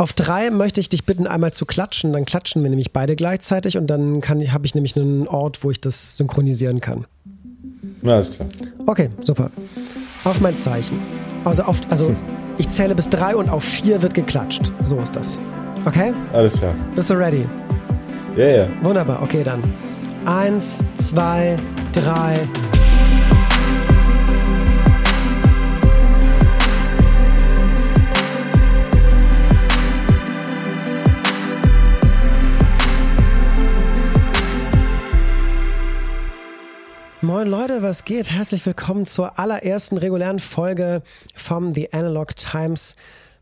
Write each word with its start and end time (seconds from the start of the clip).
Auf 0.00 0.14
drei 0.14 0.48
möchte 0.48 0.80
ich 0.80 0.88
dich 0.88 1.04
bitten, 1.04 1.26
einmal 1.26 1.52
zu 1.52 1.66
klatschen. 1.66 2.14
Dann 2.14 2.24
klatschen 2.24 2.62
wir 2.62 2.70
nämlich 2.70 2.90
beide 2.90 3.16
gleichzeitig 3.16 3.76
und 3.76 3.86
dann 3.88 4.22
habe 4.22 4.64
ich 4.64 4.74
nämlich 4.74 4.96
einen 4.96 5.28
Ort, 5.28 5.62
wo 5.62 5.70
ich 5.70 5.78
das 5.78 6.16
synchronisieren 6.16 6.80
kann. 6.80 7.04
Ja, 8.00 8.18
ist 8.18 8.34
klar. 8.34 8.48
Okay, 8.86 9.10
super. 9.20 9.50
Auf 10.24 10.40
mein 10.40 10.56
Zeichen. 10.56 10.98
Also, 11.44 11.64
auf, 11.64 11.80
also 11.90 12.08
hm. 12.08 12.16
ich 12.56 12.70
zähle 12.70 12.94
bis 12.94 13.10
drei 13.10 13.36
und 13.36 13.50
auf 13.50 13.62
vier 13.62 14.00
wird 14.00 14.14
geklatscht. 14.14 14.72
So 14.82 14.98
ist 15.00 15.16
das. 15.16 15.38
Okay? 15.84 16.14
Alles 16.32 16.54
klar. 16.54 16.74
Bist 16.94 17.10
du 17.10 17.14
ready? 17.14 17.44
Ja, 18.36 18.38
yeah, 18.38 18.48
ja. 18.48 18.56
Yeah. 18.64 18.68
Wunderbar, 18.80 19.22
okay 19.22 19.44
dann. 19.44 19.62
Eins, 20.24 20.82
zwei, 20.94 21.58
drei. 21.92 22.48
Moin 37.22 37.46
Leute, 37.46 37.82
was 37.82 38.06
geht? 38.06 38.30
Herzlich 38.30 38.64
willkommen 38.64 39.04
zur 39.04 39.38
allerersten 39.38 39.98
regulären 39.98 40.38
Folge 40.38 41.02
vom 41.36 41.74
The 41.74 41.92
Analog 41.92 42.34
Times 42.34 42.96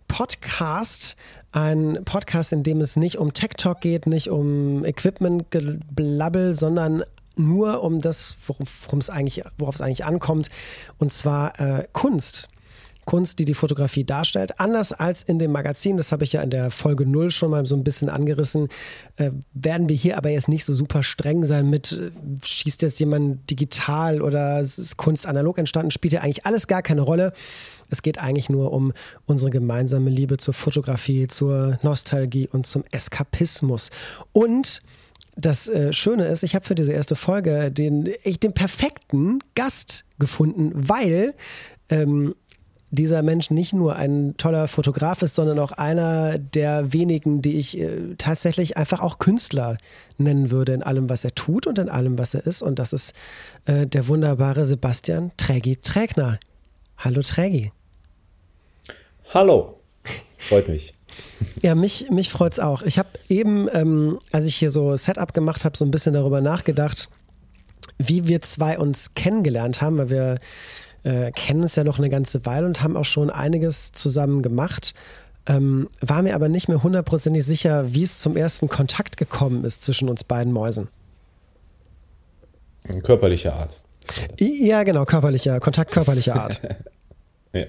Podcast. 0.08 1.14
Ein 1.52 2.00
Podcast, 2.04 2.52
in 2.52 2.64
dem 2.64 2.80
es 2.80 2.96
nicht 2.96 3.18
um 3.18 3.34
Tech 3.34 3.50
Talk 3.56 3.80
geht, 3.80 4.08
nicht 4.08 4.30
um 4.30 4.84
Equipment-Blabbel, 4.84 6.54
sondern 6.54 7.04
nur 7.36 7.84
um 7.84 8.00
das, 8.00 8.36
worum 8.48 8.98
es 8.98 9.10
eigentlich, 9.10 9.44
worauf 9.58 9.76
es 9.76 9.80
eigentlich 9.80 10.04
ankommt, 10.04 10.50
und 10.98 11.12
zwar 11.12 11.60
äh, 11.60 11.86
Kunst. 11.92 12.48
Kunst, 13.08 13.38
die 13.38 13.46
die 13.46 13.54
Fotografie 13.54 14.04
darstellt. 14.04 14.60
Anders 14.60 14.92
als 14.92 15.22
in 15.22 15.38
dem 15.38 15.50
Magazin, 15.50 15.96
das 15.96 16.12
habe 16.12 16.24
ich 16.24 16.34
ja 16.34 16.42
in 16.42 16.50
der 16.50 16.70
Folge 16.70 17.06
0 17.06 17.30
schon 17.30 17.50
mal 17.50 17.64
so 17.64 17.74
ein 17.74 17.82
bisschen 17.82 18.10
angerissen, 18.10 18.68
äh, 19.16 19.30
werden 19.54 19.88
wir 19.88 19.96
hier 19.96 20.18
aber 20.18 20.28
jetzt 20.28 20.46
nicht 20.46 20.66
so 20.66 20.74
super 20.74 21.02
streng 21.02 21.42
sein 21.46 21.70
mit, 21.70 21.92
äh, 21.92 22.10
schießt 22.44 22.82
jetzt 22.82 23.00
jemand 23.00 23.48
digital 23.48 24.20
oder 24.20 24.60
ist 24.60 24.98
Kunst 24.98 25.24
analog 25.24 25.56
entstanden, 25.56 25.90
spielt 25.90 26.12
ja 26.12 26.20
eigentlich 26.20 26.44
alles 26.44 26.66
gar 26.66 26.82
keine 26.82 27.00
Rolle. 27.00 27.32
Es 27.88 28.02
geht 28.02 28.18
eigentlich 28.18 28.50
nur 28.50 28.74
um 28.74 28.92
unsere 29.24 29.50
gemeinsame 29.50 30.10
Liebe 30.10 30.36
zur 30.36 30.52
Fotografie, 30.52 31.28
zur 31.28 31.78
Nostalgie 31.80 32.46
und 32.46 32.66
zum 32.66 32.84
Eskapismus. 32.90 33.88
Und 34.32 34.82
das 35.34 35.66
äh, 35.70 35.94
Schöne 35.94 36.26
ist, 36.26 36.42
ich 36.42 36.54
habe 36.54 36.66
für 36.66 36.74
diese 36.74 36.92
erste 36.92 37.16
Folge 37.16 37.72
den, 37.72 38.12
ich, 38.22 38.38
den 38.38 38.52
perfekten 38.52 39.38
Gast 39.54 40.04
gefunden, 40.18 40.72
weil 40.74 41.34
ähm, 41.88 42.34
dieser 42.90 43.22
Mensch 43.22 43.50
nicht 43.50 43.72
nur 43.74 43.96
ein 43.96 44.34
toller 44.38 44.66
Fotograf 44.66 45.22
ist, 45.22 45.34
sondern 45.34 45.58
auch 45.58 45.72
einer 45.72 46.38
der 46.38 46.92
wenigen, 46.92 47.42
die 47.42 47.58
ich 47.58 47.78
äh, 47.78 48.14
tatsächlich 48.16 48.76
einfach 48.76 49.00
auch 49.00 49.18
Künstler 49.18 49.76
nennen 50.16 50.50
würde 50.50 50.72
in 50.72 50.82
allem, 50.82 51.10
was 51.10 51.24
er 51.24 51.34
tut 51.34 51.66
und 51.66 51.78
in 51.78 51.88
allem, 51.88 52.18
was 52.18 52.34
er 52.34 52.46
ist. 52.46 52.62
Und 52.62 52.78
das 52.78 52.92
ist 52.92 53.14
äh, 53.66 53.86
der 53.86 54.08
wunderbare 54.08 54.64
Sebastian 54.64 55.32
Trägi 55.36 55.76
Trägner. 55.76 56.38
Hallo 56.96 57.20
Trägi. 57.22 57.72
Hallo. 59.34 59.80
Freut 60.38 60.68
mich. 60.68 60.94
Ja, 61.62 61.74
mich, 61.74 62.10
mich 62.10 62.30
freut 62.30 62.52
es 62.52 62.60
auch. 62.60 62.82
Ich 62.82 62.98
habe 62.98 63.08
eben, 63.28 63.68
ähm, 63.72 64.20
als 64.30 64.44
ich 64.44 64.54
hier 64.54 64.70
so 64.70 64.96
Setup 64.96 65.34
gemacht 65.34 65.64
habe, 65.64 65.76
so 65.76 65.84
ein 65.84 65.90
bisschen 65.90 66.14
darüber 66.14 66.40
nachgedacht, 66.40 67.08
wie 67.98 68.28
wir 68.28 68.40
zwei 68.40 68.78
uns 68.78 69.14
kennengelernt 69.14 69.80
haben, 69.80 69.98
weil 69.98 70.10
wir 70.10 70.38
äh, 71.08 71.32
kennen 71.32 71.62
uns 71.62 71.74
ja 71.74 71.84
noch 71.84 71.98
eine 71.98 72.10
ganze 72.10 72.44
Weile 72.44 72.66
und 72.66 72.82
haben 72.82 72.96
auch 72.96 73.04
schon 73.04 73.30
einiges 73.30 73.92
zusammen 73.92 74.42
gemacht. 74.42 74.94
Ähm, 75.46 75.88
war 76.00 76.22
mir 76.22 76.34
aber 76.34 76.50
nicht 76.50 76.68
mehr 76.68 76.82
hundertprozentig 76.82 77.44
sicher, 77.44 77.94
wie 77.94 78.02
es 78.02 78.18
zum 78.18 78.36
ersten 78.36 78.68
Kontakt 78.68 79.16
gekommen 79.16 79.64
ist 79.64 79.82
zwischen 79.82 80.10
uns 80.10 80.22
beiden 80.22 80.52
Mäusen. 80.52 80.88
Körperlicher 83.02 83.54
Art. 83.54 83.80
Ja, 84.38 84.82
genau, 84.82 85.04
körperlicher, 85.06 85.60
Kontakt 85.60 85.92
körperlicher 85.92 86.36
Art. 86.36 86.60
ja. 87.54 87.64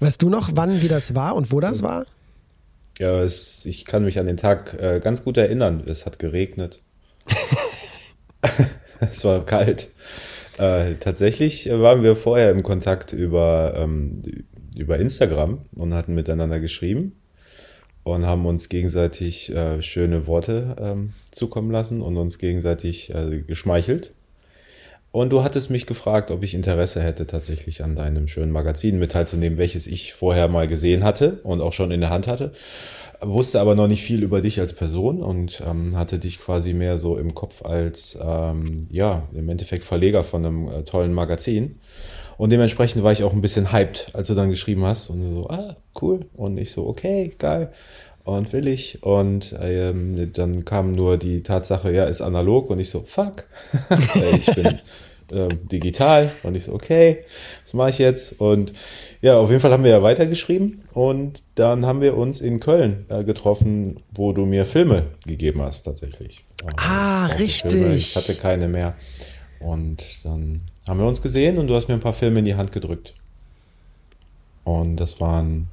Weißt 0.00 0.20
du 0.20 0.28
noch, 0.28 0.50
wann, 0.54 0.82
wie 0.82 0.88
das 0.88 1.14
war 1.14 1.36
und 1.36 1.52
wo 1.52 1.60
das 1.60 1.82
war? 1.82 2.04
Ja, 2.98 3.18
es, 3.20 3.64
ich 3.64 3.84
kann 3.84 4.04
mich 4.04 4.18
an 4.18 4.26
den 4.26 4.36
Tag 4.36 4.74
äh, 4.74 5.00
ganz 5.00 5.22
gut 5.22 5.36
erinnern. 5.36 5.82
Es 5.86 6.04
hat 6.04 6.18
geregnet. 6.18 6.80
es 9.00 9.24
war 9.24 9.44
kalt. 9.44 9.88
Äh, 10.60 10.96
tatsächlich 10.96 11.70
waren 11.70 12.02
wir 12.02 12.14
vorher 12.16 12.50
im 12.50 12.62
Kontakt 12.62 13.14
über, 13.14 13.72
ähm, 13.76 14.20
über 14.76 14.98
Instagram 14.98 15.62
und 15.72 15.94
hatten 15.94 16.14
miteinander 16.14 16.60
geschrieben 16.60 17.12
und 18.02 18.26
haben 18.26 18.44
uns 18.44 18.68
gegenseitig 18.68 19.54
äh, 19.56 19.80
schöne 19.80 20.26
Worte 20.26 20.76
ähm, 20.78 21.14
zukommen 21.30 21.70
lassen 21.70 22.02
und 22.02 22.18
uns 22.18 22.38
gegenseitig 22.38 23.14
äh, 23.14 23.40
geschmeichelt. 23.40 24.12
Und 25.12 25.30
du 25.30 25.42
hattest 25.42 25.70
mich 25.70 25.86
gefragt, 25.86 26.30
ob 26.30 26.44
ich 26.44 26.54
Interesse 26.54 27.02
hätte, 27.02 27.26
tatsächlich 27.26 27.82
an 27.82 27.96
deinem 27.96 28.28
schönen 28.28 28.52
Magazin 28.52 28.98
mit 28.98 29.12
teilzunehmen, 29.12 29.58
welches 29.58 29.88
ich 29.88 30.14
vorher 30.14 30.46
mal 30.46 30.68
gesehen 30.68 31.02
hatte 31.02 31.40
und 31.42 31.60
auch 31.60 31.72
schon 31.72 31.90
in 31.90 32.00
der 32.00 32.10
Hand 32.10 32.28
hatte 32.28 32.52
wusste 33.22 33.60
aber 33.60 33.74
noch 33.74 33.86
nicht 33.86 34.02
viel 34.02 34.22
über 34.22 34.40
dich 34.40 34.60
als 34.60 34.72
Person 34.72 35.22
und 35.22 35.62
ähm, 35.68 35.96
hatte 35.96 36.18
dich 36.18 36.40
quasi 36.40 36.72
mehr 36.72 36.96
so 36.96 37.18
im 37.18 37.34
Kopf 37.34 37.62
als, 37.64 38.18
ähm, 38.22 38.86
ja, 38.90 39.28
im 39.34 39.48
Endeffekt 39.48 39.84
Verleger 39.84 40.24
von 40.24 40.44
einem 40.44 40.68
äh, 40.68 40.82
tollen 40.84 41.12
Magazin. 41.12 41.76
Und 42.38 42.50
dementsprechend 42.50 43.02
war 43.02 43.12
ich 43.12 43.22
auch 43.22 43.34
ein 43.34 43.42
bisschen 43.42 43.70
hyped, 43.70 44.14
als 44.14 44.28
du 44.28 44.34
dann 44.34 44.48
geschrieben 44.48 44.84
hast 44.84 45.10
und 45.10 45.22
so, 45.22 45.50
ah, 45.50 45.76
cool. 46.00 46.26
Und 46.32 46.56
ich 46.56 46.72
so, 46.72 46.86
okay, 46.86 47.34
geil 47.38 47.72
und 48.24 48.52
will 48.52 48.68
ich. 48.68 49.02
Und 49.02 49.56
ähm, 49.60 50.32
dann 50.32 50.64
kam 50.64 50.92
nur 50.92 51.16
die 51.16 51.42
Tatsache, 51.42 51.92
ja, 51.92 52.04
ist 52.04 52.20
analog 52.20 52.70
und 52.70 52.78
ich 52.80 52.90
so, 52.90 53.02
fuck. 53.02 53.44
ich 54.36 54.46
bin 54.54 54.78
äh, 55.30 55.48
digital. 55.70 56.30
Und 56.42 56.54
ich 56.54 56.64
so, 56.64 56.72
okay, 56.72 57.24
was 57.64 57.74
mache 57.74 57.90
ich 57.90 57.98
jetzt? 57.98 58.40
Und 58.40 58.72
ja, 59.22 59.38
auf 59.38 59.50
jeden 59.50 59.60
Fall 59.60 59.72
haben 59.72 59.84
wir 59.84 59.90
ja 59.90 60.02
weitergeschrieben 60.02 60.82
und 60.92 61.42
dann 61.54 61.86
haben 61.86 62.00
wir 62.00 62.16
uns 62.16 62.40
in 62.40 62.60
Köln 62.60 63.06
äh, 63.08 63.24
getroffen, 63.24 63.96
wo 64.12 64.32
du 64.32 64.46
mir 64.46 64.66
Filme 64.66 65.04
gegeben 65.26 65.62
hast, 65.62 65.82
tatsächlich. 65.82 66.44
Ah, 66.76 67.26
richtig. 67.26 67.72
Filme. 67.72 67.94
Ich 67.94 68.16
hatte 68.16 68.34
keine 68.34 68.68
mehr. 68.68 68.94
Und 69.60 70.24
dann 70.24 70.62
haben 70.88 70.98
wir 70.98 71.06
uns 71.06 71.22
gesehen 71.22 71.58
und 71.58 71.66
du 71.66 71.74
hast 71.74 71.88
mir 71.88 71.94
ein 71.94 72.00
paar 72.00 72.12
Filme 72.12 72.38
in 72.38 72.44
die 72.44 72.54
Hand 72.54 72.72
gedrückt. 72.72 73.14
Und 74.64 74.96
das 74.96 75.20
waren, 75.20 75.68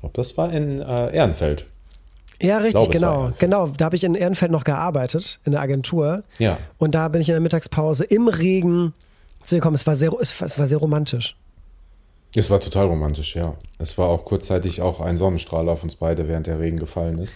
glaube, 0.00 0.14
das 0.14 0.36
war 0.36 0.52
in 0.52 0.80
äh, 0.80 1.14
Ehrenfeld. 1.14 1.66
Ja, 2.42 2.58
richtig, 2.58 2.90
glaube, 2.90 2.92
genau. 2.92 3.32
Genau, 3.38 3.66
da 3.76 3.86
habe 3.86 3.96
ich 3.96 4.04
in 4.04 4.14
Ehrenfeld 4.14 4.50
noch 4.50 4.64
gearbeitet, 4.64 5.40
in 5.44 5.52
der 5.52 5.60
Agentur. 5.60 6.24
Ja. 6.38 6.58
Und 6.78 6.94
da 6.94 7.08
bin 7.08 7.20
ich 7.20 7.28
in 7.28 7.34
der 7.34 7.40
Mittagspause 7.40 8.04
im 8.04 8.28
Regen 8.28 8.94
zu 9.42 9.56
gekommen. 9.56 9.74
Es 9.74 9.86
war 9.86 9.96
sehr, 9.96 10.10
es 10.20 10.58
war 10.58 10.66
sehr 10.66 10.78
romantisch. 10.78 11.36
Es 12.34 12.48
war 12.48 12.60
total 12.60 12.86
romantisch, 12.86 13.34
ja. 13.34 13.54
Es 13.78 13.98
war 13.98 14.08
auch 14.08 14.24
kurzzeitig 14.24 14.82
auch 14.82 15.00
ein 15.00 15.16
Sonnenstrahl 15.16 15.68
auf 15.68 15.82
uns 15.82 15.96
beide, 15.96 16.28
während 16.28 16.46
der 16.46 16.60
Regen 16.60 16.76
gefallen 16.76 17.18
ist. 17.18 17.34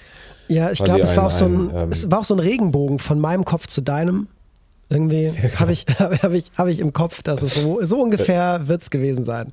Ja, 0.48 0.70
ich 0.70 0.82
glaube, 0.82 1.00
es, 1.00 1.16
war 1.16 1.26
auch 1.26 1.30
so 1.30 1.46
ein, 1.46 1.70
ähm, 1.74 1.88
es 1.90 2.10
war 2.10 2.20
auch 2.20 2.24
so 2.24 2.34
ein 2.34 2.40
Regenbogen 2.40 2.98
von 2.98 3.18
meinem 3.18 3.44
Kopf 3.44 3.66
zu 3.66 3.80
deinem. 3.80 4.28
Irgendwie 4.88 5.22
ja, 5.24 5.32
genau. 5.32 5.60
habe 5.60 5.72
ich, 5.72 5.86
hab 5.98 6.32
ich, 6.32 6.50
hab 6.56 6.68
ich 6.68 6.78
im 6.78 6.92
Kopf, 6.92 7.22
dass 7.22 7.42
es 7.42 7.60
so, 7.60 7.84
so 7.84 8.00
ungefähr 8.00 8.68
wird 8.68 8.82
es 8.82 8.90
gewesen 8.90 9.24
sein. 9.24 9.52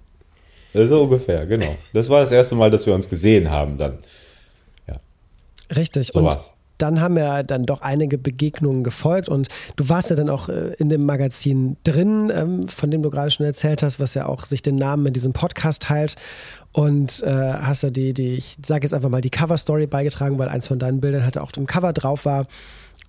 So 0.73 1.03
ungefähr, 1.03 1.45
genau. 1.45 1.75
Das 1.93 2.09
war 2.09 2.21
das 2.21 2.31
erste 2.31 2.55
Mal, 2.55 2.69
dass 2.69 2.85
wir 2.85 2.93
uns 2.93 3.09
gesehen 3.09 3.49
haben 3.49 3.77
dann. 3.77 3.99
Richtig. 5.75 6.07
So 6.07 6.19
und 6.19 6.25
was. 6.25 6.55
dann 6.77 7.01
haben 7.01 7.17
ja 7.17 7.43
dann 7.43 7.63
doch 7.63 7.81
einige 7.81 8.17
Begegnungen 8.17 8.83
gefolgt 8.83 9.29
und 9.29 9.47
du 9.75 9.89
warst 9.89 10.09
ja 10.09 10.15
dann 10.15 10.29
auch 10.29 10.49
äh, 10.49 10.73
in 10.77 10.89
dem 10.89 11.05
Magazin 11.05 11.77
drin, 11.83 12.31
ähm, 12.33 12.67
von 12.67 12.91
dem 12.91 13.01
du 13.01 13.09
gerade 13.09 13.31
schon 13.31 13.45
erzählt 13.45 13.83
hast, 13.83 13.99
was 13.99 14.13
ja 14.13 14.25
auch 14.25 14.45
sich 14.45 14.61
den 14.61 14.75
Namen 14.75 15.05
in 15.05 15.13
diesem 15.13 15.33
Podcast 15.33 15.83
teilt 15.83 16.15
und 16.73 17.23
äh, 17.23 17.31
hast 17.31 17.83
da 17.83 17.89
die, 17.89 18.13
die, 18.13 18.33
ich 18.33 18.57
sage 18.65 18.83
jetzt 18.83 18.93
einfach 18.93 19.09
mal 19.09 19.21
die 19.21 19.29
Cover-Story 19.29 19.87
beigetragen, 19.87 20.37
weil 20.37 20.49
eins 20.49 20.67
von 20.67 20.79
deinen 20.79 21.01
Bildern 21.01 21.23
halt 21.23 21.37
auch 21.37 21.51
im 21.55 21.67
Cover 21.67 21.93
drauf 21.93 22.25
war 22.25 22.47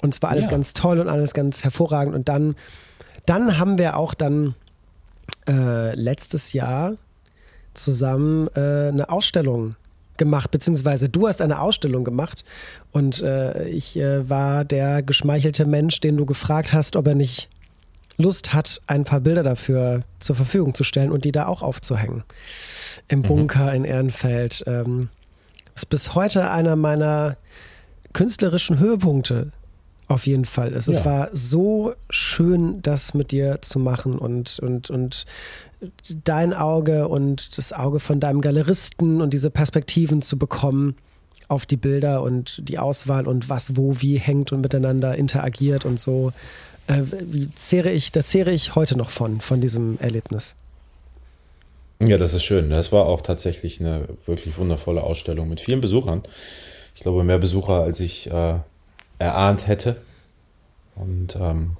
und 0.03 0.15
es 0.15 0.23
war 0.23 0.31
alles 0.31 0.47
ja. 0.47 0.53
ganz 0.53 0.75
toll 0.75 1.01
und 1.01 1.09
alles 1.09 1.35
ganz 1.35 1.65
hervorragend 1.65 2.15
und 2.15 2.29
dann, 2.29 2.55
dann 3.27 3.59
haben 3.59 3.79
wir 3.79 3.97
auch 3.97 4.15
dann 4.15 4.55
äh, 5.49 5.95
letztes 5.95 6.53
Jahr 6.53 6.95
zusammen 7.75 8.49
äh, 8.55 8.89
eine 8.89 9.09
Ausstellung 9.09 9.77
gemacht, 10.17 10.51
beziehungsweise 10.51 11.09
du 11.09 11.27
hast 11.27 11.43
eine 11.43 11.61
Ausstellung 11.61 12.05
gemacht 12.05 12.45
und 12.93 13.23
äh, 13.23 13.69
ich 13.69 13.97
äh, 13.97 14.29
war 14.29 14.65
der 14.65 15.03
geschmeichelte 15.03 15.65
Mensch, 15.65 16.01
den 16.01 16.17
du 16.17 16.27
gefragt 16.27 16.73
hast, 16.73 16.97
ob 16.97 17.07
er 17.07 17.15
nicht 17.15 17.49
Lust 18.19 18.53
hat, 18.53 18.83
ein 18.87 19.05
paar 19.05 19.21
Bilder 19.21 19.43
dafür 19.43 20.03
zur 20.21 20.37
Verfügung 20.37 20.75
zu 20.75 20.85
stellen 20.85 21.11
und 21.11 21.25
die 21.25 21.33
da 21.33 21.47
auch 21.47 21.63
aufzuhängen. 21.63 22.25
Im 23.09 23.21
mhm. 23.21 23.23
Bunker 23.23 23.71
mhm. 23.71 23.77
in 23.77 23.85
Ehrenfeld. 23.85 24.65
Ähm, 24.67 25.09
ist 25.75 25.89
bis 25.89 26.15
heute 26.15 26.51
einer 26.51 26.77
meiner 26.77 27.37
künstlerischen 28.13 28.79
Höhepunkte 28.79 29.53
auf 30.13 30.27
jeden 30.27 30.45
Fall 30.45 30.73
ist. 30.73 30.89
Ja. 30.89 30.95
Es 30.95 31.05
war 31.05 31.31
so 31.33 31.95
schön, 32.11 32.83
das 32.83 33.15
mit 33.15 33.33
dir 33.33 33.59
zu 33.63 33.79
machen 33.79 34.19
und, 34.19 34.59
und, 34.61 34.91
und 34.91 35.25
dein 36.25 36.53
Auge 36.53 37.09
und 37.09 37.57
das 37.59 37.73
Auge 37.73 38.01
von 38.01 38.21
deinem 38.21 38.41
Galeristen 38.41 39.21
und 39.21 39.33
diese 39.35 39.51
Perspektiven 39.51 40.23
zu 40.23 40.39
bekommen 40.39 40.97
auf 41.49 41.67
die 41.67 41.77
Bilder 41.77 42.23
und 42.23 42.63
die 42.69 42.79
Auswahl 42.79 43.27
und 43.27 43.49
was 43.49 43.77
wo 43.77 44.01
wie 44.01 44.19
hängt 44.19 44.53
und 44.53 44.61
miteinander 44.61 45.17
interagiert 45.17 45.85
und 45.85 45.99
so. 45.99 46.33
Äh, 46.87 47.03
zehre 47.57 47.91
ich, 47.91 48.13
da 48.13 48.23
zehre 48.23 48.51
ich 48.53 48.75
heute 48.75 48.97
noch 48.97 49.11
von, 49.11 49.41
von 49.41 49.61
diesem 49.61 49.99
Erlebnis. 50.01 50.55
Ja, 52.01 52.19
das 52.19 52.35
ist 52.35 52.43
schön. 52.43 52.71
Das 52.71 52.91
war 52.91 53.07
auch 53.07 53.21
tatsächlich 53.21 53.81
eine 53.81 54.09
wirklich 54.27 54.57
wundervolle 54.59 55.03
Ausstellung 55.03 55.49
mit 55.49 55.61
vielen 55.61 55.81
Besuchern. 55.81 56.23
Ich 56.95 57.03
glaube, 57.03 57.23
mehr 57.23 57.39
Besucher, 57.39 57.83
als 57.83 58.01
ich 58.01 58.29
äh, 58.31 58.55
erahnt 59.23 59.67
hätte. 59.67 59.97
Und 60.95 61.37
ähm, 61.41 61.77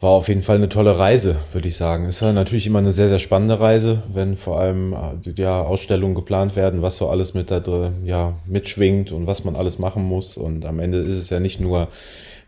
war 0.00 0.10
auf 0.10 0.28
jeden 0.28 0.42
Fall 0.42 0.56
eine 0.56 0.68
tolle 0.68 0.98
Reise, 0.98 1.36
würde 1.52 1.68
ich 1.68 1.76
sagen. 1.76 2.06
Ist 2.06 2.20
ja 2.20 2.32
natürlich 2.32 2.66
immer 2.66 2.80
eine 2.80 2.92
sehr, 2.92 3.08
sehr 3.08 3.18
spannende 3.18 3.60
Reise, 3.60 4.02
wenn 4.12 4.36
vor 4.36 4.60
allem 4.60 4.92
äh, 4.92 5.30
ja, 5.36 5.62
Ausstellungen 5.62 6.14
geplant 6.14 6.54
werden, 6.54 6.82
was 6.82 6.96
so 6.96 7.08
alles 7.08 7.32
mit 7.32 7.50
da 7.50 7.60
drin 7.60 8.04
ja, 8.04 8.34
mitschwingt 8.46 9.10
und 9.10 9.26
was 9.26 9.44
man 9.44 9.56
alles 9.56 9.78
machen 9.78 10.04
muss. 10.04 10.36
Und 10.36 10.66
am 10.66 10.80
Ende 10.80 10.98
ist 10.98 11.16
es 11.16 11.30
ja 11.30 11.40
nicht 11.40 11.60
nur 11.60 11.88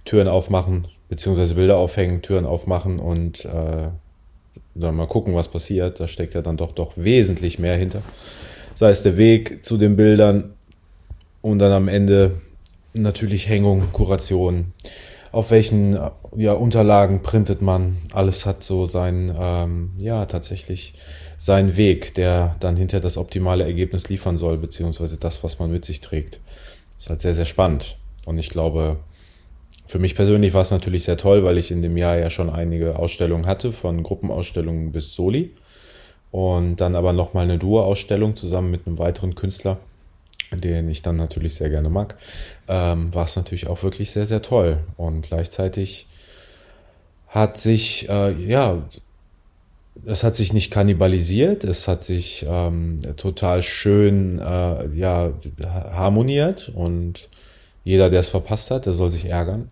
Türen 0.04 0.28
aufmachen, 0.28 0.88
beziehungsweise 1.08 1.54
Bilder 1.54 1.78
aufhängen, 1.78 2.20
Türen 2.20 2.44
aufmachen 2.44 2.98
und 2.98 3.46
äh, 3.46 3.88
dann 4.74 4.96
mal 4.96 5.06
gucken, 5.06 5.34
was 5.34 5.48
passiert. 5.48 6.00
Da 6.00 6.06
steckt 6.06 6.34
ja 6.34 6.42
dann 6.42 6.58
doch 6.58 6.72
doch 6.72 6.92
wesentlich 6.96 7.58
mehr 7.58 7.76
hinter. 7.76 8.02
Sei 8.74 8.90
es 8.90 9.02
der 9.02 9.16
Weg 9.16 9.64
zu 9.64 9.78
den 9.78 9.96
Bildern 9.96 10.52
und 11.40 11.58
dann 11.58 11.72
am 11.72 11.88
Ende 11.88 12.32
natürlich 12.94 13.48
Hängung, 13.48 13.92
Kuration, 13.92 14.72
auf 15.32 15.50
welchen 15.50 15.98
ja, 16.36 16.52
Unterlagen 16.52 17.22
printet 17.22 17.62
man. 17.62 17.98
Alles 18.12 18.46
hat 18.46 18.62
so 18.62 18.86
sein, 18.86 19.34
ähm, 19.38 19.92
ja, 20.00 20.26
tatsächlich 20.26 20.94
seinen 21.36 21.76
Weg, 21.76 22.14
der 22.14 22.56
dann 22.60 22.76
hinter 22.76 23.00
das 23.00 23.16
optimale 23.16 23.64
Ergebnis 23.64 24.08
liefern 24.08 24.36
soll, 24.36 24.58
beziehungsweise 24.58 25.18
das, 25.18 25.44
was 25.44 25.58
man 25.58 25.70
mit 25.70 25.84
sich 25.84 26.00
trägt. 26.00 26.40
Das 26.94 27.04
ist 27.04 27.10
halt 27.10 27.20
sehr, 27.20 27.34
sehr 27.34 27.44
spannend. 27.44 27.96
Und 28.26 28.38
ich 28.38 28.48
glaube, 28.48 28.98
für 29.86 29.98
mich 29.98 30.14
persönlich 30.14 30.52
war 30.52 30.62
es 30.62 30.70
natürlich 30.70 31.04
sehr 31.04 31.16
toll, 31.16 31.44
weil 31.44 31.56
ich 31.56 31.70
in 31.70 31.80
dem 31.80 31.96
Jahr 31.96 32.16
ja 32.16 32.28
schon 32.28 32.50
einige 32.50 32.98
Ausstellungen 32.98 33.46
hatte, 33.46 33.72
von 33.72 34.02
Gruppenausstellungen 34.02 34.92
bis 34.92 35.14
Soli. 35.14 35.54
Und 36.30 36.76
dann 36.76 36.94
aber 36.94 37.14
nochmal 37.14 37.44
eine 37.44 37.56
Duo-Ausstellung 37.56 38.36
zusammen 38.36 38.70
mit 38.70 38.86
einem 38.86 38.98
weiteren 38.98 39.34
Künstler 39.34 39.78
den 40.52 40.88
ich 40.88 41.02
dann 41.02 41.16
natürlich 41.16 41.54
sehr 41.54 41.70
gerne 41.70 41.90
mag, 41.90 42.14
ähm, 42.68 43.14
war 43.14 43.24
es 43.24 43.36
natürlich 43.36 43.68
auch 43.68 43.82
wirklich 43.82 44.10
sehr, 44.10 44.26
sehr 44.26 44.42
toll. 44.42 44.78
Und 44.96 45.22
gleichzeitig 45.22 46.08
hat 47.28 47.58
sich, 47.58 48.08
äh, 48.08 48.32
ja, 48.32 48.82
es 50.06 50.24
hat 50.24 50.36
sich 50.36 50.52
nicht 50.52 50.70
kannibalisiert, 50.70 51.64
es 51.64 51.88
hat 51.88 52.04
sich 52.04 52.46
ähm, 52.48 53.00
total 53.16 53.62
schön 53.62 54.38
äh, 54.38 54.88
ja, 54.94 55.32
harmoniert 55.64 56.70
und 56.74 57.28
jeder, 57.84 58.10
der 58.10 58.20
es 58.20 58.28
verpasst 58.28 58.70
hat, 58.70 58.86
der 58.86 58.92
soll 58.92 59.10
sich 59.10 59.24
ärgern. 59.24 59.70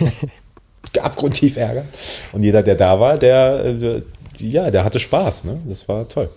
Abgrundtief 1.00 1.56
ärgern. 1.56 1.88
Und 2.32 2.42
jeder, 2.42 2.62
der 2.62 2.74
da 2.74 2.98
war, 2.98 3.18
der, 3.18 3.64
äh, 3.64 4.02
ja, 4.38 4.70
der 4.70 4.84
hatte 4.84 4.98
Spaß. 4.98 5.44
Ne? 5.44 5.60
Das 5.66 5.88
war 5.88 6.08
toll. 6.08 6.30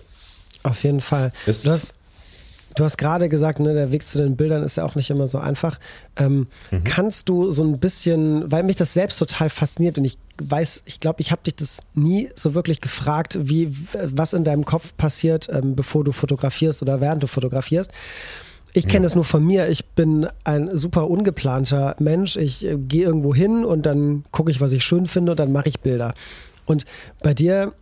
Auf 0.62 0.82
jeden 0.82 1.00
Fall. 1.00 1.32
Es, 1.46 1.62
du 1.62 1.70
hast 1.70 1.94
Du 2.76 2.84
hast 2.84 2.98
gerade 2.98 3.28
gesagt, 3.28 3.58
ne, 3.60 3.74
der 3.74 3.92
Weg 3.92 4.06
zu 4.06 4.18
den 4.18 4.36
Bildern 4.36 4.62
ist 4.62 4.76
ja 4.76 4.84
auch 4.84 4.94
nicht 4.94 5.10
immer 5.10 5.26
so 5.28 5.38
einfach. 5.38 5.78
Ähm, 6.16 6.46
mhm. 6.70 6.84
Kannst 6.84 7.28
du 7.28 7.50
so 7.50 7.64
ein 7.64 7.78
bisschen, 7.78 8.50
weil 8.50 8.62
mich 8.62 8.76
das 8.76 8.94
selbst 8.94 9.18
total 9.18 9.50
fasziniert 9.50 9.98
und 9.98 10.04
ich 10.04 10.18
weiß, 10.42 10.82
ich 10.86 11.00
glaube, 11.00 11.20
ich 11.20 11.32
habe 11.32 11.42
dich 11.42 11.56
das 11.56 11.80
nie 11.94 12.30
so 12.34 12.54
wirklich 12.54 12.80
gefragt, 12.80 13.38
wie 13.40 13.72
was 13.92 14.32
in 14.32 14.44
deinem 14.44 14.64
Kopf 14.64 14.96
passiert, 14.96 15.48
ähm, 15.52 15.74
bevor 15.74 16.04
du 16.04 16.12
fotografierst 16.12 16.82
oder 16.82 17.00
während 17.00 17.22
du 17.22 17.26
fotografierst. 17.26 17.90
Ich 18.72 18.86
kenne 18.86 19.06
es 19.06 19.16
nur 19.16 19.24
von 19.24 19.44
mir. 19.44 19.68
Ich 19.68 19.84
bin 19.84 20.28
ein 20.44 20.76
super 20.76 21.10
ungeplanter 21.10 21.96
Mensch. 21.98 22.36
Ich 22.36 22.64
äh, 22.64 22.76
gehe 22.76 23.04
irgendwo 23.04 23.34
hin 23.34 23.64
und 23.64 23.84
dann 23.84 24.24
gucke 24.30 24.50
ich, 24.50 24.60
was 24.60 24.72
ich 24.72 24.84
schön 24.84 25.06
finde 25.06 25.32
und 25.32 25.40
dann 25.40 25.52
mache 25.52 25.68
ich 25.68 25.80
Bilder. 25.80 26.14
Und 26.66 26.84
bei 27.20 27.34
dir 27.34 27.72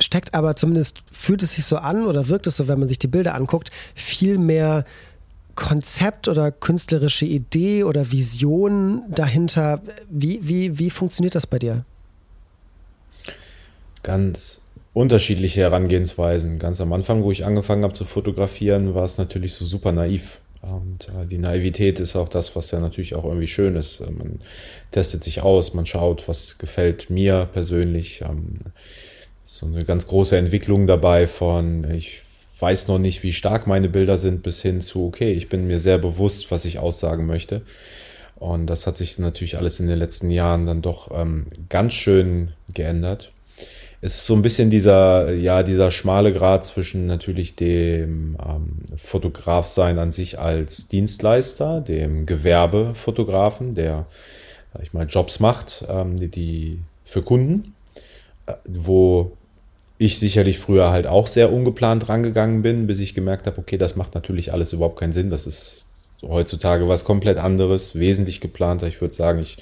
steckt 0.00 0.34
aber 0.34 0.56
zumindest, 0.56 1.02
fühlt 1.10 1.42
es 1.42 1.54
sich 1.54 1.64
so 1.64 1.76
an 1.76 2.06
oder 2.06 2.28
wirkt 2.28 2.46
es 2.46 2.56
so, 2.56 2.68
wenn 2.68 2.78
man 2.78 2.88
sich 2.88 2.98
die 2.98 3.08
Bilder 3.08 3.34
anguckt, 3.34 3.70
viel 3.94 4.38
mehr 4.38 4.84
Konzept 5.54 6.28
oder 6.28 6.52
künstlerische 6.52 7.24
Idee 7.24 7.82
oder 7.82 8.12
Vision 8.12 9.02
dahinter. 9.08 9.82
Wie, 10.08 10.38
wie, 10.42 10.78
wie 10.78 10.88
funktioniert 10.88 11.34
das 11.34 11.48
bei 11.48 11.58
dir? 11.58 11.84
Ganz 14.04 14.60
unterschiedliche 14.92 15.62
Herangehensweisen. 15.62 16.60
Ganz 16.60 16.80
am 16.80 16.92
Anfang, 16.92 17.24
wo 17.24 17.32
ich 17.32 17.44
angefangen 17.44 17.82
habe 17.82 17.94
zu 17.94 18.04
fotografieren, 18.04 18.94
war 18.94 19.04
es 19.04 19.18
natürlich 19.18 19.54
so 19.54 19.64
super 19.64 19.90
naiv. 19.90 20.40
Und 20.62 21.08
äh, 21.08 21.26
die 21.26 21.38
Naivität 21.38 22.00
ist 22.00 22.16
auch 22.16 22.28
das, 22.28 22.54
was 22.56 22.70
ja 22.70 22.80
natürlich 22.80 23.14
auch 23.14 23.24
irgendwie 23.24 23.46
schön 23.46 23.76
ist. 23.76 24.00
Man 24.00 24.40
testet 24.90 25.22
sich 25.22 25.42
aus, 25.42 25.74
man 25.74 25.86
schaut, 25.86 26.28
was 26.28 26.58
gefällt 26.58 27.10
mir 27.10 27.48
persönlich. 27.52 28.22
So 29.50 29.64
eine 29.64 29.82
ganz 29.82 30.06
große 30.06 30.36
Entwicklung 30.36 30.86
dabei 30.86 31.26
von, 31.26 31.90
ich 31.90 32.20
weiß 32.60 32.86
noch 32.88 32.98
nicht, 32.98 33.22
wie 33.22 33.32
stark 33.32 33.66
meine 33.66 33.88
Bilder 33.88 34.18
sind, 34.18 34.42
bis 34.42 34.60
hin 34.60 34.82
zu, 34.82 35.06
okay, 35.06 35.32
ich 35.32 35.48
bin 35.48 35.66
mir 35.66 35.78
sehr 35.78 35.96
bewusst, 35.96 36.50
was 36.50 36.66
ich 36.66 36.78
aussagen 36.78 37.24
möchte. 37.24 37.62
Und 38.36 38.66
das 38.66 38.86
hat 38.86 38.98
sich 38.98 39.18
natürlich 39.18 39.56
alles 39.56 39.80
in 39.80 39.86
den 39.86 39.98
letzten 39.98 40.30
Jahren 40.30 40.66
dann 40.66 40.82
doch 40.82 41.10
ähm, 41.18 41.46
ganz 41.70 41.94
schön 41.94 42.52
geändert. 42.74 43.32
Es 44.02 44.16
ist 44.16 44.26
so 44.26 44.34
ein 44.34 44.42
bisschen 44.42 44.68
dieser, 44.68 45.32
ja, 45.32 45.62
dieser 45.62 45.90
schmale 45.90 46.34
Grad 46.34 46.66
zwischen 46.66 47.06
natürlich 47.06 47.56
dem 47.56 48.36
ähm, 48.46 48.80
Fotografsein 48.98 49.98
an 49.98 50.12
sich 50.12 50.38
als 50.38 50.88
Dienstleister, 50.88 51.80
dem 51.80 52.26
Gewerbefotografen, 52.26 53.74
der, 53.74 54.08
sag 54.74 54.82
ich 54.82 54.92
mal, 54.92 55.06
Jobs 55.06 55.40
macht, 55.40 55.86
ähm, 55.88 56.16
die, 56.16 56.28
die 56.28 56.80
für 57.06 57.22
Kunden, 57.22 57.72
äh, 58.44 58.52
wo 58.66 59.32
ich 59.98 60.18
sicherlich 60.18 60.58
früher 60.58 60.90
halt 60.90 61.06
auch 61.06 61.26
sehr 61.26 61.52
ungeplant 61.52 62.08
rangegangen 62.08 62.62
bin, 62.62 62.86
bis 62.86 63.00
ich 63.00 63.14
gemerkt 63.14 63.46
habe, 63.46 63.58
okay, 63.58 63.76
das 63.76 63.96
macht 63.96 64.14
natürlich 64.14 64.52
alles 64.52 64.72
überhaupt 64.72 64.98
keinen 64.98 65.12
Sinn. 65.12 65.28
Das 65.28 65.46
ist 65.46 65.88
heutzutage 66.22 66.88
was 66.88 67.04
komplett 67.04 67.38
anderes, 67.38 67.98
wesentlich 67.98 68.40
geplanter. 68.40 68.86
Ich 68.86 69.00
würde 69.00 69.14
sagen, 69.14 69.40
ich 69.40 69.58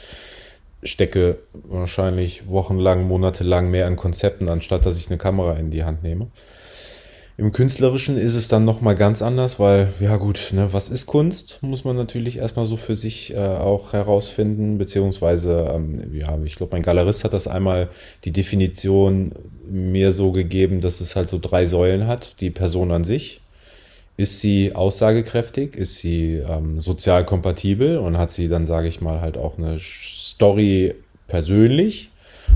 stecke 0.83 1.38
wahrscheinlich 1.53 2.49
wochenlang, 2.49 3.09
monatelang 3.09 3.71
mehr 3.71 3.87
an 3.87 3.97
Konzepten, 3.97 4.49
anstatt 4.49 4.85
dass 4.85 4.99
ich 4.99 5.09
eine 5.09 5.19
Kamera 5.19 5.55
in 5.55 5.71
die 5.71 5.85
Hand 5.85 6.03
nehme. 6.03 6.29
Im 7.38 7.53
Künstlerischen 7.53 8.17
ist 8.17 8.35
es 8.35 8.49
dann 8.49 8.65
nochmal 8.65 8.94
ganz 8.94 9.21
anders, 9.21 9.59
weil, 9.59 9.93
ja 10.00 10.17
gut, 10.17 10.53
ne, 10.53 10.73
was 10.73 10.88
ist 10.88 11.05
Kunst? 11.05 11.62
Muss 11.62 11.85
man 11.85 11.94
natürlich 11.94 12.38
erstmal 12.38 12.65
so 12.65 12.79
für 12.79 12.96
sich 12.96 13.34
äh, 13.34 13.39
auch 13.39 13.93
herausfinden, 13.93 14.79
beziehungsweise, 14.79 15.70
ähm, 15.75 15.99
ja, 16.15 16.39
ich 16.44 16.56
glaube, 16.56 16.72
mein 16.72 16.82
Galerist 16.82 17.25
hat 17.25 17.34
das 17.34 17.46
einmal 17.46 17.91
die 18.25 18.32
Definition 18.32 19.32
mir 19.69 20.13
so 20.13 20.32
gegeben, 20.32 20.81
dass 20.81 21.03
es 21.03 21.15
halt 21.15 21.29
so 21.29 21.39
drei 21.39 21.67
Säulen 21.67 22.06
hat. 22.06 22.41
Die 22.41 22.51
Person 22.51 22.91
an 22.91 23.05
sich, 23.05 23.43
ist 24.17 24.41
sie 24.41 24.75
aussagekräftig, 24.75 25.77
ist 25.77 25.96
sie 25.96 26.37
ähm, 26.37 26.79
sozial 26.79 27.27
kompatibel 27.27 27.99
und 27.99 28.17
hat 28.17 28.31
sie 28.31 28.49
dann, 28.49 28.65
sage 28.65 28.89
ich 28.89 29.03
mal, 29.03 29.20
halt 29.20 29.37
auch 29.37 29.58
eine 29.58 29.79
Story 29.79 30.94
persönlich 31.29 32.10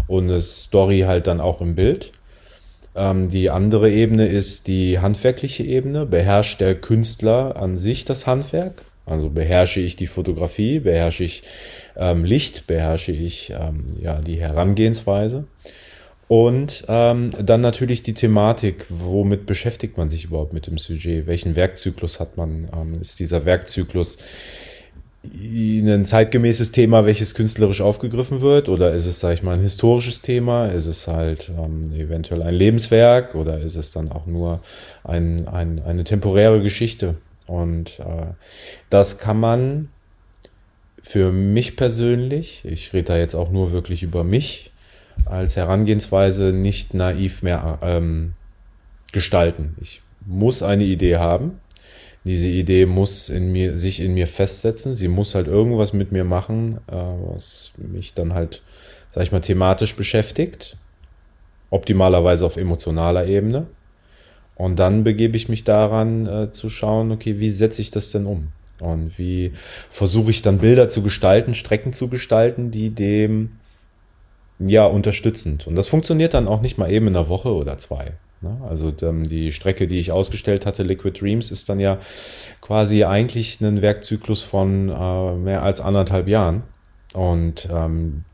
und 0.06 0.24
eine 0.24 0.40
Story 0.40 1.00
halt 1.00 1.26
dann 1.26 1.40
auch 1.40 1.60
im 1.60 1.74
Bild. 1.74 2.12
Ähm, 2.94 3.28
die 3.28 3.50
andere 3.50 3.90
Ebene 3.90 4.26
ist 4.26 4.66
die 4.66 4.98
handwerkliche 4.98 5.62
Ebene. 5.62 6.06
Beherrscht 6.06 6.60
der 6.60 6.74
Künstler 6.74 7.56
an 7.56 7.76
sich 7.76 8.04
das 8.04 8.26
Handwerk? 8.26 8.84
Also 9.06 9.28
beherrsche 9.28 9.80
ich 9.80 9.96
die 9.96 10.06
Fotografie, 10.06 10.78
beherrsche 10.80 11.24
ich 11.24 11.42
ähm, 11.96 12.24
Licht, 12.24 12.66
beherrsche 12.66 13.12
ich 13.12 13.50
ähm, 13.50 13.86
ja, 14.00 14.20
die 14.20 14.40
Herangehensweise. 14.40 15.44
Und 16.28 16.84
ähm, 16.86 17.32
dann 17.42 17.60
natürlich 17.60 18.04
die 18.04 18.14
Thematik, 18.14 18.86
womit 18.88 19.46
beschäftigt 19.46 19.98
man 19.98 20.08
sich 20.08 20.26
überhaupt 20.26 20.52
mit 20.52 20.68
dem 20.68 20.78
Sujet? 20.78 21.26
Welchen 21.26 21.56
Werkzyklus 21.56 22.20
hat 22.20 22.36
man? 22.36 22.68
Ähm, 22.72 22.92
ist 23.00 23.18
dieser 23.18 23.46
Werkzyklus 23.46 24.18
ein 25.22 26.04
zeitgemäßes 26.04 26.72
Thema, 26.72 27.04
welches 27.04 27.34
künstlerisch 27.34 27.82
aufgegriffen 27.82 28.40
wird? 28.40 28.68
Oder 28.68 28.92
ist 28.92 29.06
es, 29.06 29.20
sag 29.20 29.34
ich 29.34 29.42
mal, 29.42 29.54
ein 29.54 29.60
historisches 29.60 30.22
Thema? 30.22 30.66
Ist 30.66 30.86
es 30.86 31.06
halt 31.06 31.50
ähm, 31.58 31.92
eventuell 31.92 32.42
ein 32.42 32.54
Lebenswerk? 32.54 33.34
Oder 33.34 33.60
ist 33.60 33.76
es 33.76 33.92
dann 33.92 34.10
auch 34.10 34.26
nur 34.26 34.60
ein, 35.04 35.46
ein, 35.48 35.82
eine 35.82 36.04
temporäre 36.04 36.62
Geschichte? 36.62 37.16
Und 37.46 37.98
äh, 38.00 38.26
das 38.88 39.18
kann 39.18 39.38
man 39.38 39.88
für 41.02 41.32
mich 41.32 41.76
persönlich, 41.76 42.62
ich 42.64 42.92
rede 42.92 43.04
da 43.04 43.16
jetzt 43.18 43.34
auch 43.34 43.50
nur 43.50 43.72
wirklich 43.72 44.02
über 44.02 44.24
mich, 44.24 44.70
als 45.26 45.56
Herangehensweise 45.56 46.52
nicht 46.52 46.94
naiv 46.94 47.42
mehr 47.42 47.78
ähm, 47.82 48.34
gestalten. 49.12 49.76
Ich 49.80 50.02
muss 50.24 50.62
eine 50.62 50.84
Idee 50.84 51.16
haben 51.16 51.58
diese 52.24 52.48
Idee 52.48 52.86
muss 52.86 53.28
in 53.28 53.50
mir, 53.50 53.78
sich 53.78 54.00
in 54.00 54.14
mir 54.14 54.26
festsetzen. 54.26 54.94
Sie 54.94 55.08
muss 55.08 55.34
halt 55.34 55.46
irgendwas 55.46 55.92
mit 55.92 56.12
mir 56.12 56.24
machen, 56.24 56.78
äh, 56.86 56.94
was 56.94 57.72
mich 57.76 58.14
dann 58.14 58.34
halt, 58.34 58.62
sag 59.08 59.22
ich 59.22 59.32
mal, 59.32 59.40
thematisch 59.40 59.96
beschäftigt. 59.96 60.76
Optimalerweise 61.70 62.44
auf 62.44 62.56
emotionaler 62.56 63.26
Ebene. 63.26 63.66
Und 64.56 64.78
dann 64.78 65.04
begebe 65.04 65.36
ich 65.36 65.48
mich 65.48 65.64
daran 65.64 66.26
äh, 66.26 66.50
zu 66.50 66.68
schauen, 66.68 67.12
okay, 67.12 67.38
wie 67.38 67.48
setze 67.48 67.80
ich 67.80 67.90
das 67.90 68.10
denn 68.10 68.26
um? 68.26 68.48
Und 68.80 69.18
wie 69.18 69.52
versuche 69.88 70.30
ich 70.30 70.42
dann 70.42 70.58
Bilder 70.58 70.88
zu 70.88 71.02
gestalten, 71.02 71.54
Strecken 71.54 71.92
zu 71.92 72.08
gestalten, 72.08 72.70
die 72.70 72.90
dem 72.90 73.52
ja 74.58 74.84
unterstützend. 74.84 75.66
Und 75.66 75.76
das 75.76 75.88
funktioniert 75.88 76.34
dann 76.34 76.48
auch 76.48 76.60
nicht 76.60 76.76
mal 76.76 76.90
eben 76.90 77.06
in 77.06 77.16
einer 77.16 77.28
Woche 77.28 77.54
oder 77.54 77.78
zwei. 77.78 78.12
Ne? 78.40 78.60
Also 78.68 78.92
ähm, 79.02 79.24
die 79.24 79.52
Strecke, 79.52 79.86
die 79.86 79.98
ich 79.98 80.12
ausgestellt 80.12 80.66
hatte, 80.66 80.82
Liquid 80.82 81.18
Dreams, 81.20 81.50
ist 81.50 81.68
dann 81.68 81.80
ja 81.80 81.98
quasi 82.60 83.04
eigentlich 83.04 83.60
ein 83.60 83.82
Werkzyklus 83.82 84.42
von 84.42 84.88
äh, 84.88 85.34
mehr 85.34 85.62
als 85.62 85.80
anderthalb 85.80 86.28
Jahren. 86.28 86.62
Und 87.14 87.68
ähm, 87.70 88.24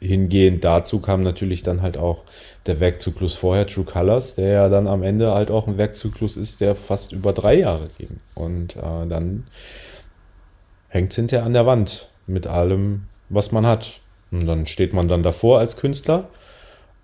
hingehend 0.00 0.64
dazu 0.64 1.00
kam 1.00 1.20
natürlich 1.20 1.62
dann 1.62 1.82
halt 1.82 1.96
auch 1.96 2.24
der 2.66 2.80
Werkzyklus 2.80 3.34
vorher, 3.34 3.66
True 3.66 3.84
Colors, 3.84 4.34
der 4.34 4.48
ja 4.48 4.68
dann 4.68 4.86
am 4.86 5.02
Ende 5.02 5.34
halt 5.34 5.50
auch 5.50 5.66
ein 5.66 5.78
Werkzyklus 5.78 6.36
ist, 6.36 6.60
der 6.60 6.74
fast 6.74 7.12
über 7.12 7.32
drei 7.32 7.54
Jahre 7.54 7.88
ging. 7.98 8.20
Und 8.34 8.76
äh, 8.76 9.06
dann 9.08 9.44
hängt 10.88 11.10
es 11.10 11.16
hinterher 11.16 11.44
an 11.44 11.54
der 11.54 11.66
Wand 11.66 12.10
mit 12.26 12.46
allem, 12.46 13.06
was 13.28 13.52
man 13.52 13.66
hat. 13.66 14.00
Und 14.30 14.46
dann 14.46 14.66
steht 14.66 14.92
man 14.92 15.08
dann 15.08 15.22
davor 15.22 15.58
als 15.58 15.76
Künstler 15.76 16.28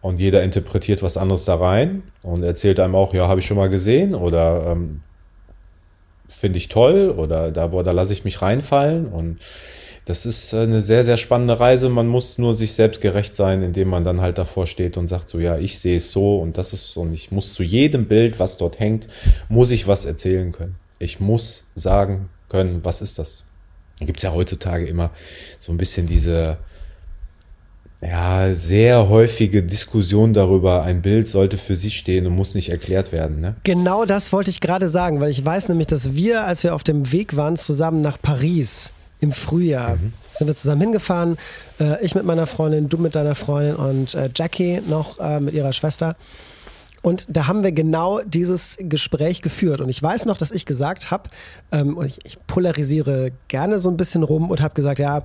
und 0.07 0.21
jeder 0.21 0.43
interpretiert 0.43 1.03
was 1.03 1.17
anderes 1.17 1.45
da 1.45 1.57
rein 1.57 2.05
und 2.23 2.45
erzählt 2.45 2.79
einem 2.79 2.95
auch, 2.95 3.13
ja, 3.13 3.27
habe 3.27 3.41
ich 3.41 3.47
schon 3.47 3.57
mal 3.57 3.69
gesehen 3.69 4.15
oder 4.15 4.73
ähm, 4.73 5.01
finde 6.29 6.59
ich 6.59 6.69
toll 6.69 7.11
oder 7.11 7.51
da, 7.51 7.69
da 7.69 7.91
lasse 7.91 8.13
ich 8.13 8.25
mich 8.25 8.41
reinfallen 8.41 9.07
und 9.07 9.39
das 10.05 10.25
ist 10.25 10.55
eine 10.55 10.81
sehr, 10.81 11.03
sehr 11.03 11.17
spannende 11.17 11.59
Reise. 11.59 11.89
Man 11.89 12.07
muss 12.07 12.39
nur 12.39 12.55
sich 12.55 12.75
selbst 12.75 13.01
gerecht 13.01 13.35
sein, 13.35 13.63
indem 13.65 13.89
man 13.89 14.05
dann 14.05 14.21
halt 14.21 14.39
davor 14.39 14.69
steht 14.69 14.97
und 14.97 15.09
sagt 15.09 15.29
so, 15.29 15.41
ja, 15.41 15.59
ich 15.59 15.81
sehe 15.81 15.97
es 15.97 16.13
so 16.13 16.39
und 16.39 16.57
das 16.59 16.73
ist 16.73 16.93
so 16.93 17.01
und 17.01 17.13
ich 17.13 17.33
muss 17.33 17.53
zu 17.53 17.65
jedem 17.65 18.07
Bild, 18.07 18.39
was 18.39 18.57
dort 18.57 18.79
hängt, 18.79 19.09
muss 19.49 19.73
ich 19.73 19.89
was 19.89 20.05
erzählen 20.05 20.53
können. 20.53 20.77
Ich 21.01 21.19
muss 21.19 21.73
sagen 21.75 22.29
können, 22.49 22.85
was 22.85 23.03
ist 23.03 23.19
das? 23.19 23.45
Da 23.99 24.07
gibt 24.07 24.21
es 24.21 24.23
ja 24.23 24.33
heutzutage 24.33 24.87
immer 24.87 25.11
so 25.59 25.73
ein 25.73 25.79
bisschen 25.79 26.07
diese, 26.07 26.59
ja, 28.09 28.55
sehr 28.55 29.09
häufige 29.09 29.63
Diskussion 29.63 30.33
darüber, 30.33 30.83
ein 30.83 31.03
Bild 31.03 31.27
sollte 31.29 31.59
für 31.59 31.77
sich 31.77 31.97
stehen 31.97 32.27
und 32.27 32.35
muss 32.35 32.55
nicht 32.55 32.71
erklärt 32.71 33.11
werden. 33.13 33.41
Ne? 33.41 33.57
Genau 33.65 34.05
das 34.05 34.33
wollte 34.33 34.51
ich 34.51 34.61
gerade 34.61 34.89
sagen, 34.89 35.21
weil 35.21 35.31
ich 35.31 35.45
weiß 35.45 35.69
nämlich, 35.69 35.89
dass 35.89 36.15
wir, 36.15 36.45
als 36.45 36.63
wir 36.63 36.75
auf 36.75 36.85
dem 36.85 37.11
Weg 37.13 37.37
waren, 37.37 37.57
zusammen 37.57 38.01
nach 38.01 38.21
Paris 38.21 38.93
im 39.21 39.33
Frühjahr, 39.33 39.97
mhm. 39.97 40.13
sind 40.33 40.47
wir 40.47 40.55
zusammen 40.55 40.83
hingefahren. 40.83 41.37
Äh, 41.81 42.05
ich 42.05 42.15
mit 42.15 42.25
meiner 42.25 42.47
Freundin, 42.47 42.89
du 42.89 42.99
mit 42.99 43.15
deiner 43.15 43.35
Freundin 43.35 43.77
und 43.77 44.15
äh, 44.15 44.29
Jackie 44.35 44.81
noch 44.89 45.19
äh, 45.19 45.41
mit 45.41 45.55
ihrer 45.55 45.73
Schwester. 45.73 46.17
Und 47.07 47.25
da 47.29 47.47
haben 47.47 47.63
wir 47.63 47.71
genau 47.71 48.21
dieses 48.23 48.79
Gespräch 48.81 49.41
geführt. 49.41 49.81
Und 49.81 49.89
ich 49.89 50.03
weiß 50.03 50.25
noch, 50.25 50.37
dass 50.37 50.51
ich 50.51 50.67
gesagt 50.67 51.13
habe, 51.13 51.31
ähm, 51.71 51.97
und 51.97 52.07
ich, 52.07 52.19
ich, 52.25 52.37
polarisiere 52.49 53.31
gerne 53.47 53.79
so 53.79 53.89
ein 53.89 53.97
bisschen 53.97 54.25
rum 54.25 54.51
und 54.51 54.61
habe 54.61 54.75
gesagt, 54.75 54.99
ja, 54.99 55.23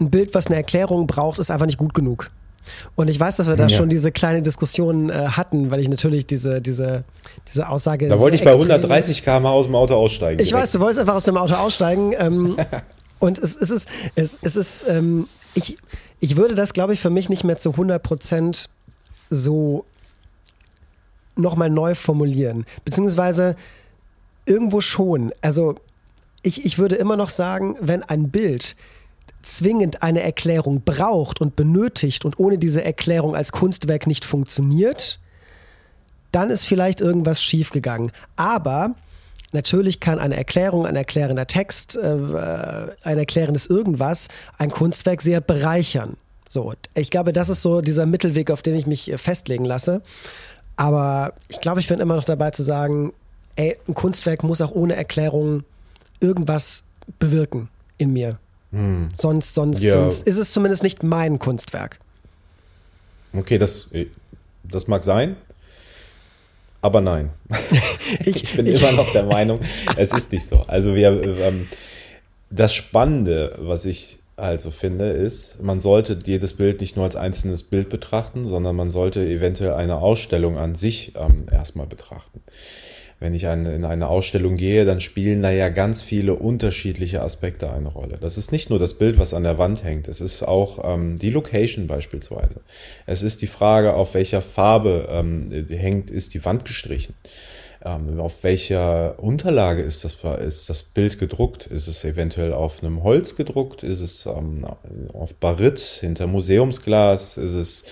ein 0.00 0.08
Bild, 0.08 0.32
was 0.32 0.46
eine 0.46 0.56
Erklärung 0.56 1.06
braucht, 1.06 1.38
ist 1.38 1.50
einfach 1.50 1.66
nicht 1.66 1.76
gut 1.76 1.92
genug. 1.92 2.30
Und 2.96 3.10
ich 3.10 3.20
weiß, 3.20 3.36
dass 3.36 3.46
wir 3.46 3.56
da 3.56 3.64
ja. 3.64 3.68
schon 3.68 3.90
diese 3.90 4.10
kleine 4.10 4.40
Diskussion 4.40 5.10
äh, 5.10 5.12
hatten, 5.12 5.70
weil 5.70 5.80
ich 5.80 5.90
natürlich 5.90 6.26
diese, 6.26 6.62
diese, 6.62 7.04
diese 7.46 7.68
Aussage. 7.68 8.08
Da 8.08 8.18
wollte 8.18 8.36
ich 8.36 8.42
bei 8.42 8.52
130 8.52 9.22
km 9.22 9.44
aus 9.44 9.66
dem 9.66 9.74
Auto 9.74 9.96
aussteigen. 9.96 10.40
Ich 10.40 10.48
direkt. 10.48 10.62
weiß, 10.62 10.72
du 10.72 10.80
wolltest 10.80 11.00
einfach 11.00 11.16
aus 11.16 11.26
dem 11.26 11.36
Auto 11.36 11.56
aussteigen. 11.56 12.14
Ähm, 12.16 12.56
und 13.18 13.36
es, 13.36 13.54
es 13.54 13.68
ist, 13.68 13.86
es, 14.14 14.38
es 14.40 14.56
ist, 14.56 14.86
ähm, 14.88 15.28
ich, 15.52 15.76
ich 16.20 16.38
würde 16.38 16.54
das, 16.54 16.72
glaube 16.72 16.94
ich, 16.94 17.00
für 17.00 17.10
mich 17.10 17.28
nicht 17.28 17.44
mehr 17.44 17.58
zu 17.58 17.72
100 17.72 18.02
Prozent 18.02 18.70
so 19.28 19.84
nochmal 21.38 21.70
neu 21.70 21.94
formulieren. 21.94 22.66
Beziehungsweise 22.84 23.56
irgendwo 24.46 24.80
schon. 24.80 25.32
Also 25.40 25.76
ich, 26.42 26.64
ich 26.64 26.78
würde 26.78 26.96
immer 26.96 27.16
noch 27.16 27.30
sagen, 27.30 27.76
wenn 27.80 28.02
ein 28.02 28.30
Bild 28.30 28.76
zwingend 29.42 30.02
eine 30.02 30.22
Erklärung 30.22 30.82
braucht 30.82 31.40
und 31.40 31.56
benötigt 31.56 32.24
und 32.24 32.38
ohne 32.38 32.58
diese 32.58 32.84
Erklärung 32.84 33.34
als 33.34 33.52
Kunstwerk 33.52 34.06
nicht 34.06 34.24
funktioniert, 34.24 35.20
dann 36.32 36.50
ist 36.50 36.64
vielleicht 36.64 37.00
irgendwas 37.00 37.42
schiefgegangen. 37.42 38.12
Aber 38.36 38.94
natürlich 39.52 40.00
kann 40.00 40.18
eine 40.18 40.36
Erklärung, 40.36 40.86
ein 40.86 40.96
erklärender 40.96 41.46
Text, 41.46 41.96
äh, 41.96 42.88
ein 43.02 43.18
erklärendes 43.18 43.66
irgendwas 43.66 44.28
ein 44.58 44.70
Kunstwerk 44.70 45.22
sehr 45.22 45.40
bereichern. 45.40 46.16
So, 46.48 46.72
ich 46.94 47.10
glaube, 47.10 47.32
das 47.32 47.50
ist 47.50 47.60
so 47.60 47.82
dieser 47.82 48.06
Mittelweg, 48.06 48.50
auf 48.50 48.62
den 48.62 48.74
ich 48.74 48.86
mich 48.86 49.12
festlegen 49.16 49.66
lasse. 49.66 50.02
Aber 50.78 51.34
ich 51.48 51.60
glaube, 51.60 51.80
ich 51.80 51.88
bin 51.88 51.98
immer 51.98 52.14
noch 52.14 52.24
dabei 52.24 52.52
zu 52.52 52.62
sagen, 52.62 53.12
ey, 53.56 53.76
ein 53.88 53.94
Kunstwerk 53.94 54.44
muss 54.44 54.60
auch 54.60 54.70
ohne 54.70 54.94
Erklärung 54.94 55.64
irgendwas 56.20 56.84
bewirken 57.18 57.68
in 57.98 58.12
mir. 58.12 58.38
Hm. 58.70 59.08
Sonst, 59.12 59.54
sonst, 59.54 59.82
ja. 59.82 59.94
sonst 59.94 60.24
ist 60.24 60.38
es 60.38 60.52
zumindest 60.52 60.84
nicht 60.84 61.02
mein 61.02 61.40
Kunstwerk. 61.40 61.98
Okay, 63.32 63.58
das, 63.58 63.88
das 64.62 64.86
mag 64.86 65.02
sein. 65.02 65.36
Aber 66.80 67.00
nein. 67.00 67.30
ich, 68.20 68.26
ich, 68.44 68.54
bin 68.54 68.66
immer 68.66 68.92
noch 68.92 69.10
der 69.10 69.24
Meinung, 69.24 69.58
es 69.96 70.12
ist 70.12 70.30
nicht 70.30 70.46
so. 70.46 70.62
Also 70.68 70.94
wir, 70.94 71.38
ähm, 71.40 71.66
das 72.50 72.72
Spannende, 72.72 73.56
was 73.58 73.84
ich 73.84 74.20
also 74.38 74.70
finde, 74.70 75.10
ist, 75.10 75.62
man 75.62 75.80
sollte 75.80 76.18
jedes 76.24 76.54
Bild 76.54 76.80
nicht 76.80 76.96
nur 76.96 77.04
als 77.04 77.16
einzelnes 77.16 77.64
Bild 77.64 77.88
betrachten, 77.88 78.44
sondern 78.44 78.76
man 78.76 78.90
sollte 78.90 79.20
eventuell 79.20 79.74
eine 79.74 79.96
Ausstellung 79.96 80.56
an 80.56 80.74
sich 80.74 81.14
ähm, 81.16 81.46
erstmal 81.50 81.86
betrachten. 81.86 82.40
Wenn 83.20 83.34
ich 83.34 83.48
eine, 83.48 83.74
in 83.74 83.84
eine 83.84 84.06
Ausstellung 84.06 84.56
gehe, 84.56 84.84
dann 84.84 85.00
spielen 85.00 85.42
da 85.42 85.50
ja 85.50 85.70
ganz 85.70 86.02
viele 86.02 86.34
unterschiedliche 86.34 87.20
Aspekte 87.20 87.72
eine 87.72 87.88
Rolle. 87.88 88.16
Das 88.20 88.38
ist 88.38 88.52
nicht 88.52 88.70
nur 88.70 88.78
das 88.78 88.94
Bild, 88.94 89.18
was 89.18 89.34
an 89.34 89.42
der 89.42 89.58
Wand 89.58 89.82
hängt, 89.82 90.06
es 90.06 90.20
ist 90.20 90.44
auch 90.44 90.78
ähm, 90.84 91.18
die 91.18 91.30
Location 91.30 91.88
beispielsweise. 91.88 92.60
Es 93.06 93.22
ist 93.22 93.42
die 93.42 93.48
Frage, 93.48 93.94
auf 93.94 94.14
welcher 94.14 94.40
Farbe 94.40 95.08
ähm, 95.10 95.48
hängt, 95.68 96.12
ist 96.12 96.34
die 96.34 96.44
Wand 96.44 96.64
gestrichen. 96.64 97.14
Ähm, 97.88 98.20
auf 98.20 98.44
welcher 98.44 99.18
Unterlage 99.22 99.82
ist 99.82 100.04
das, 100.04 100.16
ist 100.44 100.68
das 100.68 100.82
Bild 100.82 101.18
gedruckt? 101.18 101.66
Ist 101.66 101.88
es 101.88 102.04
eventuell 102.04 102.52
auf 102.52 102.82
einem 102.82 103.02
Holz 103.02 103.36
gedruckt? 103.36 103.82
Ist 103.82 104.00
es 104.00 104.26
ähm, 104.26 104.66
auf 105.12 105.34
Barit 105.34 105.78
hinter 105.78 106.26
Museumsglas? 106.26 107.38
Ist 107.38 107.54
es 107.54 107.84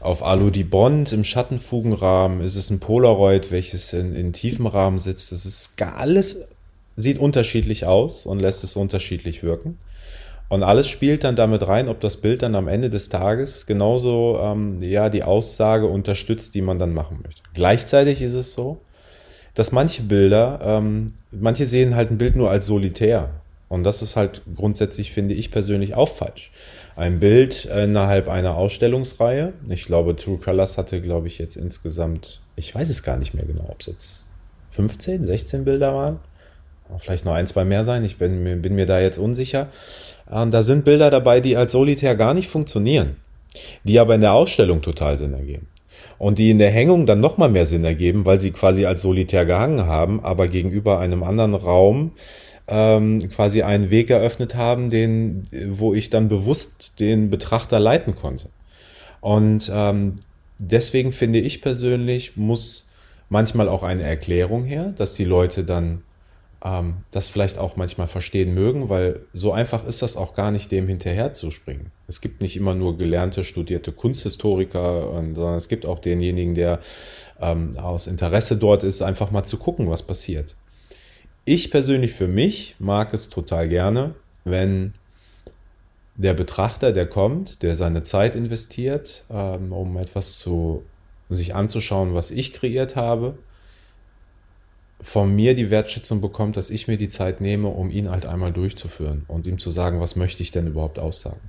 auf 0.00 0.22
Alu 0.24 0.50
Bond 0.64 1.12
im 1.12 1.24
Schattenfugenrahmen? 1.24 2.40
Ist 2.40 2.56
es 2.56 2.70
ein 2.70 2.80
Polaroid, 2.80 3.50
welches 3.50 3.92
in, 3.92 4.14
in 4.14 4.32
tiefem 4.32 4.66
Rahmen 4.66 4.98
sitzt? 4.98 5.32
Das 5.32 5.46
ist 5.46 5.80
alles 5.80 6.48
sieht 6.96 7.18
unterschiedlich 7.18 7.86
aus 7.86 8.26
und 8.26 8.40
lässt 8.40 8.64
es 8.64 8.76
unterschiedlich 8.76 9.42
wirken. 9.42 9.78
Und 10.48 10.64
alles 10.64 10.88
spielt 10.88 11.22
dann 11.22 11.36
damit 11.36 11.66
rein, 11.68 11.88
ob 11.88 12.00
das 12.00 12.16
Bild 12.16 12.42
dann 12.42 12.56
am 12.56 12.66
Ende 12.66 12.90
des 12.90 13.08
Tages 13.08 13.66
genauso 13.66 14.40
ähm, 14.42 14.82
ja 14.82 15.08
die 15.08 15.22
Aussage 15.22 15.86
unterstützt, 15.86 16.56
die 16.56 16.62
man 16.62 16.78
dann 16.78 16.92
machen 16.92 17.20
möchte. 17.24 17.42
Gleichzeitig 17.54 18.20
ist 18.20 18.34
es 18.34 18.52
so, 18.52 18.80
dass 19.60 19.72
manche 19.72 20.00
Bilder, 20.00 20.58
ähm, 20.62 21.08
manche 21.30 21.66
sehen 21.66 21.94
halt 21.94 22.10
ein 22.10 22.16
Bild 22.16 22.34
nur 22.34 22.50
als 22.50 22.64
solitär. 22.64 23.28
Und 23.68 23.84
das 23.84 24.00
ist 24.00 24.16
halt 24.16 24.40
grundsätzlich, 24.56 25.12
finde 25.12 25.34
ich 25.34 25.50
persönlich, 25.50 25.94
auch 25.94 26.08
falsch. 26.08 26.50
Ein 26.96 27.20
Bild 27.20 27.66
innerhalb 27.66 28.30
einer 28.30 28.56
Ausstellungsreihe, 28.56 29.52
ich 29.68 29.84
glaube, 29.84 30.16
True 30.16 30.38
Colors 30.38 30.78
hatte, 30.78 31.02
glaube 31.02 31.26
ich, 31.26 31.36
jetzt 31.36 31.58
insgesamt, 31.58 32.40
ich 32.56 32.74
weiß 32.74 32.88
es 32.88 33.02
gar 33.02 33.18
nicht 33.18 33.34
mehr 33.34 33.44
genau, 33.44 33.66
ob 33.68 33.80
es 33.80 33.86
jetzt 33.88 34.26
15, 34.70 35.26
16 35.26 35.66
Bilder 35.66 35.92
waren. 35.94 36.20
Vielleicht 36.98 37.26
noch 37.26 37.34
ein, 37.34 37.46
zwei 37.46 37.66
mehr 37.66 37.84
sein, 37.84 38.02
ich 38.02 38.16
bin, 38.16 38.62
bin 38.62 38.74
mir 38.74 38.86
da 38.86 38.98
jetzt 38.98 39.18
unsicher. 39.18 39.68
Und 40.24 40.54
da 40.54 40.62
sind 40.62 40.86
Bilder 40.86 41.10
dabei, 41.10 41.42
die 41.42 41.58
als 41.58 41.72
solitär 41.72 42.16
gar 42.16 42.32
nicht 42.32 42.48
funktionieren, 42.48 43.16
die 43.84 43.98
aber 43.98 44.14
in 44.14 44.22
der 44.22 44.32
Ausstellung 44.32 44.80
total 44.80 45.18
Sinn 45.18 45.34
ergeben 45.34 45.68
und 46.18 46.38
die 46.38 46.50
in 46.50 46.58
der 46.58 46.70
Hängung 46.70 47.06
dann 47.06 47.20
nochmal 47.20 47.48
mehr 47.48 47.66
Sinn 47.66 47.84
ergeben, 47.84 48.26
weil 48.26 48.40
sie 48.40 48.50
quasi 48.50 48.86
als 48.86 49.02
solitär 49.02 49.46
gehangen 49.46 49.86
haben, 49.86 50.22
aber 50.22 50.48
gegenüber 50.48 50.98
einem 50.98 51.22
anderen 51.22 51.54
Raum 51.54 52.12
ähm, 52.68 53.28
quasi 53.30 53.62
einen 53.62 53.90
Weg 53.90 54.10
eröffnet 54.10 54.54
haben, 54.54 54.90
den, 54.90 55.44
wo 55.70 55.92
ich 55.92 56.10
dann 56.10 56.28
bewusst 56.28 57.00
den 57.00 57.30
Betrachter 57.30 57.80
leiten 57.80 58.14
konnte. 58.14 58.48
Und 59.20 59.70
ähm, 59.74 60.14
deswegen 60.58 61.12
finde 61.12 61.40
ich 61.40 61.62
persönlich, 61.62 62.36
muss 62.36 62.88
manchmal 63.28 63.68
auch 63.68 63.82
eine 63.82 64.02
Erklärung 64.02 64.64
her, 64.64 64.92
dass 64.96 65.14
die 65.14 65.24
Leute 65.24 65.64
dann 65.64 66.02
ähm, 66.64 66.98
das 67.10 67.28
vielleicht 67.28 67.58
auch 67.58 67.76
manchmal 67.76 68.06
verstehen 68.06 68.54
mögen, 68.54 68.88
weil 68.88 69.20
so 69.32 69.52
einfach 69.52 69.84
ist 69.84 70.02
das 70.02 70.16
auch 70.16 70.34
gar 70.34 70.50
nicht, 70.50 70.70
dem 70.70 70.88
hinterher 70.88 71.32
zu 71.32 71.50
springen. 71.50 71.90
Es 72.06 72.20
gibt 72.20 72.42
nicht 72.42 72.56
immer 72.56 72.74
nur 72.74 72.98
gelernte, 72.98 73.44
studierte 73.44 73.92
Kunsthistoriker, 73.92 75.10
und, 75.10 75.34
sondern 75.34 75.56
es 75.56 75.68
gibt 75.68 75.86
auch 75.86 75.98
denjenigen, 75.98 76.54
der 76.54 76.80
ähm, 77.40 77.76
aus 77.78 78.06
Interesse 78.06 78.56
dort 78.56 78.82
ist, 78.82 79.02
einfach 79.02 79.30
mal 79.30 79.44
zu 79.44 79.56
gucken, 79.56 79.88
was 79.88 80.02
passiert. 80.02 80.56
Ich 81.44 81.70
persönlich 81.70 82.12
für 82.12 82.28
mich 82.28 82.76
mag 82.78 83.14
es 83.14 83.30
total 83.30 83.68
gerne, 83.68 84.14
wenn 84.44 84.94
der 86.16 86.34
Betrachter, 86.34 86.92
der 86.92 87.06
kommt, 87.06 87.62
der 87.62 87.74
seine 87.74 88.02
Zeit 88.02 88.34
investiert, 88.34 89.24
ähm, 89.30 89.72
um 89.72 89.96
etwas 89.96 90.36
zu 90.38 90.84
sich 91.30 91.54
anzuschauen, 91.54 92.14
was 92.14 92.30
ich 92.30 92.52
kreiert 92.52 92.96
habe, 92.96 93.38
von 95.02 95.34
mir 95.34 95.54
die 95.54 95.70
Wertschätzung 95.70 96.20
bekommt, 96.20 96.56
dass 96.56 96.70
ich 96.70 96.88
mir 96.88 96.96
die 96.96 97.08
Zeit 97.08 97.40
nehme, 97.40 97.68
um 97.68 97.90
ihn 97.90 98.10
halt 98.10 98.26
einmal 98.26 98.52
durchzuführen 98.52 99.24
und 99.28 99.46
ihm 99.46 99.58
zu 99.58 99.70
sagen, 99.70 100.00
was 100.00 100.16
möchte 100.16 100.42
ich 100.42 100.52
denn 100.52 100.66
überhaupt 100.66 100.98
aussagen. 100.98 101.40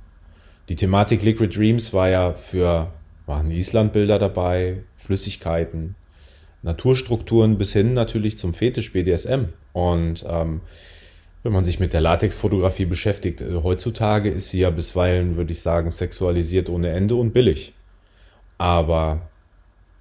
Die 0.68 0.76
Thematik 0.76 1.22
Liquid 1.22 1.54
Dreams 1.54 1.92
war 1.92 2.08
ja 2.08 2.34
für, 2.34 2.92
waren 3.26 3.50
Islandbilder 3.50 4.18
dabei, 4.18 4.82
Flüssigkeiten, 4.96 5.96
Naturstrukturen 6.62 7.58
bis 7.58 7.72
hin 7.72 7.92
natürlich 7.92 8.38
zum 8.38 8.54
Fetisch 8.54 8.92
BDSM. 8.92 9.46
Und 9.72 10.24
ähm, 10.28 10.60
wenn 11.42 11.52
man 11.52 11.64
sich 11.64 11.80
mit 11.80 11.92
der 11.92 12.00
Latexfotografie 12.00 12.84
beschäftigt, 12.84 13.40
äh, 13.40 13.56
heutzutage 13.62 14.30
ist 14.30 14.50
sie 14.50 14.60
ja 14.60 14.70
bisweilen, 14.70 15.36
würde 15.36 15.52
ich 15.52 15.60
sagen, 15.60 15.90
sexualisiert 15.90 16.68
ohne 16.68 16.90
Ende 16.90 17.16
und 17.16 17.32
billig. 17.32 17.74
Aber 18.58 19.28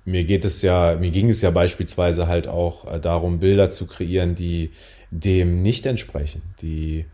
mir 0.05 0.23
geht 0.23 0.45
es 0.45 0.61
ja, 0.61 0.95
mir 0.99 1.11
ging 1.11 1.29
es 1.29 1.41
ja 1.41 1.51
beispielsweise 1.51 2.27
halt 2.27 2.47
auch 2.47 2.91
äh, 2.91 2.99
darum, 2.99 3.39
Bilder 3.39 3.69
zu 3.69 3.85
kreieren, 3.87 4.35
die 4.35 4.71
dem 5.11 5.61
nicht 5.61 5.85
entsprechen, 5.85 6.41
die 6.61 7.05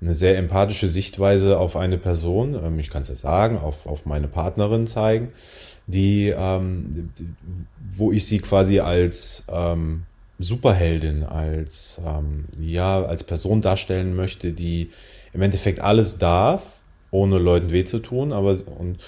eine 0.00 0.14
sehr 0.14 0.36
empathische 0.36 0.88
Sichtweise 0.88 1.58
auf 1.58 1.76
eine 1.76 1.98
Person, 1.98 2.54
ähm, 2.54 2.78
ich 2.78 2.90
kann 2.90 3.02
es 3.02 3.08
ja 3.08 3.14
sagen, 3.14 3.58
auf, 3.58 3.86
auf 3.86 4.04
meine 4.04 4.28
Partnerin 4.28 4.86
zeigen, 4.86 5.32
die, 5.86 6.32
ähm, 6.36 7.10
wo 7.90 8.10
ich 8.10 8.26
sie 8.26 8.38
quasi 8.38 8.80
als 8.80 9.44
ähm, 9.48 10.02
Superheldin, 10.38 11.22
als, 11.22 12.00
ähm, 12.04 12.46
ja, 12.58 13.04
als 13.04 13.22
Person 13.22 13.60
darstellen 13.60 14.16
möchte, 14.16 14.52
die 14.52 14.90
im 15.32 15.42
Endeffekt 15.42 15.80
alles 15.80 16.18
darf, 16.18 16.80
ohne 17.10 17.38
Leuten 17.38 17.70
weh 17.70 17.84
zu 17.84 18.00
tun, 18.00 18.32
aber 18.32 18.56
und 18.78 18.98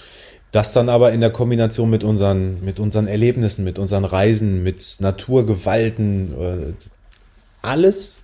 das 0.54 0.72
dann 0.72 0.88
aber 0.88 1.10
in 1.10 1.20
der 1.20 1.30
Kombination 1.30 1.90
mit 1.90 2.04
unseren, 2.04 2.64
mit 2.64 2.78
unseren 2.78 3.08
Erlebnissen, 3.08 3.64
mit 3.64 3.80
unseren 3.80 4.04
Reisen, 4.04 4.62
mit 4.62 4.98
Naturgewalten, 5.00 6.32
äh, 6.40 6.86
alles 7.60 8.22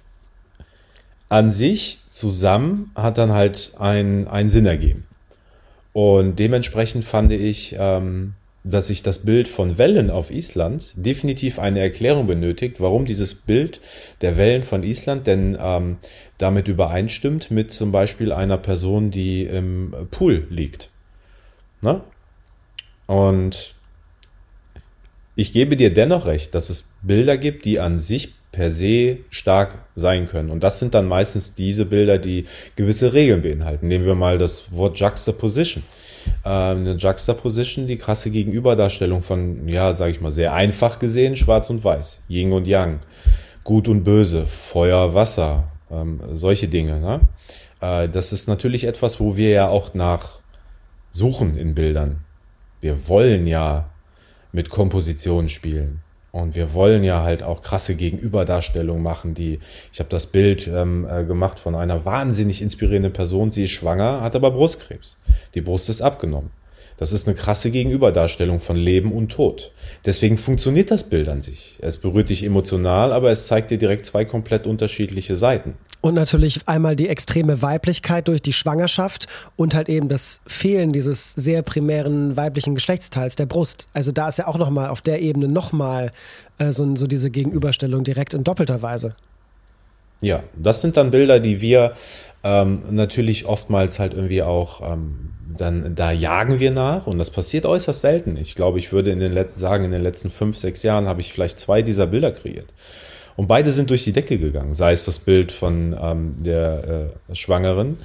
an 1.29 1.53
sich 1.53 1.99
zusammen 2.11 2.93
hat 2.95 3.19
dann 3.19 3.33
halt 3.33 3.73
ein, 3.79 4.29
einen 4.29 4.49
Sinn 4.49 4.67
ergeben. 4.67 5.07
Und 5.93 6.39
dementsprechend 6.39 7.05
fand 7.05 7.33
ich, 7.33 7.75
ähm, 7.77 8.35
dass 8.63 8.89
sich 8.89 9.03
das 9.03 9.21
Bild 9.21 9.49
von 9.49 9.77
Wellen 9.77 10.09
auf 10.09 10.31
Island 10.31 10.93
definitiv 10.95 11.59
eine 11.59 11.81
Erklärung 11.81 12.29
benötigt, 12.29 12.81
warum 12.81 13.07
dieses 13.07 13.35
Bild 13.35 13.81
der 14.21 14.37
Wellen 14.37 14.63
von 14.63 14.85
Island 14.85 15.27
denn 15.27 15.59
ähm, 15.61 15.97
damit 16.39 16.69
übereinstimmt 16.69 17.51
mit 17.51 17.73
zum 17.73 17.91
Beispiel 17.91 18.33
einer 18.33 18.59
Person, 18.59 19.11
die 19.11 19.47
im 19.47 19.95
Pool 20.13 20.47
liegt. 20.49 20.91
Ne? 21.83 22.03
Und 23.11 23.75
ich 25.35 25.53
gebe 25.53 25.77
dir 25.77 25.93
dennoch 25.93 26.27
recht, 26.27 26.55
dass 26.55 26.71
es 26.71 26.91
Bilder 27.03 27.39
gibt, 27.39 27.65
die 27.65 27.81
an 27.81 27.99
sich 27.99 28.35
per 28.53 28.71
se 28.71 29.19
stark 29.31 29.79
sein 29.97 30.27
können. 30.27 30.49
Und 30.49 30.63
das 30.63 30.79
sind 30.79 30.95
dann 30.95 31.09
meistens 31.09 31.55
diese 31.55 31.87
Bilder, 31.87 32.19
die 32.19 32.45
gewisse 32.77 33.13
Regeln 33.13 33.43
beinhalten. 33.43 33.89
Nehmen 33.89 34.07
wir 34.07 34.15
mal 34.15 34.39
das 34.39 34.73
Wort 34.73 34.97
Juxtaposition. 35.01 35.83
Ähm, 36.45 36.83
eine 36.83 36.95
Juxtaposition, 36.95 37.89
die 37.89 37.97
krasse 37.97 38.31
Gegenüberdarstellung 38.31 39.23
von, 39.23 39.67
ja, 39.67 39.93
sage 39.93 40.13
ich 40.13 40.21
mal, 40.21 40.31
sehr 40.31 40.55
einfach 40.55 41.01
gesehen, 41.01 41.35
schwarz 41.35 41.69
und 41.69 41.83
weiß, 41.83 42.23
Yin 42.29 42.53
und 42.53 42.69
Yang, 42.69 43.01
gut 43.65 43.89
und 43.89 44.05
böse, 44.05 44.47
Feuer, 44.47 45.15
Wasser, 45.15 45.65
ähm, 45.91 46.21
solche 46.35 46.69
Dinge. 46.69 47.01
Ne? 47.01 47.21
Äh, 47.81 48.09
das 48.09 48.33
ist 48.33 48.47
natürlich 48.47 48.85
etwas, 48.85 49.19
wo 49.19 49.37
wir 49.37 49.51
ja 49.51 49.69
auch 49.69 49.95
nach 49.95 50.39
suchen 51.11 51.57
in 51.57 51.75
Bildern 51.75 52.25
wir 52.81 53.09
wollen 53.09 53.47
ja 53.47 53.91
mit 54.53 54.71
Kompositionen 54.71 55.49
spielen. 55.49 56.01
Und 56.33 56.55
wir 56.55 56.75
wollen 56.75 57.03
ja 57.03 57.23
halt 57.23 57.43
auch 57.43 57.61
krasse 57.61 57.97
Gegenüberdarstellungen 57.97 59.03
machen, 59.03 59.35
die, 59.35 59.59
ich 59.93 59.99
habe 59.99 60.11
das 60.11 60.27
Bild 60.27 60.69
ähm, 60.69 61.05
äh, 61.11 61.25
gemacht 61.25 61.59
von 61.59 61.75
einer 61.75 62.05
wahnsinnig 62.05 62.63
inspirierenden 62.63 63.13
Person, 63.13 63.51
sie 63.51 63.65
ist 63.65 63.73
schwanger, 63.73 64.21
hat 64.21 64.37
aber 64.37 64.53
Brustkrebs. 64.53 65.19
Die 65.55 65.61
Brust 65.61 65.89
ist 65.89 66.03
abgenommen. 66.03 66.51
Das 66.99 67.13
ist 67.13 67.27
eine 67.27 67.35
krasse 67.35 67.71
Gegenüberdarstellung 67.71 68.61
von 68.61 68.77
Leben 68.77 69.11
und 69.11 69.33
Tod. 69.33 69.73
Deswegen 70.05 70.37
funktioniert 70.37 70.91
das 70.91 71.09
Bild 71.09 71.29
an 71.29 71.41
sich. 71.41 71.79
Es 71.81 71.97
berührt 71.97 72.29
dich 72.29 72.45
emotional, 72.45 73.13
aber 73.13 73.31
es 73.31 73.47
zeigt 73.47 73.71
dir 73.71 73.79
direkt 73.79 74.05
zwei 74.05 74.25
komplett 74.25 74.67
unterschiedliche 74.67 75.35
Seiten. 75.35 75.75
Und 76.01 76.15
natürlich 76.15 76.61
einmal 76.67 76.97
die 76.97 77.09
extreme 77.09 77.61
Weiblichkeit 77.61 78.29
durch 78.29 78.41
die 78.41 78.55
Schwangerschaft 78.55 79.27
und 79.57 79.75
halt 79.75 79.91
eben 79.91 80.09
das 80.09 80.41
Fehlen 80.47 80.93
dieses 80.93 81.35
sehr 81.35 81.63
primären 81.63 82.37
weiblichen 82.37 82.75
Geschlechtsteils, 82.75 83.37
der 83.37 83.47
Brust. 83.47 83.87
Also 83.93 84.11
da 84.11 84.29
ist 84.29 84.39
ja 84.39 84.47
auch 84.47 84.57
nochmal 84.57 84.89
auf 84.89 85.03
der 85.03 85.21
Ebene 85.21 85.47
nochmal 85.47 86.11
äh, 86.59 86.73
so, 86.73 86.97
so 86.97 87.07
diese 87.07 87.31
Gegenüberstellung 87.31 88.03
direkt 88.03 88.33
in 88.33 88.45
doppelter 88.45 88.81
Weise. 88.81 89.15
Ja, 90.23 90.43
das 90.57 90.81
sind 90.81 90.97
dann 90.97 91.11
Bilder, 91.11 91.41
die 91.41 91.61
wir 91.61 91.93
ähm, 92.45 92.83
natürlich 92.91 93.47
oftmals 93.47 93.99
halt 93.99 94.15
irgendwie 94.15 94.43
auch 94.43 94.81
ähm, 94.93 95.31
dann 95.57 95.95
da 95.95 96.11
jagen 96.11 96.61
wir 96.61 96.71
nach 96.71 97.07
und 97.07 97.19
das 97.19 97.31
passiert 97.31 97.67
äußerst 97.67 98.01
selten. 98.01 98.37
Ich 98.37 98.55
glaube, 98.55 98.79
ich 98.79 98.93
würde 98.93 99.11
in 99.11 99.21
den 99.21 99.33
letzten 99.33 99.61
sagen, 99.61 99.85
in 99.85 99.93
den 99.93 100.03
letzten 100.03 100.31
fünf, 100.31 100.59
sechs 100.59 100.83
Jahren 100.83 101.07
habe 101.07 101.21
ich 101.21 101.33
vielleicht 101.33 101.59
zwei 101.59 101.83
dieser 101.83 102.07
Bilder 102.07 102.33
kreiert. 102.33 102.73
Und 103.37 103.47
beide 103.47 103.71
sind 103.71 103.91
durch 103.91 104.05
die 104.05 104.13
Decke 104.13 104.39
gegangen, 104.39 104.75
sei 104.75 104.93
es 104.93 105.05
das 105.05 105.19
Bild 105.19 105.53
von 105.53 105.97
ähm, 106.01 106.35
der 106.39 107.11
äh, 107.31 107.35
Schwangeren 107.35 107.99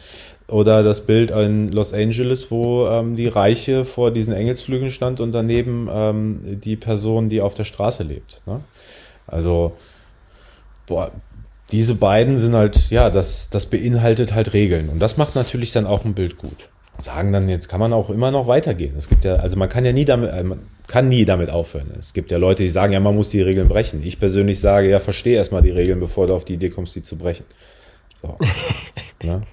oder 0.47 0.83
das 0.83 1.05
Bild 1.05 1.31
in 1.31 1.69
Los 1.69 1.93
Angeles, 1.93 2.51
wo 2.51 2.88
ähm, 2.88 3.15
die 3.15 3.27
Reiche 3.27 3.85
vor 3.85 4.11
diesen 4.11 4.33
Engelsflügeln 4.33 4.91
stand 4.91 5.19
und 5.19 5.31
daneben 5.31 5.89
ähm, 5.91 6.39
die 6.43 6.75
Person, 6.75 7.29
die 7.29 7.41
auf 7.41 7.53
der 7.55 7.63
Straße 7.63 8.03
lebt. 8.03 8.41
Ne? 8.45 8.61
Also, 9.27 9.73
boah, 10.85 11.11
diese 11.71 11.95
beiden 11.95 12.38
sind 12.38 12.55
halt, 12.55 12.91
ja, 12.91 13.09
das, 13.09 13.49
das 13.49 13.65
beinhaltet 13.65 14.35
halt 14.35 14.53
Regeln. 14.53 14.89
Und 14.89 14.99
das 14.99 15.17
macht 15.17 15.35
natürlich 15.35 15.71
dann 15.71 15.88
auch 15.88 16.05
ein 16.05 16.13
Bild 16.13 16.38
gut 16.38 16.69
sagen 16.99 17.33
dann, 17.33 17.49
jetzt 17.49 17.67
kann 17.67 17.79
man 17.79 17.93
auch 17.93 18.09
immer 18.09 18.31
noch 18.31 18.47
weitergehen. 18.47 18.95
Es 18.97 19.09
gibt 19.09 19.25
ja, 19.25 19.35
also 19.35 19.57
man 19.57 19.69
kann 19.69 19.85
ja 19.85 19.91
nie 19.91 20.05
damit, 20.05 20.31
äh, 20.31 20.43
kann 20.87 21.07
nie 21.07 21.25
damit 21.25 21.49
aufhören. 21.49 21.91
Es 21.99 22.13
gibt 22.13 22.31
ja 22.31 22.37
Leute, 22.37 22.63
die 22.63 22.69
sagen, 22.69 22.93
ja, 22.93 22.99
man 22.99 23.15
muss 23.15 23.29
die 23.29 23.41
Regeln 23.41 23.67
brechen. 23.67 24.03
Ich 24.03 24.19
persönlich 24.19 24.59
sage, 24.59 24.89
ja, 24.89 24.99
verstehe 24.99 25.35
erstmal 25.35 25.61
die 25.61 25.71
Regeln, 25.71 25.99
bevor 25.99 26.27
du 26.27 26.33
auf 26.33 26.45
die 26.45 26.53
Idee 26.53 26.69
kommst, 26.69 26.95
die 26.95 27.01
zu 27.01 27.17
brechen. 27.17 27.45
So. 28.21 28.37
ja. 29.23 29.41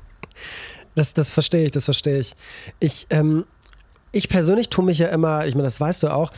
Das, 0.94 1.14
das 1.14 1.30
verstehe 1.30 1.64
ich, 1.64 1.70
das 1.70 1.86
verstehe 1.86 2.18
ich. 2.18 2.34
Ich, 2.78 3.06
ähm, 3.08 3.46
ich 4.10 4.28
persönlich 4.28 4.68
tue 4.68 4.84
mich 4.84 4.98
ja 4.98 5.08
immer, 5.08 5.46
ich 5.46 5.54
meine, 5.54 5.64
das 5.64 5.80
weißt 5.80 6.02
du 6.02 6.08
auch, 6.08 6.30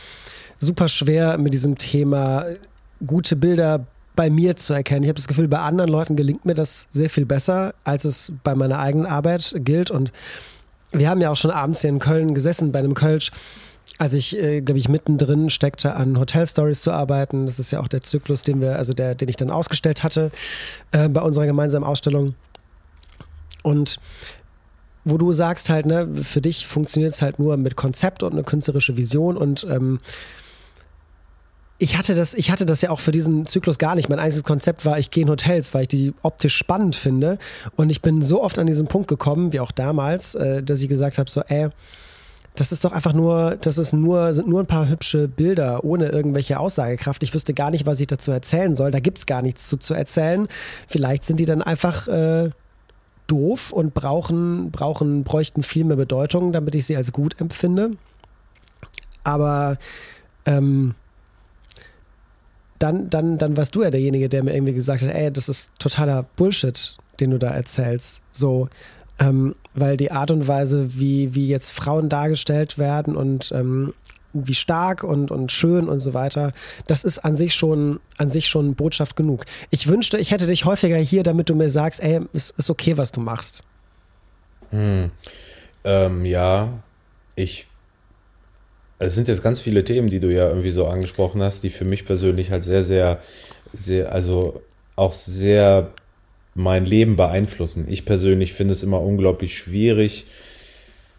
super 0.59 0.87
schwer 0.87 1.37
mit 1.37 1.53
diesem 1.53 1.77
Thema 1.77 2.45
gute 3.05 3.35
Bilder 3.35 3.85
bei 4.15 4.29
mir 4.29 4.55
zu 4.55 4.73
erkennen. 4.73 5.03
Ich 5.03 5.09
habe 5.09 5.17
das 5.17 5.27
Gefühl, 5.27 5.47
bei 5.47 5.59
anderen 5.59 5.89
Leuten 5.89 6.15
gelingt 6.15 6.45
mir 6.45 6.53
das 6.53 6.87
sehr 6.89 7.09
viel 7.09 7.25
besser, 7.25 7.73
als 7.83 8.05
es 8.05 8.31
bei 8.43 8.55
meiner 8.55 8.79
eigenen 8.79 9.05
Arbeit 9.05 9.53
gilt. 9.57 9.91
Und 9.91 10.11
wir 10.91 11.09
haben 11.09 11.19
ja 11.19 11.31
auch 11.31 11.35
schon 11.35 11.51
abends 11.51 11.81
hier 11.81 11.89
in 11.89 11.99
Köln 11.99 12.33
gesessen 12.33 12.71
bei 12.71 12.79
einem 12.79 12.93
Kölsch, 12.93 13.31
als 13.97 14.13
ich, 14.13 14.37
äh, 14.37 14.61
glaube 14.61 14.79
ich, 14.79 14.89
mittendrin 14.89 15.49
steckte, 15.49 15.95
an 15.95 16.19
Hotel 16.19 16.45
Stories 16.45 16.81
zu 16.81 16.91
arbeiten. 16.91 17.45
Das 17.45 17.59
ist 17.59 17.71
ja 17.71 17.79
auch 17.79 17.87
der 17.87 18.01
Zyklus, 18.01 18.43
den 18.43 18.61
wir, 18.61 18.75
also 18.75 18.93
der, 18.93 19.15
den 19.15 19.29
ich 19.29 19.37
dann 19.37 19.51
ausgestellt 19.51 20.03
hatte 20.03 20.31
äh, 20.91 21.07
bei 21.07 21.21
unserer 21.21 21.45
gemeinsamen 21.45 21.85
Ausstellung. 21.85 22.35
Und 23.63 23.99
wo 25.05 25.17
du 25.17 25.33
sagst 25.33 25.69
halt, 25.69 25.85
ne, 25.85 26.07
für 26.23 26.41
dich 26.41 26.65
funktioniert 26.65 27.13
es 27.13 27.21
halt 27.21 27.39
nur 27.39 27.55
mit 27.57 27.75
Konzept 27.75 28.23
und 28.23 28.33
eine 28.33 28.43
künstlerische 28.43 28.97
Vision 28.97 29.37
und 29.37 29.65
ähm, 29.69 29.99
ich 31.77 31.97
hatte 31.97 32.15
das, 32.15 32.33
ich 32.33 32.51
hatte 32.51 32.65
das 32.65 32.81
ja 32.81 32.89
auch 32.89 33.01
für 33.01 33.11
diesen 33.11 33.45
Zyklus 33.45 33.77
gar 33.77 33.95
nicht. 33.95 34.07
Mein 34.07 34.19
einziges 34.19 34.45
Konzept 34.45 34.85
war, 34.85 34.97
ich 34.97 35.11
gehe 35.11 35.23
in 35.23 35.29
Hotels, 35.29 35.73
weil 35.73 35.81
ich 35.83 35.87
die 35.89 36.13
optisch 36.21 36.55
spannend 36.55 36.95
finde. 36.95 37.37
Und 37.75 37.89
ich 37.89 38.01
bin 38.01 38.21
so 38.21 38.41
oft 38.41 38.57
an 38.59 38.65
diesen 38.65 38.87
Punkt 38.87 39.09
gekommen, 39.09 39.51
wie 39.51 39.59
auch 39.59 39.71
damals, 39.71 40.35
äh, 40.35 40.63
dass 40.63 40.81
ich 40.81 40.87
gesagt 40.87 41.17
habe: 41.17 41.29
so, 41.29 41.41
ey, 41.41 41.67
das 42.55 42.71
ist 42.71 42.85
doch 42.85 42.91
einfach 42.91 43.13
nur, 43.13 43.57
das 43.59 43.77
ist 43.77 43.93
nur, 43.93 44.33
sind 44.33 44.47
nur 44.47 44.61
ein 44.61 44.65
paar 44.65 44.87
hübsche 44.87 45.27
Bilder 45.27 45.83
ohne 45.83 46.07
irgendwelche 46.07 46.59
Aussagekraft. 46.59 47.21
Ich 47.23 47.33
wüsste 47.33 47.53
gar 47.53 47.71
nicht, 47.71 47.85
was 47.85 47.99
ich 47.99 48.07
dazu 48.07 48.31
erzählen 48.31 48.75
soll. 48.75 48.91
Da 48.91 48.99
gibt 48.99 49.17
es 49.17 49.25
gar 49.25 49.41
nichts 49.41 49.67
zu, 49.67 49.77
zu 49.77 49.93
erzählen. 49.93 50.47
Vielleicht 50.87 51.25
sind 51.25 51.39
die 51.39 51.45
dann 51.45 51.61
einfach 51.61 52.07
äh, 52.07 52.49
doof 53.27 53.71
und 53.71 53.93
brauchen, 53.93 54.71
brauchen, 54.71 55.23
bräuchten 55.23 55.63
viel 55.63 55.83
mehr 55.83 55.97
Bedeutung, 55.97 56.53
damit 56.53 56.75
ich 56.75 56.85
sie 56.85 56.95
als 56.95 57.11
gut 57.11 57.39
empfinde. 57.41 57.91
Aber 59.23 59.77
ähm, 60.45 60.95
dann, 62.79 63.09
dann, 63.09 63.37
dann 63.37 63.57
warst 63.57 63.75
du 63.75 63.83
ja 63.83 63.91
derjenige, 63.91 64.29
der 64.29 64.43
mir 64.43 64.53
irgendwie 64.53 64.73
gesagt 64.73 65.01
hat, 65.01 65.09
ey, 65.09 65.31
das 65.31 65.49
ist 65.49 65.71
totaler 65.79 66.23
Bullshit, 66.35 66.97
den 67.19 67.31
du 67.31 67.39
da 67.39 67.49
erzählst. 67.49 68.21
So, 68.31 68.69
ähm, 69.19 69.55
weil 69.75 69.97
die 69.97 70.11
Art 70.11 70.31
und 70.31 70.47
Weise, 70.47 70.99
wie, 70.99 71.35
wie 71.35 71.47
jetzt 71.47 71.71
Frauen 71.71 72.09
dargestellt 72.09 72.77
werden 72.77 73.15
und 73.15 73.51
ähm, 73.53 73.93
wie 74.33 74.55
stark 74.55 75.03
und, 75.03 75.31
und 75.31 75.51
schön 75.51 75.87
und 75.87 76.01
so 76.01 76.13
weiter, 76.13 76.51
das 76.87 77.03
ist 77.03 77.19
an 77.19 77.35
sich 77.35 77.53
schon, 77.53 77.99
an 78.17 78.29
sich 78.29 78.47
schon 78.47 78.75
Botschaft 78.75 79.15
genug. 79.15 79.45
Ich 79.69 79.87
wünschte, 79.87 80.17
ich 80.17 80.31
hätte 80.31 80.47
dich 80.47 80.65
häufiger 80.65 80.97
hier, 80.97 81.23
damit 81.23 81.49
du 81.49 81.55
mir 81.55 81.69
sagst, 81.69 82.03
ey, 82.03 82.19
es 82.33 82.49
ist 82.51 82.69
okay, 82.69 82.97
was 82.97 83.11
du 83.11 83.21
machst. 83.21 83.63
Hm. 84.71 85.11
Ähm, 85.83 86.25
ja, 86.25 86.69
ich 87.35 87.67
es 88.97 89.13
sind 89.13 89.27
jetzt 89.27 89.43
ganz 89.43 89.59
viele 89.59 89.83
Themen, 89.83 90.07
die 90.07 90.21
du 90.21 90.31
ja 90.31 90.47
irgendwie 90.47 90.71
so 90.71 90.87
angesprochen 90.87 91.41
hast, 91.41 91.63
die 91.63 91.69
für 91.69 91.83
mich 91.83 92.05
persönlich 92.05 92.49
halt 92.51 92.63
sehr, 92.63 92.81
sehr 92.81 93.19
sehr, 93.77 94.11
also 94.11 94.61
auch 94.95 95.13
sehr 95.13 95.91
mein 96.55 96.85
Leben 96.85 97.15
beeinflussen. 97.17 97.85
Ich 97.87 98.05
persönlich 98.05 98.53
finde 98.53 98.71
es 98.71 98.81
immer 98.81 99.01
unglaublich 99.01 99.55
schwierig, 99.57 100.25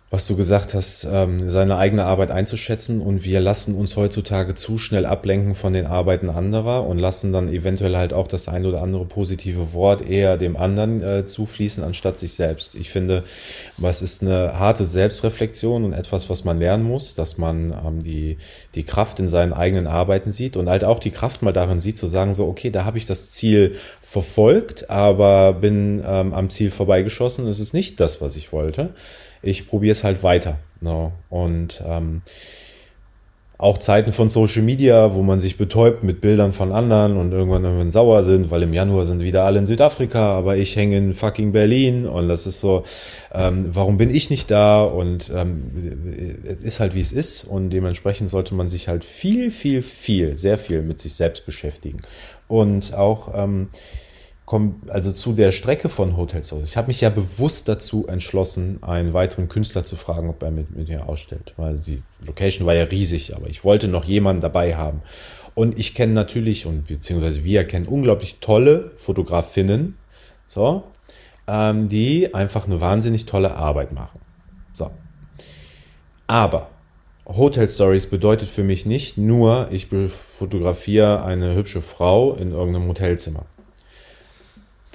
was 0.09 0.29
du 0.29 0.37
gesagt 0.37 0.73
hast, 0.75 1.05
ähm, 1.11 1.51
seine 1.51 1.79
eigene 1.79 2.05
Arbeit 2.05 2.31
einzuschätzen 2.31 3.01
und 3.01 3.25
wir 3.25 3.41
lassen 3.41 3.75
uns 3.75 3.97
heutzutage 3.97 4.55
zu 4.55 4.79
schnell 4.79 5.05
ablenken 5.05 5.57
von 5.57 5.73
den 5.73 5.85
Arbeiten 5.85 6.31
anderer 6.31 6.87
und 6.87 7.01
lassen 7.01 7.33
dann 7.33 7.49
eventuell 7.49 7.97
halt 7.97 8.13
auch 8.13 8.29
das 8.29 8.47
ein 8.47 8.67
oder 8.67 8.83
andere 8.83 9.05
positive 9.05 9.75
Wort 9.75 10.09
eher 10.09 10.37
dem 10.37 10.57
anderen 10.57 11.03
äh, 11.03 11.27
zufließen, 11.27 11.83
anstatt 11.83 12.21
sich 12.21 12.35
selbst. 12.35 12.77
Ich 12.77 12.91
finde, 12.91 13.25
was 13.79 14.01
ist 14.01 14.23
eine 14.23 14.57
harte 14.57 14.85
Selbstreflexion 14.85 15.83
und 15.83 15.93
etwas, 15.93 16.31
was 16.31 16.45
man 16.45 16.61
lernen 16.61 16.85
muss, 16.85 17.17
dass 17.17 17.37
man 17.37 17.73
ähm, 17.73 18.01
die, 18.01 18.39
die 18.77 18.85
Kraft 18.85 19.19
in 19.19 19.29
seinen 19.29 19.53
eigenen 19.53 19.89
Arbeiten 19.89 20.31
sieht 20.31 20.57
und 20.57 20.69
halt 20.69 20.85
auch 20.85 21.01
die 21.01 21.11
Kraft 21.11 21.43
mal 21.43 21.53
darin 21.53 21.81
sieht, 21.81 21.99
zu 21.99 22.07
sagen, 22.07 22.33
so, 22.33 22.47
okay, 22.47 22.71
da 22.71 22.85
habe 22.85 22.97
ich 22.97 23.07
das 23.07 23.33
Ziel 23.33 23.75
verfolgt, 24.03 24.89
aber 24.89 25.55
bin 25.55 26.01
ähm, 26.07 26.33
am 26.33 26.49
Ziel 26.49 26.71
vorbeigeschossen. 26.71 27.49
Es 27.49 27.59
ist 27.59 27.75
nicht 27.75 27.99
das, 27.99 28.21
was 28.21 28.37
ich 28.37 28.53
wollte 28.53 28.91
ich 29.43 29.69
probiere 29.69 29.93
es 29.93 30.05
halt 30.05 30.23
weiter. 30.23 30.59
No. 30.81 31.13
Und 31.31 31.83
ähm, 31.87 32.23
auch 33.59 33.79
Zeiten 33.79 34.13
von 34.13 34.29
Social 34.29 34.63
Media, 34.63 35.15
wo 35.15 35.23
man 35.23 35.41
sich 35.41 35.57
betäubt 35.57 36.05
mit 36.05 36.21
Bildern 36.21 36.53
von 36.53 36.73
anderen 36.73 37.17
und 37.17 37.33
irgendwann 37.33 37.65
irgendwann 37.65 37.91
sauer 37.91 38.23
sind, 38.23 38.51
weil 38.51 38.63
im 38.63 38.75
Januar 38.75 39.07
sind 39.07 39.23
wieder 39.23 39.45
alle 39.45 39.59
in 39.59 39.67
Südafrika, 39.67 40.37
aber 40.37 40.59
ich 40.59 40.77
hänge 40.77 40.99
in 40.99 41.15
fucking 41.15 41.53
Berlin 41.53 42.07
und 42.07 42.29
das 42.29 42.47
ist 42.47 42.61
so, 42.61 42.83
ähm, 43.33 43.71
warum 43.73 43.97
bin 43.97 44.15
ich 44.15 44.29
nicht 44.29 44.51
da 44.51 44.83
und 44.83 45.33
ähm, 45.35 45.71
ist 46.63 46.81
halt 46.81 46.95
wie 46.95 47.01
es 47.01 47.13
ist 47.13 47.45
und 47.45 47.71
dementsprechend 47.71 48.29
sollte 48.29 48.55
man 48.55 48.69
sich 48.69 48.89
halt 48.89 49.05
viel, 49.07 49.51
viel, 49.51 49.81
viel, 49.83 50.37
sehr 50.37 50.59
viel 50.59 50.83
mit 50.83 51.01
sich 51.01 51.15
selbst 51.15 51.47
beschäftigen 51.47 51.99
und 52.49 52.93
auch 52.93 53.33
ähm, 53.35 53.69
also 54.89 55.11
zu 55.11 55.33
der 55.33 55.51
Strecke 55.51 55.89
von 55.89 56.17
Hotel 56.17 56.43
Souls. 56.45 56.69
Ich 56.69 56.77
habe 56.77 56.87
mich 56.87 57.01
ja 57.01 57.11
bewusst 57.11 57.69
dazu 57.69 58.07
entschlossen, 58.07 58.81
einen 58.83 59.13
weiteren 59.13 59.49
Künstler 59.49 59.83
zu 59.83 59.97
fragen, 59.97 60.31
ob 60.31 60.41
er 60.43 60.53
mit, 60.53 60.71
mit 60.71 60.89
mir 60.89 61.09
ausstellt. 61.09 61.53
Weil 61.57 61.79
die 61.79 62.03
Location 62.25 62.65
war 62.65 62.75
ja 62.75 62.85
riesig, 62.85 63.35
aber 63.35 63.49
ich 63.49 63.65
wollte 63.65 63.89
noch 63.89 64.05
jemanden 64.05 64.41
dabei 64.41 64.77
haben. 64.77 65.03
Und 65.55 65.79
ich 65.79 65.95
kenne 65.95 66.13
natürlich, 66.13 66.65
und 66.65 66.87
beziehungsweise 66.87 67.43
wir 67.43 67.65
kennen 67.65 67.87
unglaublich 67.87 68.37
tolle 68.41 68.93
Fotografinnen, 68.97 69.97
so, 70.47 70.85
ähm, 71.49 71.89
die 71.89 72.33
einfach 72.33 72.67
eine 72.67 72.81
wahnsinnig 72.81 73.27
tolle 73.27 73.57
Arbeit 73.57 73.93
machen. 73.93 74.21
So. 74.73 74.91
Aber 76.29 76.69
Hotel 77.27 77.69
Stories 77.69 78.07
bedeutet 78.07 78.49
für 78.49 78.63
mich 78.63 78.87
nicht 78.87 79.19
nur, 79.19 79.69
ich 79.73 79.89
fotografiere 79.89 81.25
eine 81.25 81.57
hübsche 81.57 81.83
Frau 81.83 82.35
in 82.35 82.53
irgendeinem 82.53 82.87
Hotelzimmer 82.87 83.47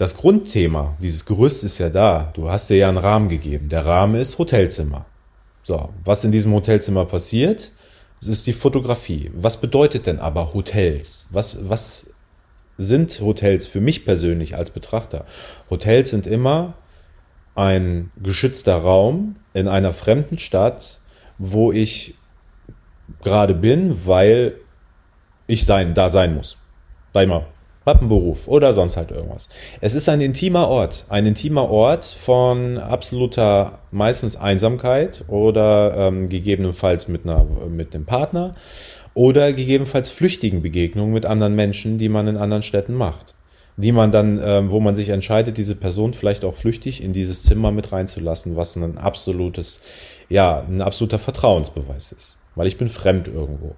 das 0.01 0.17
Grundthema, 0.17 0.97
dieses 0.99 1.25
Gerüst 1.25 1.63
ist 1.63 1.77
ja 1.77 1.87
da. 1.87 2.31
Du 2.33 2.49
hast 2.49 2.71
dir 2.71 2.77
ja 2.77 2.89
einen 2.89 2.97
Rahmen 2.97 3.29
gegeben. 3.29 3.69
Der 3.69 3.85
Rahmen 3.85 4.15
ist 4.15 4.39
Hotelzimmer. 4.39 5.05
So, 5.61 5.89
was 6.03 6.23
in 6.23 6.31
diesem 6.31 6.51
Hotelzimmer 6.55 7.05
passiert, 7.05 7.71
das 8.19 8.27
ist 8.27 8.47
die 8.47 8.53
Fotografie. 8.53 9.29
Was 9.35 9.61
bedeutet 9.61 10.07
denn 10.07 10.19
aber 10.19 10.55
Hotels? 10.55 11.27
Was, 11.29 11.69
was 11.69 12.15
sind 12.79 13.21
Hotels 13.21 13.67
für 13.67 13.79
mich 13.79 14.03
persönlich 14.03 14.55
als 14.55 14.71
Betrachter? 14.71 15.23
Hotels 15.69 16.09
sind 16.09 16.25
immer 16.25 16.73
ein 17.53 18.09
geschützter 18.23 18.77
Raum 18.77 19.35
in 19.53 19.67
einer 19.67 19.93
fremden 19.93 20.39
Stadt, 20.39 20.99
wo 21.37 21.71
ich 21.71 22.15
gerade 23.21 23.53
bin, 23.53 24.07
weil 24.07 24.55
ich 25.45 25.67
sein, 25.67 25.93
da 25.93 26.09
sein 26.09 26.33
muss. 26.33 26.57
Sei 27.13 27.27
mal 27.27 27.45
hab 27.85 27.99
einen 27.99 28.09
Beruf 28.09 28.47
oder 28.47 28.73
sonst 28.73 28.95
halt 28.95 29.11
irgendwas. 29.11 29.49
Es 29.81 29.95
ist 29.95 30.07
ein 30.07 30.21
intimer 30.21 30.67
Ort, 30.67 31.05
ein 31.09 31.25
intimer 31.25 31.69
Ort 31.69 32.05
von 32.05 32.77
absoluter 32.77 33.79
meistens 33.91 34.35
Einsamkeit 34.35 35.23
oder 35.27 35.95
ähm, 35.97 36.27
gegebenenfalls 36.27 37.07
mit 37.07 37.25
einer 37.25 37.45
mit 37.69 37.93
dem 37.93 38.05
Partner 38.05 38.55
oder 39.13 39.51
gegebenenfalls 39.51 40.09
flüchtigen 40.09 40.61
Begegnungen 40.61 41.13
mit 41.13 41.25
anderen 41.25 41.55
Menschen, 41.55 41.97
die 41.97 42.09
man 42.09 42.27
in 42.27 42.37
anderen 42.37 42.63
Städten 42.63 42.93
macht, 42.93 43.35
die 43.77 43.91
man 43.91 44.11
dann, 44.11 44.39
ähm, 44.43 44.71
wo 44.71 44.79
man 44.79 44.95
sich 44.95 45.09
entscheidet, 45.09 45.57
diese 45.57 45.75
Person 45.75 46.13
vielleicht 46.13 46.45
auch 46.45 46.55
flüchtig 46.55 47.03
in 47.03 47.13
dieses 47.13 47.43
Zimmer 47.43 47.71
mit 47.71 47.91
reinzulassen, 47.91 48.55
was 48.55 48.75
ein 48.75 48.97
absolutes, 48.97 49.81
ja, 50.29 50.63
ein 50.67 50.81
absoluter 50.81 51.19
Vertrauensbeweis 51.19 52.11
ist, 52.11 52.37
weil 52.55 52.67
ich 52.67 52.77
bin 52.77 52.89
fremd 52.89 53.27
irgendwo. 53.27 53.75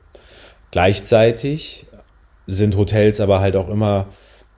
Gleichzeitig 0.71 1.85
sind 2.47 2.75
Hotels 2.75 3.19
aber 3.19 3.39
halt 3.39 3.55
auch 3.55 3.69
immer, 3.69 4.07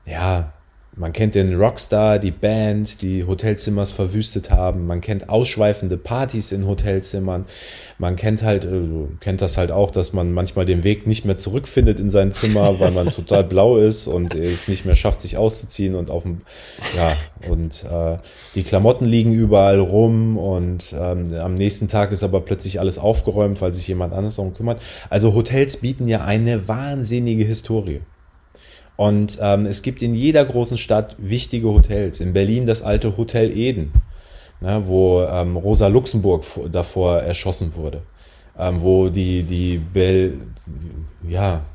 ja, 0.06 0.54
man 0.97 1.12
kennt 1.12 1.36
den 1.36 1.55
Rockstar, 1.55 2.19
die 2.19 2.31
Band, 2.31 3.01
die 3.01 3.25
Hotelzimmers 3.25 3.91
verwüstet 3.91 4.49
haben. 4.51 4.88
Man 4.88 5.01
kennt 5.01 5.29
ausschweifende 5.29 5.97
Partys 5.97 6.53
in 6.53 6.65
Hotelzimmern. 6.65 7.45
Man 7.97 8.15
kennt 8.15 8.43
halt, 8.43 8.63
äh, 8.65 8.79
kennt 9.19 9.41
das 9.41 9.58
halt 9.58 9.71
auch, 9.71 9.91
dass 9.91 10.13
man 10.13 10.31
manchmal 10.31 10.65
den 10.65 10.84
Weg 10.84 11.05
nicht 11.05 11.25
mehr 11.25 11.38
zurückfindet 11.38 11.99
in 11.99 12.10
sein 12.10 12.31
Zimmer, 12.31 12.79
weil 12.79 12.91
man 12.91 13.10
total 13.12 13.43
blau 13.43 13.77
ist 13.77 14.08
und 14.08 14.36
es 14.36 14.67
nicht 14.69 14.86
mehr 14.86 14.95
schafft, 14.95 15.19
sich 15.19 15.38
auszuziehen 15.38 15.95
und 15.95 16.10
auf 16.10 16.23
dem, 16.23 16.41
ja, 16.95 17.12
und 17.49 17.84
äh, 17.84 18.17
die 18.55 18.63
Klamotten 18.63 19.05
liegen 19.05 19.34
überall 19.34 19.79
rum 19.79 20.38
und 20.38 20.95
ähm, 20.97 21.34
am 21.34 21.55
nächsten 21.55 21.89
Tag 21.89 22.12
ist 22.13 22.23
aber 22.23 22.41
plötzlich 22.41 22.79
alles 22.79 22.99
aufgeräumt, 22.99 23.60
weil 23.62 23.73
sich 23.73 23.88
jemand 23.88 24.13
anderes 24.13 24.38
darum 24.38 24.53
kümmert. 24.53 24.81
Also 25.10 25.34
Hotels 25.34 25.77
bieten 25.77 26.08
ja 26.08 26.23
eine 26.23 26.67
wahnsinnige 26.67 27.43
Historie. 27.43 28.01
Und 28.97 29.38
ähm, 29.41 29.65
es 29.65 29.81
gibt 29.81 30.01
in 30.01 30.13
jeder 30.13 30.45
großen 30.45 30.77
Stadt 30.77 31.15
wichtige 31.17 31.69
Hotels. 31.69 32.19
In 32.19 32.34
Berlin 32.34 32.65
das 32.65 32.81
alte 32.81 33.17
Hotel 33.17 33.55
Eden, 33.55 33.93
ne, 34.62 34.84
wo 34.86 35.21
ähm, 35.23 35.58
Rosa 35.58 35.88
Luxemburg 35.88 36.43
davor 36.71 37.19
erschossen 37.19 37.75
wurde. 37.75 38.03
Ähm, 38.58 38.81
wo 38.81 39.10
die, 39.10 39.43
die 39.43 39.77
Bell, 39.77 40.39
ja, 41.27 41.65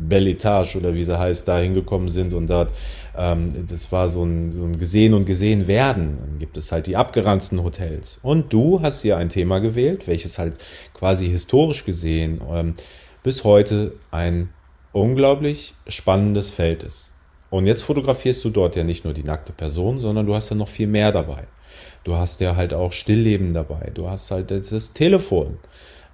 Belle 0.00 0.30
Etage 0.30 0.76
oder 0.76 0.94
wie 0.94 1.02
sie 1.02 1.18
heißt, 1.18 1.48
da 1.48 1.58
hingekommen 1.58 2.08
sind 2.08 2.32
und 2.32 2.48
dort, 2.48 2.72
ähm, 3.16 3.48
das 3.66 3.90
war 3.90 4.08
so 4.08 4.22
ein, 4.22 4.52
so 4.52 4.64
ein 4.64 4.78
Gesehen 4.78 5.14
und 5.14 5.24
Gesehen 5.24 5.66
werden. 5.66 6.18
Dann 6.20 6.38
gibt 6.38 6.56
es 6.56 6.70
halt 6.70 6.86
die 6.86 6.96
abgeranzten 6.96 7.64
Hotels. 7.64 8.20
Und 8.22 8.52
du 8.52 8.80
hast 8.80 9.02
hier 9.02 9.16
ein 9.16 9.28
Thema 9.28 9.58
gewählt, 9.58 10.06
welches 10.06 10.38
halt 10.38 10.54
quasi 10.94 11.26
historisch 11.26 11.84
gesehen 11.84 12.40
ähm, 12.52 12.74
bis 13.22 13.44
heute 13.44 13.94
ein 14.10 14.50
unglaublich 14.92 15.74
spannendes 15.86 16.50
Feld 16.50 16.82
ist. 16.82 17.12
Und 17.50 17.66
jetzt 17.66 17.82
fotografierst 17.82 18.44
du 18.44 18.50
dort 18.50 18.76
ja 18.76 18.84
nicht 18.84 19.04
nur 19.04 19.14
die 19.14 19.22
nackte 19.22 19.52
Person, 19.52 20.00
sondern 20.00 20.26
du 20.26 20.34
hast 20.34 20.50
ja 20.50 20.56
noch 20.56 20.68
viel 20.68 20.86
mehr 20.86 21.12
dabei. 21.12 21.44
Du 22.04 22.14
hast 22.14 22.40
ja 22.40 22.56
halt 22.56 22.74
auch 22.74 22.92
Stillleben 22.92 23.54
dabei. 23.54 23.90
Du 23.94 24.08
hast 24.08 24.30
halt 24.30 24.50
das 24.50 24.92
Telefon 24.92 25.58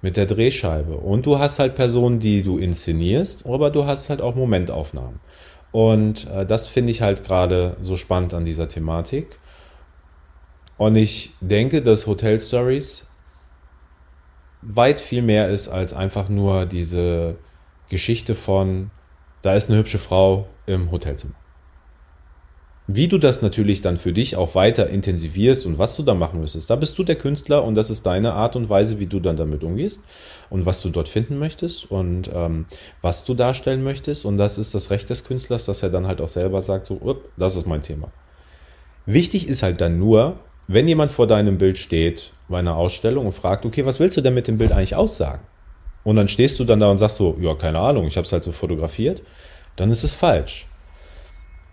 mit 0.01 0.17
der 0.17 0.25
Drehscheibe. 0.25 0.97
Und 0.97 1.25
du 1.25 1.39
hast 1.39 1.59
halt 1.59 1.75
Personen, 1.75 2.19
die 2.19 2.43
du 2.43 2.57
inszenierst, 2.57 3.45
aber 3.45 3.69
du 3.69 3.85
hast 3.85 4.09
halt 4.09 4.21
auch 4.21 4.35
Momentaufnahmen. 4.35 5.19
Und 5.71 6.29
äh, 6.29 6.45
das 6.45 6.67
finde 6.67 6.91
ich 6.91 7.01
halt 7.01 7.23
gerade 7.23 7.75
so 7.81 7.97
spannend 7.97 8.33
an 8.33 8.45
dieser 8.45 8.67
Thematik. 8.67 9.39
Und 10.77 10.95
ich 10.95 11.31
denke, 11.41 11.81
dass 11.81 12.07
Hotel 12.07 12.39
Stories 12.39 13.07
weit 14.61 14.99
viel 14.99 15.21
mehr 15.21 15.49
ist 15.49 15.69
als 15.69 15.93
einfach 15.93 16.29
nur 16.29 16.65
diese 16.65 17.35
Geschichte 17.89 18.35
von, 18.35 18.91
da 19.41 19.53
ist 19.53 19.69
eine 19.69 19.79
hübsche 19.79 19.99
Frau 19.99 20.47
im 20.65 20.91
Hotelzimmer. 20.91 21.35
Wie 22.87 23.07
du 23.07 23.17
das 23.17 23.41
natürlich 23.41 23.81
dann 23.81 23.97
für 23.97 24.13
dich 24.13 24.35
auch 24.35 24.53
weiter 24.53 24.87
intensivierst 24.87 25.65
und 25.65 25.79
was 25.79 25.95
du 25.95 26.03
da 26.03 26.13
machen 26.13 26.39
müsstest, 26.39 26.69
da 26.69 26.75
bist 26.75 26.95
du 26.99 27.03
der 27.03 27.15
Künstler 27.15 27.63
und 27.63 27.73
das 27.73 27.89
ist 27.89 28.05
deine 28.05 28.33
Art 28.33 28.55
und 28.55 28.69
Weise, 28.69 28.99
wie 28.99 29.07
du 29.07 29.19
dann 29.19 29.37
damit 29.37 29.63
umgehst 29.63 29.99
und 30.51 30.67
was 30.67 30.83
du 30.83 30.89
dort 30.89 31.09
finden 31.09 31.39
möchtest 31.39 31.89
und 31.89 32.29
ähm, 32.31 32.67
was 33.01 33.25
du 33.25 33.33
darstellen 33.33 33.83
möchtest. 33.83 34.23
Und 34.23 34.37
das 34.37 34.59
ist 34.59 34.75
das 34.75 34.91
Recht 34.91 35.09
des 35.09 35.23
Künstlers, 35.23 35.65
dass 35.65 35.81
er 35.81 35.89
dann 35.89 36.05
halt 36.05 36.21
auch 36.21 36.27
selber 36.27 36.61
sagt, 36.61 36.85
so, 36.85 37.23
das 37.37 37.55
ist 37.55 37.65
mein 37.65 37.81
Thema. 37.81 38.11
Wichtig 39.07 39.47
ist 39.47 39.63
halt 39.63 39.81
dann 39.81 39.97
nur, 39.97 40.39
wenn 40.67 40.87
jemand 40.87 41.09
vor 41.09 41.25
deinem 41.25 41.57
Bild 41.57 41.79
steht 41.79 42.33
bei 42.47 42.59
einer 42.59 42.75
Ausstellung 42.75 43.25
und 43.25 43.31
fragt, 43.31 43.65
okay, 43.65 43.83
was 43.85 43.99
willst 43.99 44.17
du 44.17 44.21
denn 44.21 44.35
mit 44.35 44.47
dem 44.47 44.59
Bild 44.59 44.71
eigentlich 44.71 44.95
aussagen? 44.95 45.41
Und 46.05 46.15
dann 46.15 46.29
stehst 46.29 46.57
du 46.59 46.63
dann 46.63 46.79
da 46.79 46.87
und 46.87 46.97
sagst 46.97 47.17
so, 47.17 47.35
ja, 47.41 47.55
keine 47.55 47.79
Ahnung, 47.79 48.07
ich 48.07 48.15
habe 48.15 48.25
es 48.25 48.31
halt 48.31 48.43
so 48.43 48.53
fotografiert, 48.53 49.23
dann 49.75 49.89
ist 49.89 50.03
es 50.03 50.13
falsch. 50.13 50.67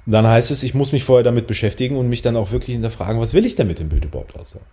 Dann 0.07 0.27
heißt 0.27 0.51
es, 0.51 0.64
ich 0.64 0.75
muss 0.75 0.90
mich 0.90 1.05
vorher 1.05 1.23
damit 1.23 1.47
beschäftigen 1.47 1.97
und 1.97 2.09
mich 2.09 2.23
dann 2.23 2.35
auch 2.35 2.51
wirklich 2.51 2.75
hinterfragen, 2.75 3.21
was 3.21 3.35
will 3.35 3.47
ich 3.47 3.55
denn 3.55 3.68
mit 3.68 3.79
dem 3.79 3.88
Bild 3.88 4.07
überhaupt 4.07 4.37
aussagen? 4.37 4.64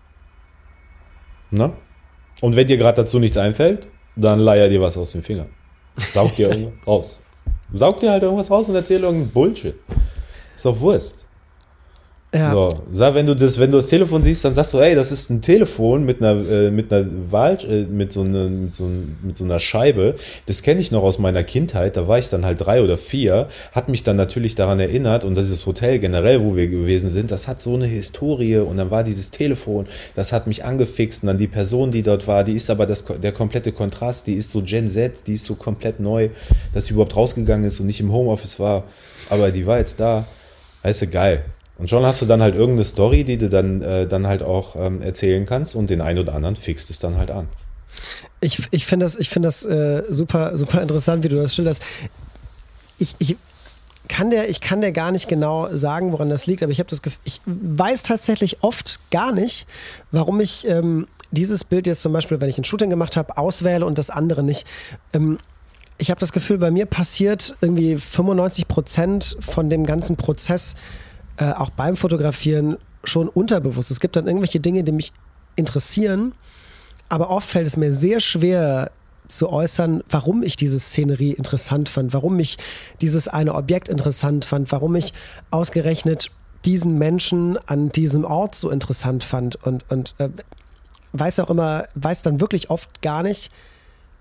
Na? 1.52 1.74
Und 2.42 2.56
wenn 2.56 2.68
dir 2.68 2.78
gerade 2.78 2.96
dazu 3.02 3.20
nichts 3.20 3.38
einfällt, 3.38 3.86
dann 4.16 4.40
leier 4.40 4.70
dir 4.70 4.82
was 4.82 4.98
aus 4.98 5.12
den 5.12 5.22
Fingern. 5.22 5.50
Saug 5.98 6.36
dir 6.36 6.50
irgendwas 6.52 6.88
raus. 6.88 7.22
Saug 7.74 8.00
dir 8.00 8.12
halt 8.12 8.24
irgendwas 8.24 8.50
raus 8.50 8.70
und 8.70 8.76
erzähl 8.76 9.04
irgendeinen 9.04 9.32
Bullshit. 9.32 9.76
Ist 10.56 10.66
doch 10.66 10.80
Wurst. 10.80 11.28
Ja. 12.32 12.52
So, 12.52 12.70
sag, 12.92 13.16
wenn 13.16 13.26
du 13.26 13.36
das, 13.36 13.58
wenn 13.58 13.72
du 13.72 13.78
das 13.78 13.88
Telefon 13.88 14.22
siehst, 14.22 14.46
dann 14.46 14.54
sagst 14.54 14.74
du, 14.74 14.78
ey, 14.78 14.94
das 14.94 15.12
ist 15.12 15.32
ein 15.32 15.42
Telefon 15.42 16.06
mit 16.06 16.22
einer, 16.22 16.48
äh, 16.48 16.70
mit 16.70 16.94
einer 16.94 17.08
Wahl, 17.32 17.58
äh, 17.68 17.86
mit 17.86 18.12
so 18.12 18.22
einer, 18.22 18.48
mit 18.50 18.76
so, 18.76 18.88
mit 19.24 19.36
so 19.36 19.46
einer 19.46 19.60
Scheibe. 19.60 20.14
Das 20.46 20.62
kenne 20.62 20.80
ich 20.80 20.92
noch 20.92 21.02
aus 21.02 21.18
meiner 21.18 21.44
Kindheit. 21.44 21.98
Da 21.98 22.08
war 22.08 22.20
ich 22.20 22.30
dann 22.30 22.46
halt 22.46 22.62
drei 22.62 22.84
oder 22.84 22.98
vier, 22.98 23.48
hat 23.72 23.90
mich 23.90 24.04
dann 24.04 24.16
natürlich 24.16 24.54
daran 24.54 24.80
erinnert 24.80 25.26
und 25.26 25.36
dieses 25.36 25.66
Hotel 25.66 25.98
generell, 25.98 26.44
wo 26.44 26.56
wir 26.56 26.68
gewesen 26.68 27.10
sind, 27.10 27.32
das 27.32 27.48
hat 27.48 27.62
so 27.62 27.74
eine 27.74 27.88
Historie 27.88 28.58
und 28.58 28.78
dann 28.78 28.92
war 28.92 29.04
dieses 29.04 29.32
Telefon, 29.32 29.88
das 30.14 30.32
hat 30.32 30.46
mich 30.46 30.64
angefixt 30.64 31.24
und 31.24 31.28
dann 31.28 31.40
die 31.40 31.48
Person, 31.48 31.90
die 31.90 32.04
dort 32.04 32.28
war, 32.28 32.44
die 32.44 32.54
ist 32.54 32.70
aber 32.70 32.86
das, 32.86 33.06
der 33.06 33.32
komplette 33.32 33.72
Kontrast, 33.72 34.28
die 34.28 34.36
ist 34.36 34.52
so 34.52 34.62
Gen 34.62 34.92
Z, 34.92 35.26
die 35.26 35.34
ist 35.34 35.46
so 35.46 35.56
komplett 35.56 36.00
neu, 36.00 36.30
dass 36.76 36.86
sie 36.86 36.94
überhaupt 36.94 37.16
rausgegangen 37.16 37.66
ist 37.66 37.80
und 37.80 37.88
nicht 37.88 38.02
im 38.02 38.12
Homeoffice 38.12 38.60
war, 38.60 38.84
aber 39.32 39.50
die 39.50 39.66
war 39.66 39.80
jetzt 39.80 40.00
da. 40.00 40.28
Weißt 40.84 41.02
du, 41.02 41.08
geil. 41.08 41.44
Und 41.80 41.90
schon 41.90 42.06
hast 42.06 42.22
du 42.22 42.26
dann 42.26 42.42
halt 42.42 42.56
irgendeine 42.56 42.84
Story, 42.84 43.24
die 43.24 43.38
du 43.38 43.50
dann, 43.50 43.82
äh, 43.82 44.06
dann 44.06 44.28
halt 44.28 44.44
auch 44.44 44.76
ähm, 44.78 45.02
erzählen 45.02 45.46
kannst 45.46 45.76
und 45.76 45.90
den 45.90 46.02
einen 46.02 46.20
oder 46.20 46.36
anderen 46.36 46.58
fixt 46.58 46.90
es 46.90 47.00
dann 47.00 47.18
halt 47.18 47.32
an. 47.32 47.48
Ich, 48.42 48.62
ich 48.72 48.86
finde 48.86 49.06
das, 49.06 49.16
ich 49.16 49.30
find 49.30 49.46
das 49.46 49.66
äh, 49.66 50.04
super, 50.10 50.58
super 50.58 50.82
interessant, 50.82 51.24
wie 51.24 51.30
du 51.30 51.38
das 51.38 51.56
schilderst. 51.56 51.84
Ich, 52.98 53.16
ich, 53.20 53.38
kann 54.10 54.32
der, 54.32 54.50
ich 54.50 54.60
kann 54.60 54.82
dir 54.82 54.92
gar 54.92 55.12
nicht 55.12 55.30
genau 55.30 55.70
sagen, 55.76 56.12
woran 56.12 56.30
das 56.30 56.48
liegt, 56.48 56.64
aber 56.64 56.72
ich 56.72 56.80
habe 56.80 56.90
das 56.90 57.02
Gefühl, 57.02 57.22
ich 57.24 57.40
weiß 57.46 58.04
tatsächlich 58.04 58.64
oft 58.64 59.00
gar 59.12 59.32
nicht, 59.32 59.68
warum 60.12 60.42
ich 60.42 60.68
ähm, 60.68 61.08
dieses 61.32 61.64
Bild 61.64 61.88
jetzt 61.88 62.02
zum 62.02 62.12
Beispiel, 62.12 62.42
wenn 62.42 62.50
ich 62.50 62.58
ein 62.58 62.64
Shooting 62.64 62.90
gemacht 62.90 63.16
habe, 63.16 63.38
auswähle 63.38 63.86
und 63.86 63.98
das 63.98 64.10
andere 64.10 64.44
nicht. 64.44 64.66
Ähm, 65.14 65.38
ich 65.98 66.10
habe 66.10 66.20
das 66.20 66.34
Gefühl, 66.34 66.58
bei 66.58 66.72
mir 66.72 66.86
passiert 66.86 67.56
irgendwie 67.62 67.98
95 67.98 68.68
Prozent 68.68 69.38
von 69.40 69.70
dem 69.70 69.86
ganzen 69.86 70.16
Prozess 70.16 70.76
äh, 71.40 71.54
auch 71.54 71.70
beim 71.70 71.96
Fotografieren 71.96 72.78
schon 73.04 73.30
unterbewusst. 73.30 73.92
Es 73.92 74.00
gibt 74.00 74.16
dann 74.16 74.28
irgendwelche 74.28 74.60
Dinge, 74.60 74.84
die 74.84 74.92
mich 74.92 75.14
interessieren, 75.56 76.34
aber 77.08 77.30
oft 77.30 77.50
fällt 77.50 77.66
es 77.66 77.78
mir 77.78 77.92
sehr 77.92 78.20
schwer 78.20 78.92
zu 79.28 79.50
äußern, 79.50 80.04
warum 80.10 80.44
ich 80.44 80.58
diese 80.58 80.80
Szenerie 80.80 81.32
interessant 81.32 81.88
fand, 81.88 82.14
warum 82.14 82.40
ich 82.40 82.58
dieses 83.00 83.28
eine 83.28 83.56
Objekt 83.56 83.88
interessant 83.88 84.44
fand, 84.44 84.72
warum 84.72 84.96
ich 84.96 85.14
ausgerechnet 85.50 86.32
diesen 86.66 86.98
Menschen 86.98 87.58
an 87.68 87.90
diesem 87.90 88.26
Ort 88.26 88.56
so 88.56 88.70
interessant 88.70 89.24
fand 89.24 89.56
und, 89.64 89.90
und 89.90 90.16
äh, 90.18 90.30
weiß 91.14 91.40
auch 91.40 91.50
immer, 91.50 91.88
weiß 91.96 92.22
dann 92.22 92.42
wirklich 92.42 92.70
oft 92.70 93.02
gar 93.02 93.24
nicht, 93.24 93.50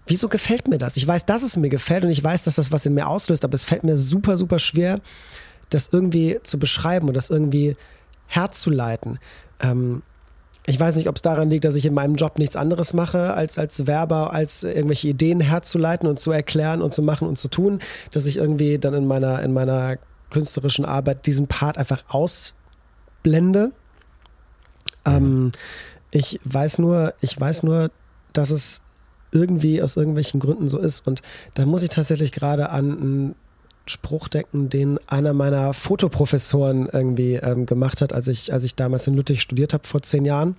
wieso 0.06 0.28
gefällt 0.28 0.68
mir 0.68 0.78
das? 0.78 0.96
Ich 0.96 1.06
weiß, 1.06 1.26
dass 1.26 1.42
es 1.42 1.56
mir 1.56 1.68
gefällt 1.68 2.04
und 2.04 2.10
ich 2.10 2.22
weiß, 2.22 2.44
dass 2.44 2.54
das 2.54 2.70
was 2.70 2.86
in 2.86 2.94
mir 2.94 3.08
auslöst, 3.08 3.44
aber 3.44 3.54
es 3.54 3.64
fällt 3.64 3.84
mir 3.84 3.96
super, 3.96 4.36
super 4.36 4.58
schwer, 4.58 5.00
das 5.70 5.90
irgendwie 5.92 6.38
zu 6.42 6.58
beschreiben 6.58 7.08
und 7.08 7.14
das 7.14 7.30
irgendwie 7.30 7.74
herzuleiten. 8.26 9.18
Ähm, 9.60 10.02
ich 10.66 10.78
weiß 10.78 10.96
nicht, 10.96 11.08
ob 11.08 11.16
es 11.16 11.22
daran 11.22 11.48
liegt, 11.48 11.64
dass 11.64 11.76
ich 11.76 11.86
in 11.86 11.94
meinem 11.94 12.16
Job 12.16 12.38
nichts 12.38 12.54
anderes 12.54 12.92
mache, 12.92 13.32
als 13.32 13.58
als 13.58 13.86
Werber, 13.86 14.34
als 14.34 14.64
irgendwelche 14.64 15.08
Ideen 15.08 15.40
herzuleiten 15.40 16.06
und 16.06 16.20
zu 16.20 16.30
erklären 16.30 16.82
und 16.82 16.92
zu 16.92 17.02
machen 17.02 17.26
und 17.26 17.38
zu 17.38 17.48
tun, 17.48 17.80
dass 18.12 18.26
ich 18.26 18.36
irgendwie 18.36 18.78
dann 18.78 18.92
in 18.92 19.06
meiner, 19.06 19.42
in 19.42 19.54
meiner 19.54 19.96
künstlerischen 20.30 20.84
Arbeit 20.84 21.24
diesen 21.26 21.46
Part 21.46 21.78
einfach 21.78 22.04
ausblende. 22.08 23.72
Mhm. 25.06 25.12
Ähm, 25.12 25.52
ich 26.10 26.38
weiß 26.44 26.78
nur, 26.78 27.14
ich 27.22 27.38
weiß 27.38 27.62
nur, 27.62 27.90
dass 28.34 28.50
es 28.50 28.82
irgendwie 29.32 29.82
aus 29.82 29.96
irgendwelchen 29.96 30.40
Gründen 30.40 30.68
so 30.68 30.78
ist. 30.78 31.06
Und 31.06 31.22
da 31.54 31.66
muss 31.66 31.82
ich 31.82 31.90
tatsächlich 31.90 32.32
gerade 32.32 32.70
an 32.70 32.90
ein 32.90 33.34
Spruch 33.88 34.28
denken, 34.28 34.68
den 34.68 34.98
einer 35.06 35.32
meiner 35.32 35.74
Fotoprofessoren 35.74 36.88
irgendwie 36.92 37.34
ähm, 37.34 37.66
gemacht 37.66 38.02
hat, 38.02 38.12
als 38.12 38.28
ich, 38.28 38.52
als 38.52 38.64
ich 38.64 38.74
damals 38.74 39.06
in 39.06 39.14
Lüttich 39.14 39.42
studiert 39.42 39.72
habe 39.72 39.86
vor 39.86 40.02
zehn 40.02 40.24
Jahren. 40.24 40.56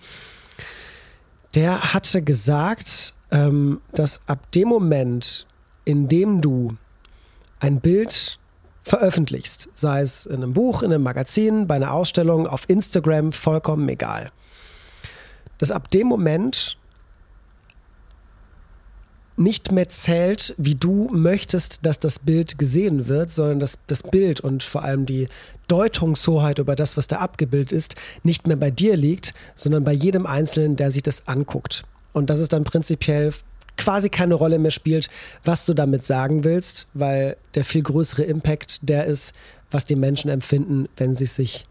Der 1.56 1.94
hatte 1.94 2.22
gesagt, 2.22 3.13
ähm, 3.32 3.82
dass 3.94 4.22
ab 4.28 4.52
dem 4.52 4.68
Moment, 4.68 5.46
in 5.86 6.08
dem 6.08 6.42
du 6.42 6.76
ein 7.60 7.80
Bild 7.80 8.39
veröffentlichst, 8.84 9.70
sei 9.74 10.02
es 10.02 10.26
in 10.26 10.38
einem 10.38 10.54
Buch, 10.54 10.82
in 10.82 10.92
einem 10.92 11.04
Magazin, 11.04 11.68
bei 11.68 11.76
einer 11.76 11.94
Ausstellung, 11.94 12.48
auf 12.48 12.68
Instagram, 12.68 13.32
vollkommen 13.32 13.88
egal, 13.89 14.32
dass 15.60 15.72
ab 15.72 15.92
dem 15.92 16.08
Moment 16.08 16.79
nicht 19.39 19.71
mehr 19.71 19.88
zählt, 19.88 20.54
wie 20.58 20.75
du 20.75 21.10
möchtest, 21.12 21.86
dass 21.86 21.97
das 21.97 22.19
Bild 22.19 22.58
gesehen 22.58 23.08
wird, 23.08 23.32
sondern 23.32 23.60
dass 23.60 23.78
das 23.88 24.04
Bild 24.04 24.41
und 24.41 24.63
vor 24.63 24.84
allem 24.84 25.06
die 25.06 25.28
Deutungshoheit 25.67 26.60
über 26.60 26.75
das, 26.75 26.97
was 26.97 27.08
da 27.08 27.17
abgebildet 27.17 27.71
ist, 27.71 27.95
nicht 28.23 28.47
mehr 28.47 28.58
bei 28.58 28.69
dir 28.69 28.97
liegt, 28.97 29.34
sondern 29.56 29.84
bei 29.84 29.93
jedem 29.93 30.25
Einzelnen, 30.25 30.75
der 30.75 30.91
sich 30.91 31.04
das 31.04 31.28
anguckt. 31.28 31.84
Und 32.12 32.30
dass 32.30 32.39
es 32.39 32.49
dann 32.49 32.65
prinzipiell 32.65 33.32
quasi 33.78 34.10
keine 34.10 34.34
Rolle 34.34 34.60
mehr 34.60 34.71
spielt, 34.71 35.10
was 35.45 35.65
du 35.65 35.73
damit 35.73 36.04
sagen 36.04 36.43
willst, 36.43 36.88
weil 36.93 37.38
der 37.56 37.63
viel 37.63 37.84
größere 37.84 38.23
Impact 38.23 38.80
der 38.82 39.06
ist, 39.06 39.34
was 39.71 39.86
die 39.86 39.95
Menschen 39.95 40.30
empfinden, 40.30 40.89
wenn 40.97 41.13
sie 41.13 41.28
sich 41.28 41.63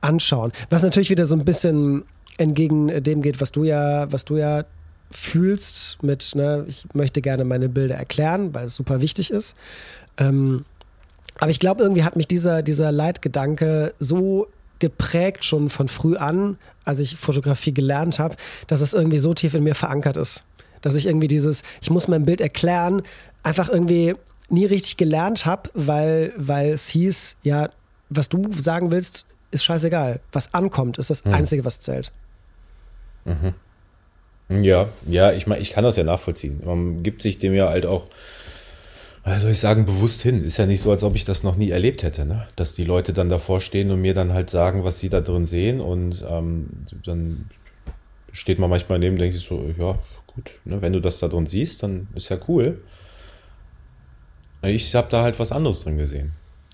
anschauen. 0.00 0.52
Was 0.70 0.82
natürlich 0.82 1.10
wieder 1.10 1.26
so 1.26 1.34
ein 1.34 1.44
bisschen 1.44 2.04
entgegen 2.38 3.02
dem 3.02 3.20
geht, 3.20 3.42
was 3.42 3.52
du 3.52 3.64
ja, 3.64 4.10
was 4.10 4.24
du 4.24 4.38
ja 4.38 4.64
fühlst 5.10 6.02
mit, 6.02 6.34
ne, 6.34 6.64
ich 6.68 6.84
möchte 6.94 7.20
gerne 7.20 7.44
meine 7.44 7.68
Bilder 7.68 7.96
erklären, 7.96 8.54
weil 8.54 8.66
es 8.66 8.76
super 8.76 9.00
wichtig 9.00 9.30
ist. 9.30 9.56
Ähm, 10.16 10.64
aber 11.38 11.50
ich 11.50 11.58
glaube, 11.58 11.82
irgendwie 11.82 12.04
hat 12.04 12.16
mich 12.16 12.28
dieser, 12.28 12.62
dieser 12.62 12.92
Leitgedanke 12.92 13.94
so 13.98 14.48
geprägt 14.78 15.44
schon 15.44 15.70
von 15.70 15.88
früh 15.88 16.16
an, 16.16 16.58
als 16.84 17.00
ich 17.00 17.16
Fotografie 17.16 17.72
gelernt 17.72 18.18
habe, 18.18 18.36
dass 18.66 18.80
es 18.80 18.92
irgendwie 18.92 19.18
so 19.18 19.34
tief 19.34 19.54
in 19.54 19.62
mir 19.62 19.74
verankert 19.74 20.16
ist. 20.16 20.44
Dass 20.80 20.94
ich 20.94 21.06
irgendwie 21.06 21.28
dieses, 21.28 21.62
ich 21.80 21.90
muss 21.90 22.08
mein 22.08 22.24
Bild 22.24 22.40
erklären, 22.40 23.02
einfach 23.42 23.68
irgendwie 23.68 24.14
nie 24.48 24.64
richtig 24.64 24.96
gelernt 24.96 25.46
habe, 25.46 25.70
weil, 25.74 26.32
weil 26.36 26.70
es 26.70 26.88
hieß, 26.88 27.36
ja, 27.42 27.68
was 28.08 28.28
du 28.28 28.50
sagen 28.52 28.90
willst, 28.90 29.26
ist 29.50 29.64
scheißegal. 29.64 30.20
Was 30.32 30.52
ankommt, 30.54 30.98
ist 30.98 31.10
das 31.10 31.24
mhm. 31.24 31.34
Einzige, 31.34 31.64
was 31.64 31.80
zählt. 31.80 32.12
Mhm. 33.24 33.54
Ja, 34.50 34.88
ja, 35.06 35.32
ich 35.32 35.46
meine, 35.46 35.62
ich 35.62 35.70
kann 35.70 35.84
das 35.84 35.96
ja 35.96 36.02
nachvollziehen. 36.02 36.60
Man 36.64 37.02
gibt 37.04 37.22
sich 37.22 37.38
dem 37.38 37.54
ja 37.54 37.68
halt 37.68 37.86
auch, 37.86 38.06
soll 39.24 39.52
ich 39.52 39.60
sagen, 39.60 39.86
bewusst 39.86 40.22
hin. 40.22 40.44
Ist 40.44 40.56
ja 40.56 40.66
nicht 40.66 40.80
so, 40.80 40.90
als 40.90 41.04
ob 41.04 41.14
ich 41.14 41.24
das 41.24 41.44
noch 41.44 41.56
nie 41.56 41.70
erlebt 41.70 42.02
hätte, 42.02 42.26
ne? 42.26 42.48
Dass 42.56 42.74
die 42.74 42.84
Leute 42.84 43.12
dann 43.12 43.28
davor 43.28 43.60
stehen 43.60 43.92
und 43.92 44.00
mir 44.00 44.12
dann 44.12 44.32
halt 44.32 44.50
sagen, 44.50 44.82
was 44.82 44.98
sie 44.98 45.08
da 45.08 45.20
drin 45.20 45.46
sehen 45.46 45.80
und 45.80 46.24
ähm, 46.28 46.68
dann 47.04 47.48
steht 48.32 48.58
man 48.58 48.70
manchmal 48.70 48.98
neben 48.98 49.14
und 49.14 49.20
denkt 49.20 49.36
sich 49.36 49.46
so, 49.46 49.72
ja, 49.78 49.98
gut, 50.26 50.52
ne? 50.64 50.82
wenn 50.82 50.92
du 50.92 51.00
das 51.00 51.18
da 51.20 51.28
drin 51.28 51.46
siehst, 51.46 51.82
dann 51.82 52.08
ist 52.14 52.28
ja 52.28 52.38
cool. 52.48 52.82
Ich 54.62 54.94
habe 54.94 55.08
da 55.10 55.22
halt 55.22 55.38
was 55.38 55.52
anderes 55.52 55.84
drin 55.84 55.96
gesehen. 55.96 56.32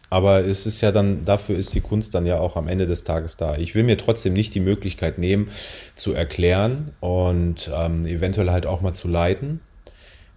Aber 0.09 0.45
es 0.45 0.67
ist 0.67 0.81
ja 0.81 0.93
dann, 0.93 1.25
dafür 1.25 1.57
ist 1.57 1.75
die 1.75 1.81
Kunst 1.81 2.15
dann 2.15 2.27
ja 2.27 2.39
auch 2.39 2.57
am 2.57 2.69
Ende 2.69 2.87
des 2.87 3.05
Tages 3.05 3.37
da. 3.37 3.57
Ich 3.57 3.75
will 3.75 3.83
mir 3.83 3.99
trotzdem 3.99 4.35
nicht 4.35 4.55
die 4.55 4.61
Möglichkeit 4.61 5.19
nehmen, 5.19 5.49
zu 5.95 6.13
erklären 6.13 6.93
und 7.01 7.71
ähm, 7.75 8.07
eventuell 8.07 8.51
halt 8.51 8.67
auch 8.67 8.81
mal 8.81 8.93
zu 8.93 9.09
leiten. 9.09 9.61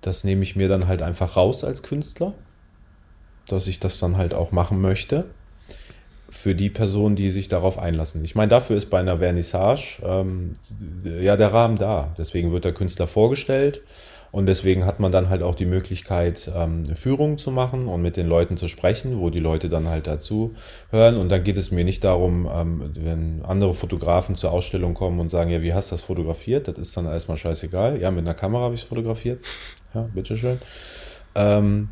Das 0.01 0.23
nehme 0.23 0.43
ich 0.43 0.55
mir 0.55 0.69
dann 0.69 0.87
halt 0.87 1.01
einfach 1.01 1.35
raus 1.35 1.63
als 1.63 1.83
Künstler, 1.83 2.33
dass 3.47 3.67
ich 3.67 3.79
das 3.79 3.99
dann 3.99 4.17
halt 4.17 4.33
auch 4.33 4.51
machen 4.51 4.81
möchte 4.81 5.25
für 6.29 6.55
die 6.55 6.69
Personen, 6.69 7.15
die 7.15 7.29
sich 7.29 7.47
darauf 7.47 7.79
einlassen. 7.79 8.23
Ich 8.23 8.35
meine, 8.35 8.49
dafür 8.49 8.77
ist 8.77 8.87
bei 8.87 8.99
einer 8.99 9.17
Vernissage 9.17 9.99
ähm, 10.03 10.53
ja 11.21 11.35
der 11.35 11.53
Rahmen 11.53 11.77
da. 11.77 12.13
Deswegen 12.17 12.51
wird 12.51 12.65
der 12.65 12.73
Künstler 12.73 13.07
vorgestellt 13.07 13.81
und 14.31 14.45
deswegen 14.45 14.85
hat 14.85 14.99
man 14.99 15.11
dann 15.11 15.29
halt 15.29 15.41
auch 15.41 15.55
die 15.55 15.65
Möglichkeit, 15.65 16.51
ähm, 16.55 16.85
Führungen 16.85 17.37
zu 17.37 17.51
machen 17.51 17.87
und 17.87 18.01
mit 18.01 18.17
den 18.17 18.27
Leuten 18.27 18.57
zu 18.57 18.67
sprechen, 18.67 19.19
wo 19.19 19.29
die 19.29 19.39
Leute 19.39 19.69
dann 19.69 19.87
halt 19.87 20.07
dazu 20.07 20.55
hören. 20.91 21.17
Und 21.17 21.29
dann 21.29 21.43
geht 21.43 21.57
es 21.57 21.71
mir 21.71 21.83
nicht 21.83 22.03
darum, 22.03 22.47
ähm, 22.51 22.91
wenn 22.99 23.43
andere 23.43 23.73
Fotografen 23.73 24.35
zur 24.35 24.51
Ausstellung 24.51 24.93
kommen 24.93 25.19
und 25.19 25.29
sagen, 25.29 25.49
ja, 25.49 25.61
wie 25.61 25.73
hast 25.73 25.91
du 25.91 25.95
das 25.95 26.03
fotografiert? 26.03 26.67
Das 26.67 26.77
ist 26.77 26.95
dann 26.95 27.05
erstmal 27.05 27.37
scheißegal. 27.37 27.99
Ja, 27.99 28.11
mit 28.11 28.25
einer 28.25 28.35
Kamera 28.35 28.63
habe 28.63 28.75
ich 28.75 28.81
es 28.81 28.87
fotografiert. 28.87 29.41
Ja, 29.93 30.07
bitteschön. 30.13 30.59
Ähm, 31.35 31.89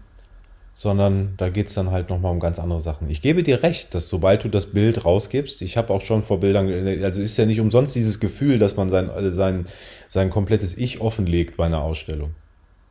sondern 0.80 1.34
da 1.38 1.50
geht 1.50 1.70
es 1.70 1.74
dann 1.74 1.90
halt 1.90 2.12
nochmal 2.12 2.32
um 2.32 2.40
ganz 2.40 2.60
andere 2.60 2.80
Sachen. 2.80 3.10
Ich 3.10 3.24
gebe 3.24 3.42
dir 3.42 3.63
recht, 3.63 3.96
dass 3.96 4.10
sobald 4.10 4.44
du 4.44 4.48
das 4.48 4.68
Bild 4.68 5.06
rausgibst, 5.06 5.63
ich 5.63 5.76
habe 5.76 5.92
auch 5.92 6.02
schon 6.02 6.22
vor 6.22 6.40
Bildern, 6.40 6.70
also 7.04 7.20
ist 7.20 7.36
ja 7.36 7.48
nicht 7.48 7.60
umsonst 7.60 7.96
dieses 7.96 8.20
Gefühl, 8.20 8.60
dass 8.60 8.76
man 8.76 8.88
sein, 8.88 9.10
also 9.10 9.32
sein, 9.32 9.68
sein 10.08 10.30
komplettes 10.30 10.78
Ich 10.78 11.02
offenlegt 11.02 11.58
bei 11.58 11.66
einer 11.66 11.82
Ausstellung. 11.82 12.36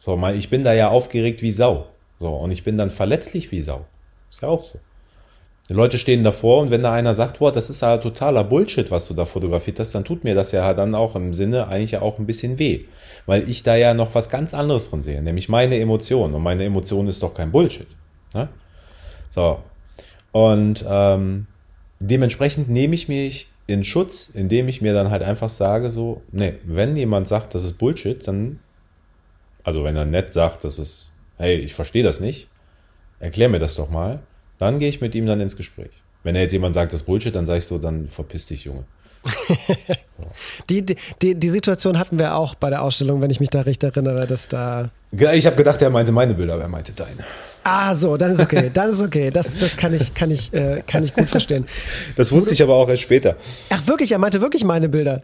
So, 0.00 0.20
ich 0.30 0.50
bin 0.50 0.64
da 0.64 0.74
ja 0.74 0.88
aufgeregt 0.88 1.42
wie 1.42 1.52
Sau. 1.52 1.86
So, 2.18 2.34
und 2.34 2.50
ich 2.50 2.64
bin 2.64 2.76
dann 2.76 2.90
verletzlich 2.90 3.52
wie 3.52 3.60
Sau. 3.60 3.86
Ist 4.32 4.42
ja 4.42 4.48
auch 4.48 4.64
so. 4.64 4.80
Die 5.68 5.72
Leute 5.72 5.98
stehen 5.98 6.22
davor 6.22 6.62
und 6.62 6.70
wenn 6.70 6.82
da 6.82 6.92
einer 6.92 7.12
sagt, 7.12 7.40
boah, 7.40 7.50
das 7.50 7.70
ist 7.70 7.82
ja 7.82 7.98
totaler 7.98 8.44
Bullshit, 8.44 8.90
was 8.92 9.08
du 9.08 9.14
da 9.14 9.24
fotografiert 9.24 9.80
hast, 9.80 9.94
dann 9.96 10.04
tut 10.04 10.22
mir 10.22 10.34
das 10.34 10.52
ja 10.52 10.72
dann 10.74 10.94
auch 10.94 11.16
im 11.16 11.34
Sinne 11.34 11.66
eigentlich 11.66 11.92
ja 11.92 12.02
auch 12.02 12.20
ein 12.20 12.26
bisschen 12.26 12.60
weh. 12.60 12.84
Weil 13.26 13.48
ich 13.48 13.64
da 13.64 13.74
ja 13.74 13.92
noch 13.92 14.14
was 14.14 14.30
ganz 14.30 14.54
anderes 14.54 14.90
drin 14.90 15.02
sehe, 15.02 15.20
nämlich 15.22 15.48
meine 15.48 15.78
Emotion. 15.80 16.34
Und 16.34 16.42
meine 16.42 16.64
Emotion 16.64 17.08
ist 17.08 17.20
doch 17.20 17.34
kein 17.34 17.50
Bullshit. 17.50 17.88
Ne? 18.32 18.48
So. 19.30 19.58
Und 20.30 20.84
ähm, 20.88 21.48
dementsprechend 21.98 22.68
nehme 22.68 22.94
ich 22.94 23.08
mich 23.08 23.48
in 23.66 23.82
Schutz, 23.82 24.28
indem 24.28 24.68
ich 24.68 24.80
mir 24.80 24.94
dann 24.94 25.10
halt 25.10 25.24
einfach 25.24 25.48
sage, 25.48 25.90
so, 25.90 26.22
nee, 26.30 26.54
wenn 26.64 26.94
jemand 26.94 27.26
sagt, 27.26 27.56
das 27.56 27.64
ist 27.64 27.78
Bullshit, 27.78 28.24
dann, 28.28 28.60
also 29.64 29.82
wenn 29.82 29.96
er 29.96 30.04
nett 30.04 30.32
sagt, 30.32 30.62
das 30.62 30.78
ist, 30.78 31.10
hey, 31.38 31.56
ich 31.56 31.74
verstehe 31.74 32.04
das 32.04 32.20
nicht, 32.20 32.46
erklär 33.18 33.48
mir 33.48 33.58
das 33.58 33.74
doch 33.74 33.90
mal, 33.90 34.20
dann 34.58 34.78
gehe 34.78 34.88
ich 34.88 35.00
mit 35.00 35.14
ihm 35.14 35.26
dann 35.26 35.40
ins 35.40 35.56
Gespräch. 35.56 35.90
Wenn 36.22 36.34
er 36.34 36.42
jetzt 36.42 36.52
jemand 36.52 36.74
sagt, 36.74 36.92
das 36.92 37.02
ist 37.02 37.06
Bullshit, 37.06 37.34
dann 37.34 37.46
sage 37.46 37.58
ich 37.58 37.64
so, 37.64 37.78
dann 37.78 38.08
verpiss 38.08 38.46
dich, 38.46 38.64
Junge. 38.64 38.84
die, 40.70 40.84
die, 41.22 41.34
die 41.34 41.48
Situation 41.48 41.98
hatten 41.98 42.18
wir 42.18 42.36
auch 42.36 42.54
bei 42.54 42.70
der 42.70 42.82
Ausstellung, 42.82 43.22
wenn 43.22 43.30
ich 43.30 43.40
mich 43.40 43.50
da 43.50 43.62
recht 43.62 43.82
erinnere, 43.84 44.26
dass 44.26 44.48
da. 44.48 44.90
Ich 45.12 45.46
habe 45.46 45.56
gedacht, 45.56 45.82
er 45.82 45.90
meinte 45.90 46.12
meine 46.12 46.34
Bilder, 46.34 46.54
aber 46.54 46.62
er 46.62 46.68
meinte 46.68 46.92
deine. 46.92 47.24
Ah, 47.64 47.94
so, 47.96 48.16
dann 48.16 48.30
ist 48.30 48.40
okay, 48.40 48.70
dann 48.72 48.90
ist 48.90 49.00
okay. 49.00 49.30
Das, 49.30 49.56
das 49.56 49.76
kann 49.76 49.92
ich, 49.92 50.14
kann 50.14 50.30
ich, 50.30 50.52
äh, 50.52 50.82
kann 50.86 51.02
ich 51.02 51.12
gut 51.12 51.28
verstehen. 51.28 51.66
Das 52.16 52.30
wusste 52.30 52.54
ich 52.54 52.62
aber 52.62 52.74
auch 52.74 52.88
erst 52.88 53.02
später. 53.02 53.36
Ach 53.70 53.86
wirklich, 53.88 54.12
er 54.12 54.18
meinte 54.18 54.40
wirklich 54.40 54.62
meine 54.62 54.88
Bilder. 54.88 55.22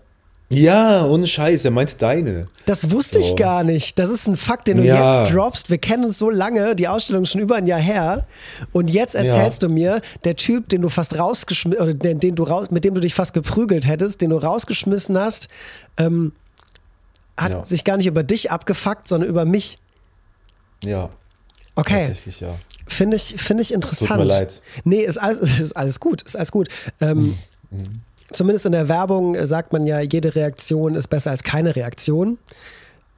Ja, 0.53 1.07
ohne 1.07 1.27
Scheiß, 1.27 1.65
er 1.65 1.71
meinte 1.71 1.95
deine. 1.97 2.47
Das 2.67 2.91
wusste 2.91 3.23
so. 3.23 3.27
ich 3.27 3.37
gar 3.37 3.65
nicht. 3.65 3.99
Das 3.99 4.11
ist 4.11 4.27
ein 4.27 4.37
Fakt, 4.37 4.69
den 4.69 4.77
du 4.77 4.85
ja. 4.85 5.23
jetzt 5.23 5.35
droppst. 5.35 5.71
Wir 5.71 5.79
kennen 5.79 6.05
uns 6.05 6.19
so 6.19 6.29
lange, 6.29 6.77
die 6.77 6.89
Ausstellung 6.89 7.23
ist 7.23 7.33
schon 7.33 7.41
über 7.41 7.57
ein 7.57 7.67
Jahr 7.67 7.81
her. 7.81 8.27
Und 8.73 8.91
jetzt 8.91 9.15
erzählst 9.15 9.63
ja. 9.63 9.69
du 9.69 9.75
mir, 9.75 10.01
der 10.25 10.37
Typ, 10.37 10.69
den 10.69 10.83
du 10.83 10.91
fast 10.91 11.19
rausgeschmissen, 11.19 11.83
oder 11.83 11.95
den, 11.95 12.21
den, 12.21 12.35
du 12.35 12.43
raus, 12.43 12.71
mit 12.71 12.85
dem 12.85 12.95
du 12.95 13.01
dich 13.01 13.15
fast 13.15 13.33
geprügelt 13.33 13.87
hättest, 13.87 14.21
den 14.21 14.31
du 14.31 14.37
rausgeschmissen 14.37 15.19
hast, 15.19 15.49
ähm, 15.97 16.33
hat 17.37 17.53
ja. 17.53 17.65
sich 17.65 17.85
gar 17.85 17.97
nicht 17.97 18.07
über 18.07 18.23
dich 18.23 18.51
abgefuckt, 18.51 19.09
sondern 19.09 19.31
über 19.31 19.47
mich. 19.47 19.79
Ja. 20.85 21.09
Okay. 21.77 22.09
Tatsächlich, 22.09 22.41
ja. 22.41 22.55
Finde 22.87 23.17
ich, 23.17 23.37
find 23.39 23.61
ich 23.61 23.73
interessant. 23.73 24.11
Tut 24.11 24.19
mir 24.19 24.25
leid. 24.25 24.61
Nee, 24.85 25.01
ist 25.01 25.17
alles, 25.17 25.59
ist 25.61 25.77
alles 25.77 25.99
gut. 25.99 26.21
Ist 26.23 26.37
alles 26.37 26.53
gut. 26.53 26.69
Ähm, 27.01 27.19
mhm. 27.71 27.79
mhm 27.79 28.03
zumindest 28.33 28.67
in 28.67 28.73
der 28.73 28.89
Werbung 28.89 29.35
äh, 29.35 29.47
sagt 29.47 29.73
man 29.73 29.87
ja, 29.87 30.01
jede 30.01 30.35
Reaktion 30.35 30.95
ist 30.95 31.09
besser 31.09 31.31
als 31.31 31.43
keine 31.43 31.77
Reaktion. 31.77 32.39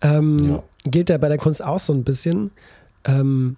Ähm, 0.02 0.38
ja. 0.38 0.62
Gilt 0.84 1.08
ja 1.08 1.18
bei 1.18 1.28
der 1.28 1.38
Kunst 1.38 1.64
auch 1.64 1.78
so 1.78 1.92
ein 1.92 2.04
bisschen. 2.04 2.50
Ähm, 3.04 3.56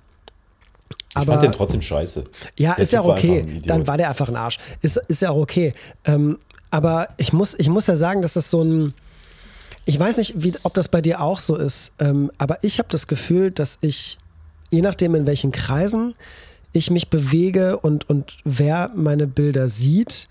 ich 1.11 1.17
aber, 1.17 1.33
fand 1.33 1.43
den 1.43 1.53
trotzdem 1.53 1.83
scheiße. 1.83 2.25
Ja, 2.59 2.75
der 2.75 2.83
ist 2.83 2.93
ja 2.93 3.05
okay. 3.05 3.63
Dann 3.65 3.87
war 3.87 3.97
der 3.97 4.09
einfach 4.09 4.29
ein 4.29 4.37
Arsch. 4.37 4.59
Ist, 4.83 4.99
ist 5.09 5.23
ja 5.23 5.31
auch 5.31 5.37
okay. 5.37 5.73
Ähm, 6.05 6.39
aber 6.71 7.09
ich 7.17 7.33
muss, 7.33 7.55
ich 7.59 7.69
muss 7.69 7.87
ja 7.87 7.97
sagen, 7.97 8.23
dass 8.23 8.35
das 8.35 8.51
so 8.51 8.63
ein. 8.63 8.93
Ich 9.85 9.99
weiß 9.99 10.17
nicht, 10.19 10.35
wie, 10.37 10.53
ob 10.65 10.75
das 10.75 10.89
bei 10.89 11.01
dir 11.01 11.21
auch 11.21 11.39
so 11.39 11.55
ist, 11.55 11.93
ähm, 12.01 12.31
aber 12.39 12.65
ich 12.65 12.81
habe 12.81 12.89
das 12.91 13.07
Gefühl, 13.07 13.53
dass 13.53 13.79
ich, 13.83 14.19
je 14.71 14.83
nachdem 14.83 15.15
in 15.15 15.29
welchen 15.29 15.53
Kreisen 15.53 16.15
ich 16.73 16.91
mich 16.91 17.09
bewege 17.09 17.79
und, 17.79 18.09
und 18.11 18.37
wer 18.45 18.91
meine 18.97 19.29
Bilder 19.29 19.69
sieht, 19.69 20.29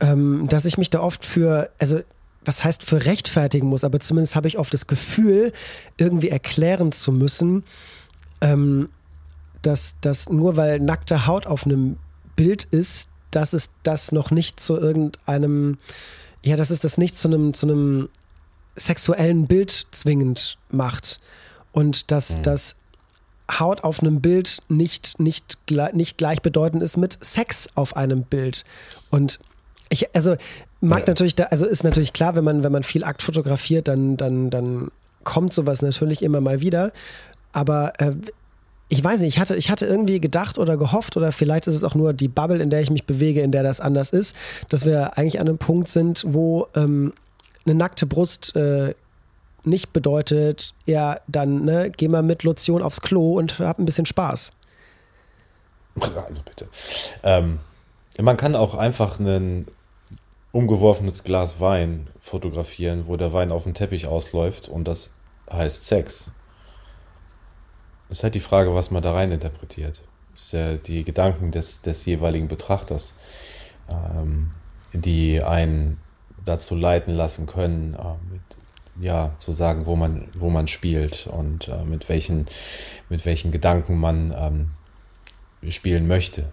ähm, 0.00 0.48
dass 0.48 0.64
ich 0.64 0.78
mich 0.78 0.90
da 0.90 1.00
oft 1.00 1.24
für, 1.24 1.70
also 1.78 2.00
was 2.44 2.64
heißt 2.64 2.82
für 2.82 3.06
rechtfertigen 3.06 3.68
muss, 3.68 3.84
aber 3.84 4.00
zumindest 4.00 4.36
habe 4.36 4.48
ich 4.48 4.58
oft 4.58 4.72
das 4.72 4.86
Gefühl, 4.86 5.52
irgendwie 5.96 6.28
erklären 6.28 6.92
zu 6.92 7.12
müssen, 7.12 7.64
ähm, 8.40 8.88
dass, 9.62 9.96
dass 10.00 10.28
nur 10.28 10.56
weil 10.56 10.78
nackte 10.80 11.26
Haut 11.26 11.46
auf 11.46 11.64
einem 11.64 11.96
Bild 12.36 12.64
ist, 12.64 13.08
dass 13.30 13.52
es 13.52 13.70
das 13.82 14.12
noch 14.12 14.30
nicht 14.30 14.60
zu 14.60 14.76
irgendeinem, 14.76 15.78
ja, 16.42 16.56
dass 16.56 16.70
es 16.70 16.80
das 16.80 16.98
nicht 16.98 17.16
zu 17.16 17.28
einem, 17.28 17.54
zu 17.54 17.66
einem 17.66 18.08
sexuellen 18.76 19.46
Bild 19.46 19.86
zwingend 19.90 20.58
macht. 20.70 21.20
Und 21.72 22.10
dass 22.10 22.36
mhm. 22.36 22.42
das 22.42 22.76
Haut 23.58 23.84
auf 23.84 24.00
einem 24.00 24.20
Bild 24.20 24.62
nicht, 24.68 25.18
nicht, 25.18 25.58
nicht 25.92 26.18
gleichbedeutend 26.18 26.82
ist 26.82 26.96
mit 26.96 27.18
Sex 27.24 27.68
auf 27.74 27.96
einem 27.96 28.22
Bild. 28.22 28.64
Und 29.10 29.40
ich, 29.88 30.14
also 30.14 30.36
mag 30.80 31.00
ja. 31.00 31.06
natürlich, 31.08 31.34
da, 31.34 31.44
also 31.44 31.66
ist 31.66 31.84
natürlich 31.84 32.12
klar, 32.12 32.36
wenn 32.36 32.44
man, 32.44 32.64
wenn 32.64 32.72
man 32.72 32.82
viel 32.82 33.04
Akt 33.04 33.22
fotografiert, 33.22 33.88
dann, 33.88 34.16
dann, 34.16 34.50
dann 34.50 34.90
kommt 35.24 35.52
sowas 35.52 35.82
natürlich 35.82 36.22
immer 36.22 36.40
mal 36.40 36.60
wieder. 36.60 36.92
Aber 37.52 37.92
äh, 37.98 38.12
ich 38.88 39.02
weiß 39.02 39.20
nicht, 39.20 39.34
ich 39.34 39.40
hatte, 39.40 39.56
ich 39.56 39.70
hatte 39.70 39.86
irgendwie 39.86 40.20
gedacht 40.20 40.58
oder 40.58 40.76
gehofft, 40.76 41.16
oder 41.16 41.32
vielleicht 41.32 41.66
ist 41.66 41.74
es 41.74 41.84
auch 41.84 41.94
nur 41.94 42.12
die 42.12 42.28
Bubble, 42.28 42.62
in 42.62 42.70
der 42.70 42.80
ich 42.80 42.90
mich 42.90 43.04
bewege, 43.04 43.40
in 43.40 43.50
der 43.50 43.62
das 43.62 43.80
anders 43.80 44.10
ist, 44.10 44.36
dass 44.68 44.84
wir 44.84 45.16
eigentlich 45.18 45.40
an 45.40 45.48
einem 45.48 45.58
Punkt 45.58 45.88
sind, 45.88 46.24
wo 46.26 46.68
ähm, 46.74 47.12
eine 47.64 47.74
nackte 47.74 48.06
Brust 48.06 48.54
äh, 48.56 48.94
nicht 49.64 49.92
bedeutet, 49.92 50.74
ja, 50.84 51.18
dann 51.26 51.64
ne, 51.64 51.90
geh 51.96 52.08
mal 52.08 52.22
mit 52.22 52.42
Lotion 52.42 52.82
aufs 52.82 53.00
Klo 53.00 53.38
und 53.38 53.58
hab 53.58 53.78
ein 53.78 53.86
bisschen 53.86 54.06
Spaß. 54.06 54.50
Also 56.00 56.42
bitte. 56.44 56.66
Ähm, 57.22 57.60
man 58.22 58.36
kann 58.36 58.54
auch 58.54 58.74
einfach 58.74 59.18
ein 59.18 59.66
umgeworfenes 60.52 61.24
Glas 61.24 61.60
Wein 61.60 62.08
fotografieren, 62.20 63.06
wo 63.08 63.16
der 63.16 63.32
Wein 63.32 63.50
auf 63.50 63.64
dem 63.64 63.74
Teppich 63.74 64.06
ausläuft 64.06 64.68
und 64.68 64.86
das 64.86 65.18
heißt 65.50 65.84
Sex. 65.84 66.30
Es 68.08 68.18
ist 68.18 68.22
halt 68.22 68.36
die 68.36 68.40
Frage, 68.40 68.74
was 68.74 68.90
man 68.92 69.02
da 69.02 69.12
rein 69.12 69.32
interpretiert. 69.32 70.02
Das 70.32 70.44
ist 70.44 70.52
ja 70.52 70.74
die 70.74 71.02
Gedanken 71.04 71.50
des, 71.50 71.82
des 71.82 72.04
jeweiligen 72.06 72.46
Betrachters, 72.46 73.14
ähm, 73.90 74.52
die 74.92 75.42
einen 75.42 75.98
dazu 76.44 76.76
leiten 76.76 77.14
lassen 77.14 77.46
können, 77.46 77.94
äh, 77.94 78.32
mit, 78.32 78.42
ja, 79.04 79.34
zu 79.38 79.50
sagen, 79.50 79.86
wo 79.86 79.96
man, 79.96 80.28
wo 80.34 80.50
man 80.50 80.68
spielt 80.68 81.26
und 81.26 81.66
äh, 81.66 81.82
mit, 81.84 82.08
welchen, 82.08 82.46
mit 83.08 83.24
welchen 83.26 83.50
Gedanken 83.50 83.98
man 83.98 84.32
ähm, 84.36 85.70
spielen 85.72 86.06
möchte. 86.06 86.52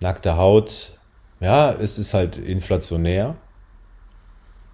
Nackte 0.00 0.36
Haut 0.36 0.97
ja, 1.40 1.72
es 1.72 1.98
ist 1.98 2.14
halt 2.14 2.36
inflationär 2.36 3.36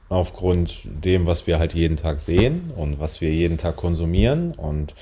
aufgrund 0.08 0.82
dem, 0.84 1.26
was 1.26 1.46
wir 1.46 1.58
halt 1.58 1.74
jeden 1.74 1.96
Tag 1.96 2.20
sehen 2.20 2.70
und 2.76 3.00
was 3.00 3.20
wir 3.20 3.32
jeden 3.32 3.58
Tag 3.58 3.76
konsumieren. 3.76 4.52
Und 4.52 4.94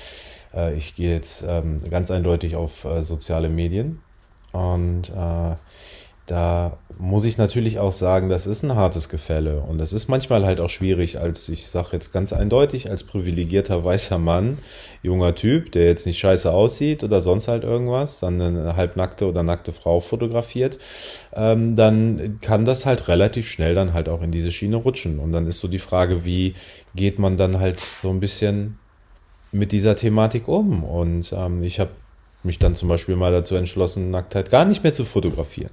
äh, 0.53 0.75
ich 0.75 0.95
gehe 0.95 1.11
jetzt 1.11 1.43
ähm, 1.47 1.77
ganz 1.89 2.11
eindeutig 2.11 2.55
auf 2.55 2.85
äh, 2.85 3.01
soziale 3.03 3.49
Medien 3.49 4.01
und 4.51 5.09
äh, 5.09 5.55
da 6.25 6.77
muss 6.97 7.25
ich 7.25 7.37
natürlich 7.37 7.79
auch 7.79 7.91
sagen, 7.91 8.29
das 8.29 8.47
ist 8.47 8.63
ein 8.63 8.75
hartes 8.75 9.09
Gefälle. 9.09 9.59
Und 9.59 9.77
das 9.77 9.91
ist 9.91 10.07
manchmal 10.07 10.45
halt 10.45 10.61
auch 10.61 10.69
schwierig, 10.69 11.19
als 11.19 11.49
ich 11.49 11.67
sage 11.67 11.89
jetzt 11.91 12.13
ganz 12.13 12.31
eindeutig, 12.31 12.89
als 12.89 13.03
privilegierter 13.03 13.83
weißer 13.83 14.19
Mann, 14.19 14.59
junger 15.01 15.35
Typ, 15.35 15.71
der 15.73 15.85
jetzt 15.85 16.05
nicht 16.05 16.19
scheiße 16.19 16.51
aussieht 16.51 17.03
oder 17.03 17.19
sonst 17.19 17.49
halt 17.49 17.63
irgendwas, 17.63 18.21
dann 18.21 18.41
eine 18.41 18.75
halbnackte 18.77 19.27
oder 19.27 19.43
nackte 19.43 19.73
Frau 19.73 19.99
fotografiert, 19.99 20.77
ähm, 21.33 21.75
dann 21.75 22.37
kann 22.41 22.63
das 22.63 22.85
halt 22.85 23.09
relativ 23.09 23.49
schnell 23.49 23.75
dann 23.75 23.93
halt 23.93 24.07
auch 24.07 24.21
in 24.21 24.31
diese 24.31 24.51
Schiene 24.51 24.77
rutschen. 24.77 25.19
Und 25.19 25.33
dann 25.33 25.45
ist 25.45 25.59
so 25.59 25.67
die 25.67 25.79
Frage, 25.79 26.23
wie 26.23 26.53
geht 26.95 27.19
man 27.19 27.35
dann 27.35 27.59
halt 27.59 27.79
so 27.79 28.09
ein 28.09 28.21
bisschen 28.21 28.79
mit 29.51 29.73
dieser 29.73 29.97
Thematik 29.97 30.47
um? 30.47 30.85
Und 30.85 31.33
ähm, 31.33 31.63
ich 31.63 31.81
habe 31.81 31.91
mich 32.43 32.59
dann 32.59 32.75
zum 32.75 32.87
Beispiel 32.87 33.17
mal 33.17 33.31
dazu 33.31 33.55
entschlossen, 33.55 34.11
Nacktheit 34.11 34.49
gar 34.51 34.63
nicht 34.63 34.83
mehr 34.83 34.93
zu 34.93 35.03
fotografieren 35.03 35.71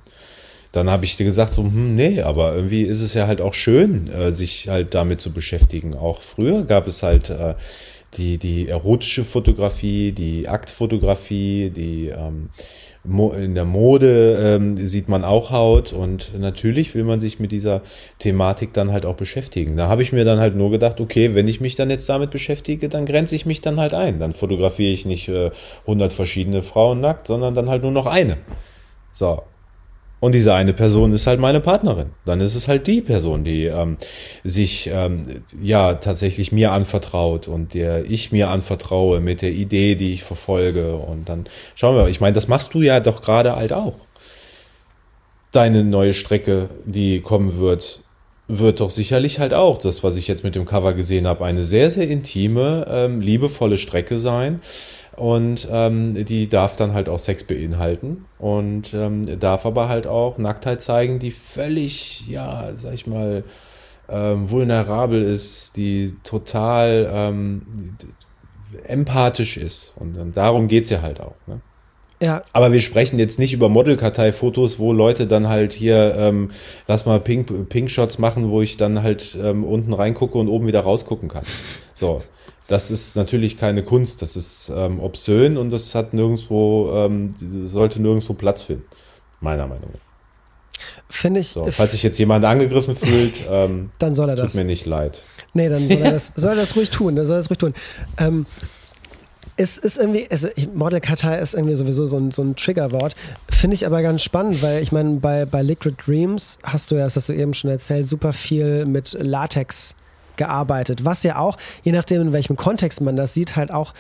dann 0.73 0.89
habe 0.89 1.05
ich 1.05 1.17
dir 1.17 1.25
gesagt, 1.25 1.53
so, 1.53 1.63
hm, 1.63 1.97
nee, 1.97 2.23
aber 2.23 2.55
irgendwie 2.55 2.83
ist 2.83 3.01
es 3.01 3.15
ja 3.15 3.27
halt 3.27 3.41
auch 3.41 3.55
schön, 3.55 4.09
äh, 4.09 4.33
sich 4.33 4.69
halt 4.69 4.95
damit 4.95 5.21
zu 5.21 5.33
beschäftigen. 5.33 5.95
Auch 5.95 6.23
früher 6.23 6.65
gab 6.65 6.87
es 6.87 7.03
halt 7.03 7.31
äh, 7.31 7.55
die, 8.15 8.39
die 8.39 8.69
erotische 8.69 9.25
Fotografie, 9.25 10.13
die 10.13 10.49
Aktfotografie, 10.49 11.71
die 11.71 12.09
ähm, 12.09 12.51
in 13.05 13.55
der 13.55 13.65
Mode 13.65 14.39
ähm, 14.43 14.77
sieht 14.77 15.09
man 15.09 15.25
auch 15.25 15.51
Haut 15.51 15.93
und 15.93 16.39
natürlich 16.39 16.95
will 16.95 17.05
man 17.05 17.21
sich 17.21 17.41
mit 17.41 17.51
dieser 17.51 17.83
Thematik 18.19 18.73
dann 18.73 18.93
halt 18.93 19.07
auch 19.07 19.15
beschäftigen. 19.15 19.77
Da 19.77 19.89
habe 19.89 20.03
ich 20.03 20.13
mir 20.13 20.25
dann 20.25 20.39
halt 20.39 20.55
nur 20.55 20.71
gedacht, 20.71 21.01
okay, 21.01 21.35
wenn 21.35 21.49
ich 21.49 21.61
mich 21.61 21.77
dann 21.77 21.89
jetzt 21.89 22.09
damit 22.09 22.31
beschäftige, 22.31 22.89
dann 22.89 23.07
grenze 23.07 23.37
ich 23.37 23.47
mich 23.47 23.61
dann 23.61 23.79
halt 23.79 23.95
ein. 23.95 24.19
Dann 24.19 24.35
fotografiere 24.35 24.93
ich 24.93 25.07
nicht 25.07 25.29
äh, 25.29 25.51
100 25.83 26.13
verschiedene 26.13 26.63
Frauen 26.63 27.01
nackt, 27.01 27.27
sondern 27.27 27.55
dann 27.55 27.71
halt 27.71 27.83
nur 27.83 27.93
noch 27.93 28.07
eine. 28.07 28.37
So, 29.13 29.43
und 30.21 30.35
diese 30.35 30.53
eine 30.53 30.75
Person 30.75 31.13
ist 31.15 31.27
halt 31.27 31.41
meine 31.41 31.61
Partnerin. 31.61 32.11
Dann 32.27 32.43
ist 32.43 32.55
es 32.55 32.69
halt 32.69 32.87
die 32.87 33.01
Person, 33.01 33.43
die 33.43 33.65
ähm, 33.65 33.97
sich 34.45 34.91
ähm, 34.93 35.23
ja 35.61 35.95
tatsächlich 35.95 36.53
mir 36.53 36.73
anvertraut 36.73 37.49
und 37.49 37.73
der 37.73 38.05
ich 38.05 38.31
mir 38.31 38.51
anvertraue 38.51 39.21
mit 39.21 39.41
der 39.41 39.53
Idee, 39.53 39.95
die 39.95 40.13
ich 40.13 40.23
verfolge. 40.23 40.95
Und 40.95 41.31
dann 41.31 41.47
schauen 41.75 41.97
wir. 41.97 42.09
Ich 42.09 42.21
meine, 42.21 42.35
das 42.35 42.49
machst 42.49 42.75
du 42.75 42.83
ja 42.83 43.01
doch 43.01 43.23
gerade 43.23 43.57
halt 43.57 43.73
auch. 43.73 43.95
Deine 45.53 45.85
neue 45.85 46.13
Strecke, 46.13 46.69
die 46.85 47.23
kommen 47.23 47.57
wird, 47.57 48.01
wird 48.47 48.81
doch 48.81 48.91
sicherlich 48.91 49.41
halt 49.41 49.55
auch 49.55 49.79
das, 49.79 50.05
was 50.05 50.17
ich 50.17 50.29
jetzt 50.29 50.45
mit 50.45 50.55
dem 50.55 50.67
Cover 50.67 50.93
gesehen 50.93 51.27
habe, 51.27 51.45
eine 51.47 51.65
sehr, 51.65 51.91
sehr 51.91 52.09
intime, 52.09 52.87
ähm, 52.89 53.21
liebevolle 53.21 53.79
Strecke 53.79 54.19
sein 54.19 54.61
und 55.21 55.69
ähm, 55.71 56.25
die 56.25 56.49
darf 56.49 56.77
dann 56.77 56.95
halt 56.95 57.11
auch 57.11 57.19
Sex 57.19 57.45
beinhalten 57.45 58.25
und 58.39 58.95
ähm, 58.95 59.39
darf 59.39 59.67
aber 59.67 59.87
halt 59.91 60.07
auch 60.07 60.39
Nacktheit 60.39 60.81
zeigen, 60.81 61.19
die 61.19 61.31
völlig, 61.31 62.27
ja, 62.27 62.71
sag 62.75 62.95
ich 62.95 63.07
mal, 63.07 63.45
ähm, 64.09 64.51
vulnerabel 64.51 65.21
ist, 65.21 65.77
die 65.77 66.17
total 66.25 67.11
ähm, 67.13 67.67
empathisch 68.85 69.59
ist. 69.59 69.93
Und 69.99 70.17
ähm, 70.17 70.33
darum 70.33 70.69
geht's 70.69 70.89
ja 70.89 71.03
halt 71.03 71.21
auch. 71.21 71.37
Ne? 71.47 71.61
Ja. 72.23 72.41
Aber 72.55 72.73
wir 72.73 72.81
sprechen 72.81 73.19
jetzt 73.19 73.39
nicht 73.39 73.53
über 73.53 73.69
Modelkartei-Fotos, 73.69 74.79
wo 74.79 74.95
Leute 74.95 75.27
dann 75.27 75.49
halt 75.49 75.75
hier, 75.75 76.15
ähm, 76.17 76.51
lass 76.87 77.05
mal 77.05 77.21
Pink, 77.21 77.69
Pink-Shots 77.69 78.19
machen, 78.19 78.49
wo 78.49 78.63
ich 78.63 78.79
dann 78.79 79.03
halt 79.03 79.37
ähm, 79.39 79.65
unten 79.65 79.93
reingucke 79.93 80.39
und 80.39 80.49
oben 80.49 80.67
wieder 80.67 80.81
rausgucken 80.81 81.29
kann. 81.29 81.45
So. 81.93 82.23
Das 82.71 82.93
ist 82.93 83.17
natürlich 83.17 83.57
keine 83.57 83.83
Kunst, 83.83 84.23
das 84.23 84.37
ist 84.37 84.73
ähm, 84.73 85.01
obszön 85.01 85.57
und 85.57 85.71
das 85.71 85.93
hat 85.97 86.15
nirgendwo, 86.15 86.93
ähm, 86.95 87.33
sollte 87.65 88.01
nirgendwo 88.01 88.35
Platz 88.35 88.63
finden. 88.63 88.85
Meiner 89.41 89.67
Meinung 89.67 89.91
nach. 89.93 90.85
Finde 91.09 91.41
ich. 91.41 91.49
So, 91.49 91.69
falls 91.73 91.91
sich 91.91 92.05
jetzt 92.05 92.17
jemand 92.19 92.45
angegriffen 92.45 92.95
fühlt, 92.95 93.43
ähm, 93.51 93.91
dann 93.99 94.15
soll 94.15 94.29
er 94.29 94.37
tut 94.37 94.45
das. 94.45 94.55
mir 94.55 94.65
nicht 94.65 94.87
leid. 94.87 95.25
Nee, 95.53 95.69
dann 95.69 95.83
soll 95.83 95.99
er 95.99 96.13
das, 96.13 96.33
soll 96.37 96.53
er 96.53 96.57
das 96.59 96.77
ruhig 96.77 96.91
tun. 96.91 97.17
Dann 97.17 97.25
soll 97.25 97.39
er 97.39 97.41
das 97.41 97.51
ruhig 97.51 97.59
tun. 97.59 97.75
Ähm, 98.19 98.47
es 99.57 99.77
ist 99.77 99.99
irgendwie, 99.99 100.29
also 100.31 100.47
Modelkartei 100.73 101.41
ist 101.41 101.55
irgendwie 101.55 101.75
sowieso 101.75 102.07
so 102.07 102.19
ein, 102.19 102.31
so 102.31 102.43
ein 102.43 102.55
Triggerwort. 102.55 103.17
Finde 103.51 103.75
ich 103.75 103.85
aber 103.85 104.01
ganz 104.03 104.23
spannend, 104.23 104.63
weil 104.63 104.81
ich 104.81 104.93
meine, 104.93 105.17
bei, 105.17 105.45
bei 105.45 105.63
Liquid 105.63 105.97
Dreams 106.07 106.61
hast 106.63 106.93
du 106.93 106.95
ja, 106.95 107.03
das 107.03 107.17
hast 107.17 107.31
du 107.31 107.33
eben 107.33 107.53
schon 107.53 107.69
erzählt, 107.69 108.07
super 108.07 108.33
viel 108.33 108.87
mit 108.87 109.17
Latex 109.19 109.97
gearbeitet. 110.41 111.05
Was 111.05 111.23
ja 111.23 111.39
auch, 111.39 111.57
je 111.85 111.93
nachdem, 111.93 112.23
in 112.23 112.33
welchem 112.33 112.57
Kontext 112.57 113.01
man 113.01 113.15
das 113.15 113.35
sieht, 113.35 113.55
halt 113.55 113.73
auch 113.73 113.95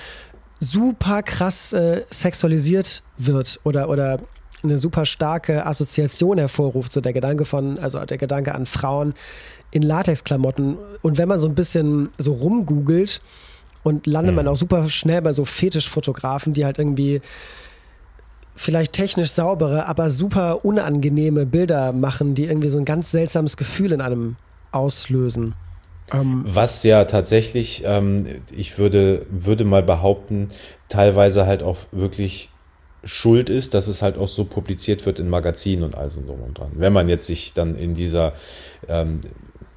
super 0.59 1.23
krass 1.23 1.73
äh, 1.73 2.03
sexualisiert 2.11 3.05
wird 3.17 3.61
oder, 3.63 3.89
oder 3.89 4.19
eine 4.65 4.77
super 4.77 5.07
starke 5.07 5.65
Assoziation 5.65 6.39
hervorruft. 6.39 6.93
So 6.93 7.01
der 7.01 7.13
Gedanke 7.13 7.45
von, 7.45 7.79
also 7.79 8.05
der 8.05 8.19
Gedanke 8.19 8.55
an 8.55 8.67
Frauen 8.67 9.15
in 9.71 9.83
Latexklamotten. 9.83 10.77
Und 11.03 11.19
wenn 11.19 11.29
man 11.29 11.39
so 11.39 11.47
ein 11.47 11.55
bisschen 11.55 12.09
so 12.19 12.33
rumgoogelt, 12.33 13.21
und 13.83 14.07
landet 14.07 14.33
mhm. 14.33 14.37
man 14.37 14.49
auch 14.49 14.57
super 14.57 14.89
schnell 14.91 15.23
bei 15.23 15.33
so 15.33 15.45
Fetischfotografen, 15.45 16.53
die 16.53 16.65
halt 16.65 16.79
irgendwie 16.79 17.21
vielleicht 18.55 18.93
technisch 18.93 19.31
saubere, 19.31 19.87
aber 19.87 20.11
super 20.11 20.65
unangenehme 20.65 21.47
Bilder 21.47 21.93
machen, 21.93 22.35
die 22.35 22.45
irgendwie 22.45 22.69
so 22.69 22.79
ein 22.79 22.85
ganz 22.85 23.11
seltsames 23.11 23.57
Gefühl 23.57 23.93
in 23.93 24.01
einem 24.01 24.37
auslösen. 24.71 25.55
Ähm 26.13 26.43
Was 26.47 26.83
ja 26.83 27.05
tatsächlich, 27.05 27.83
ähm, 27.85 28.25
ich 28.57 28.79
würde, 28.79 29.27
würde 29.31 29.65
mal 29.65 29.83
behaupten, 29.83 30.51
teilweise 30.89 31.47
halt 31.47 31.63
auch 31.63 31.79
wirklich 31.93 32.51
schuld 33.05 33.49
ist, 33.49 33.75
dass 33.75 33.89
es 33.89 34.03
halt 34.03 34.19
auch 34.19 34.29
so 34.29 34.45
publiziert 34.45 35.07
wird 35.07 35.19
in 35.19 35.29
Magazinen 35.29 35.85
und 35.85 35.95
all 35.95 36.11
so 36.11 36.21
und 36.21 36.59
dran. 36.59 36.73
Wenn 36.75 36.93
man 36.93 37.09
jetzt 37.09 37.27
sich 37.27 37.55
dann 37.55 37.75
in 37.75 37.95
dieser 37.95 38.35
ähm, 38.89 39.21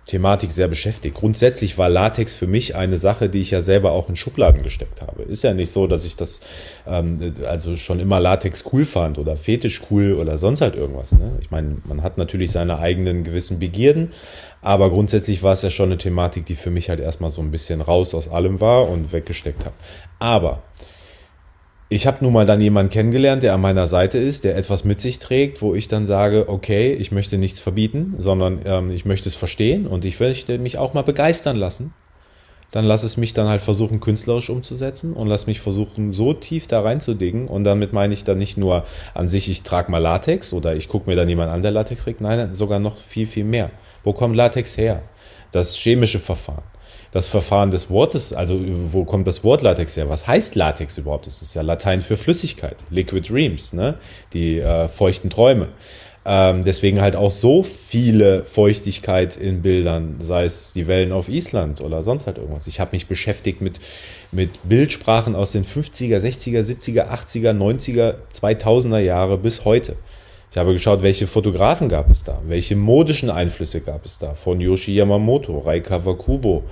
Thematik 0.05 0.51
sehr 0.51 0.67
beschäftigt. 0.67 1.15
Grundsätzlich 1.15 1.77
war 1.77 1.87
Latex 1.87 2.33
für 2.33 2.45
mich 2.45 2.75
eine 2.75 2.97
Sache, 2.97 3.29
die 3.29 3.39
ich 3.39 3.51
ja 3.51 3.61
selber 3.61 3.93
auch 3.93 4.09
in 4.09 4.17
Schubladen 4.17 4.61
gesteckt 4.61 5.01
habe. 5.01 5.23
Ist 5.23 5.43
ja 5.43 5.53
nicht 5.53 5.71
so, 5.71 5.87
dass 5.87 6.03
ich 6.03 6.17
das 6.17 6.41
ähm, 6.85 7.17
also 7.45 7.77
schon 7.77 8.01
immer 8.01 8.19
Latex 8.19 8.65
cool 8.73 8.85
fand 8.85 9.17
oder 9.17 9.37
Fetisch 9.37 9.81
cool 9.89 10.13
oder 10.13 10.37
sonst 10.37 10.59
halt 10.59 10.75
irgendwas. 10.75 11.13
Ne? 11.13 11.37
Ich 11.41 11.51
meine, 11.51 11.77
man 11.85 12.03
hat 12.03 12.17
natürlich 12.17 12.51
seine 12.51 12.79
eigenen 12.79 13.23
gewissen 13.23 13.59
Begierden, 13.59 14.11
aber 14.61 14.89
grundsätzlich 14.89 15.41
war 15.41 15.53
es 15.53 15.61
ja 15.61 15.69
schon 15.69 15.85
eine 15.85 15.97
Thematik, 15.97 16.45
die 16.45 16.55
für 16.55 16.69
mich 16.69 16.89
halt 16.89 16.99
erstmal 16.99 17.31
so 17.31 17.41
ein 17.41 17.51
bisschen 17.51 17.79
raus 17.79 18.13
aus 18.13 18.27
allem 18.27 18.59
war 18.59 18.89
und 18.89 19.13
weggesteckt 19.13 19.65
habe. 19.65 19.75
Aber 20.19 20.63
ich 21.93 22.07
habe 22.07 22.17
nun 22.21 22.33
mal 22.33 22.47
dann 22.47 22.59
jemanden 22.59 22.91
kennengelernt, 22.91 23.43
der 23.43 23.53
an 23.53 23.61
meiner 23.61 23.85
Seite 23.85 24.17
ist, 24.17 24.43
der 24.45 24.57
etwas 24.57 24.83
mit 24.83 24.99
sich 24.99 25.19
trägt, 25.19 25.61
wo 25.61 25.75
ich 25.75 25.87
dann 25.87 26.07
sage, 26.07 26.49
okay, 26.49 26.91
ich 26.93 27.11
möchte 27.11 27.37
nichts 27.37 27.59
verbieten, 27.59 28.15
sondern 28.17 28.61
ähm, 28.65 28.89
ich 28.89 29.05
möchte 29.05 29.29
es 29.29 29.35
verstehen 29.35 29.85
und 29.85 30.03
ich 30.03 30.19
möchte 30.19 30.57
mich 30.57 30.79
auch 30.79 30.95
mal 30.95 31.03
begeistern 31.03 31.55
lassen. 31.55 31.93
Dann 32.71 32.85
lass 32.85 33.03
es 33.03 33.17
mich 33.17 33.35
dann 33.35 33.47
halt 33.47 33.61
versuchen, 33.61 33.99
künstlerisch 33.99 34.49
umzusetzen 34.49 35.13
und 35.13 35.27
lass 35.27 35.45
mich 35.45 35.61
versuchen, 35.61 36.11
so 36.11 36.33
tief 36.33 36.65
da 36.65 36.81
reinzudingen. 36.81 37.47
Und 37.47 37.63
damit 37.63 37.93
meine 37.93 38.15
ich 38.15 38.23
dann 38.23 38.39
nicht 38.39 38.57
nur 38.57 38.85
an 39.13 39.29
sich, 39.29 39.47
ich 39.47 39.61
trage 39.61 39.91
mal 39.91 39.99
Latex 39.99 40.51
oder 40.51 40.75
ich 40.75 40.87
gucke 40.87 41.07
mir 41.07 41.15
dann 41.15 41.29
jemand 41.29 41.51
an, 41.51 41.61
der 41.61 41.69
Latex 41.69 42.03
trägt. 42.03 42.21
Nein, 42.21 42.55
sogar 42.55 42.79
noch 42.79 42.97
viel, 42.97 43.27
viel 43.27 43.45
mehr. 43.45 43.69
Wo 44.03 44.13
kommt 44.13 44.35
Latex 44.35 44.75
her? 44.77 45.03
Das 45.51 45.75
chemische 45.75 46.17
Verfahren 46.17 46.72
das 47.13 47.27
Verfahren 47.27 47.69
des 47.69 47.91
Wortes, 47.91 48.33
also 48.33 48.59
wo 48.91 49.05
kommt 49.05 49.27
das 49.27 49.43
Wort 49.43 49.61
Latex 49.61 49.95
her? 49.95 50.09
Was 50.09 50.25
heißt 50.25 50.55
Latex 50.55 50.97
überhaupt? 50.97 51.27
Das 51.27 51.43
ist 51.43 51.53
ja 51.53 51.61
Latein 51.61 52.01
für 52.01 52.17
Flüssigkeit, 52.17 52.77
Liquid 52.89 53.29
Dreams, 53.29 53.71
ne? 53.71 53.99
die 54.33 54.59
äh, 54.59 54.89
feuchten 54.89 55.29
Träume. 55.29 55.69
Ähm, 56.25 56.63
deswegen 56.63 57.01
halt 57.01 57.15
auch 57.15 57.29
so 57.29 57.61
viele 57.61 58.45
Feuchtigkeit 58.45 59.37
in 59.37 59.61
Bildern, 59.61 60.15
sei 60.21 60.45
es 60.45 60.73
die 60.73 60.87
Wellen 60.87 61.11
auf 61.11 61.29
Island 61.29 61.81
oder 61.81 62.01
sonst 62.01 62.25
halt 62.25 62.39
irgendwas. 62.39 62.65
Ich 62.65 62.79
habe 62.79 62.91
mich 62.93 63.05
beschäftigt 63.05 63.61
mit, 63.61 63.79
mit 64.31 64.49
Bildsprachen 64.63 65.35
aus 65.35 65.51
den 65.51 65.65
50er, 65.65 66.17
60er, 66.17 66.61
70er, 66.61 67.09
80er, 67.09 67.51
90er, 67.51 68.15
2000er 68.33 68.99
Jahre 68.99 69.37
bis 69.37 69.65
heute. 69.65 69.97
Ich 70.49 70.57
habe 70.57 70.73
geschaut, 70.73 71.01
welche 71.03 71.27
Fotografen 71.27 71.89
gab 71.89 72.09
es 72.09 72.23
da, 72.23 72.39
welche 72.47 72.75
modischen 72.75 73.29
Einflüsse 73.29 73.81
gab 73.81 74.05
es 74.05 74.19
da, 74.19 74.35
von 74.35 74.61
Yoshi 74.61 74.95
Yamamoto, 74.95 75.57
Rai 75.57 75.79
Kawakubo, 75.79 76.63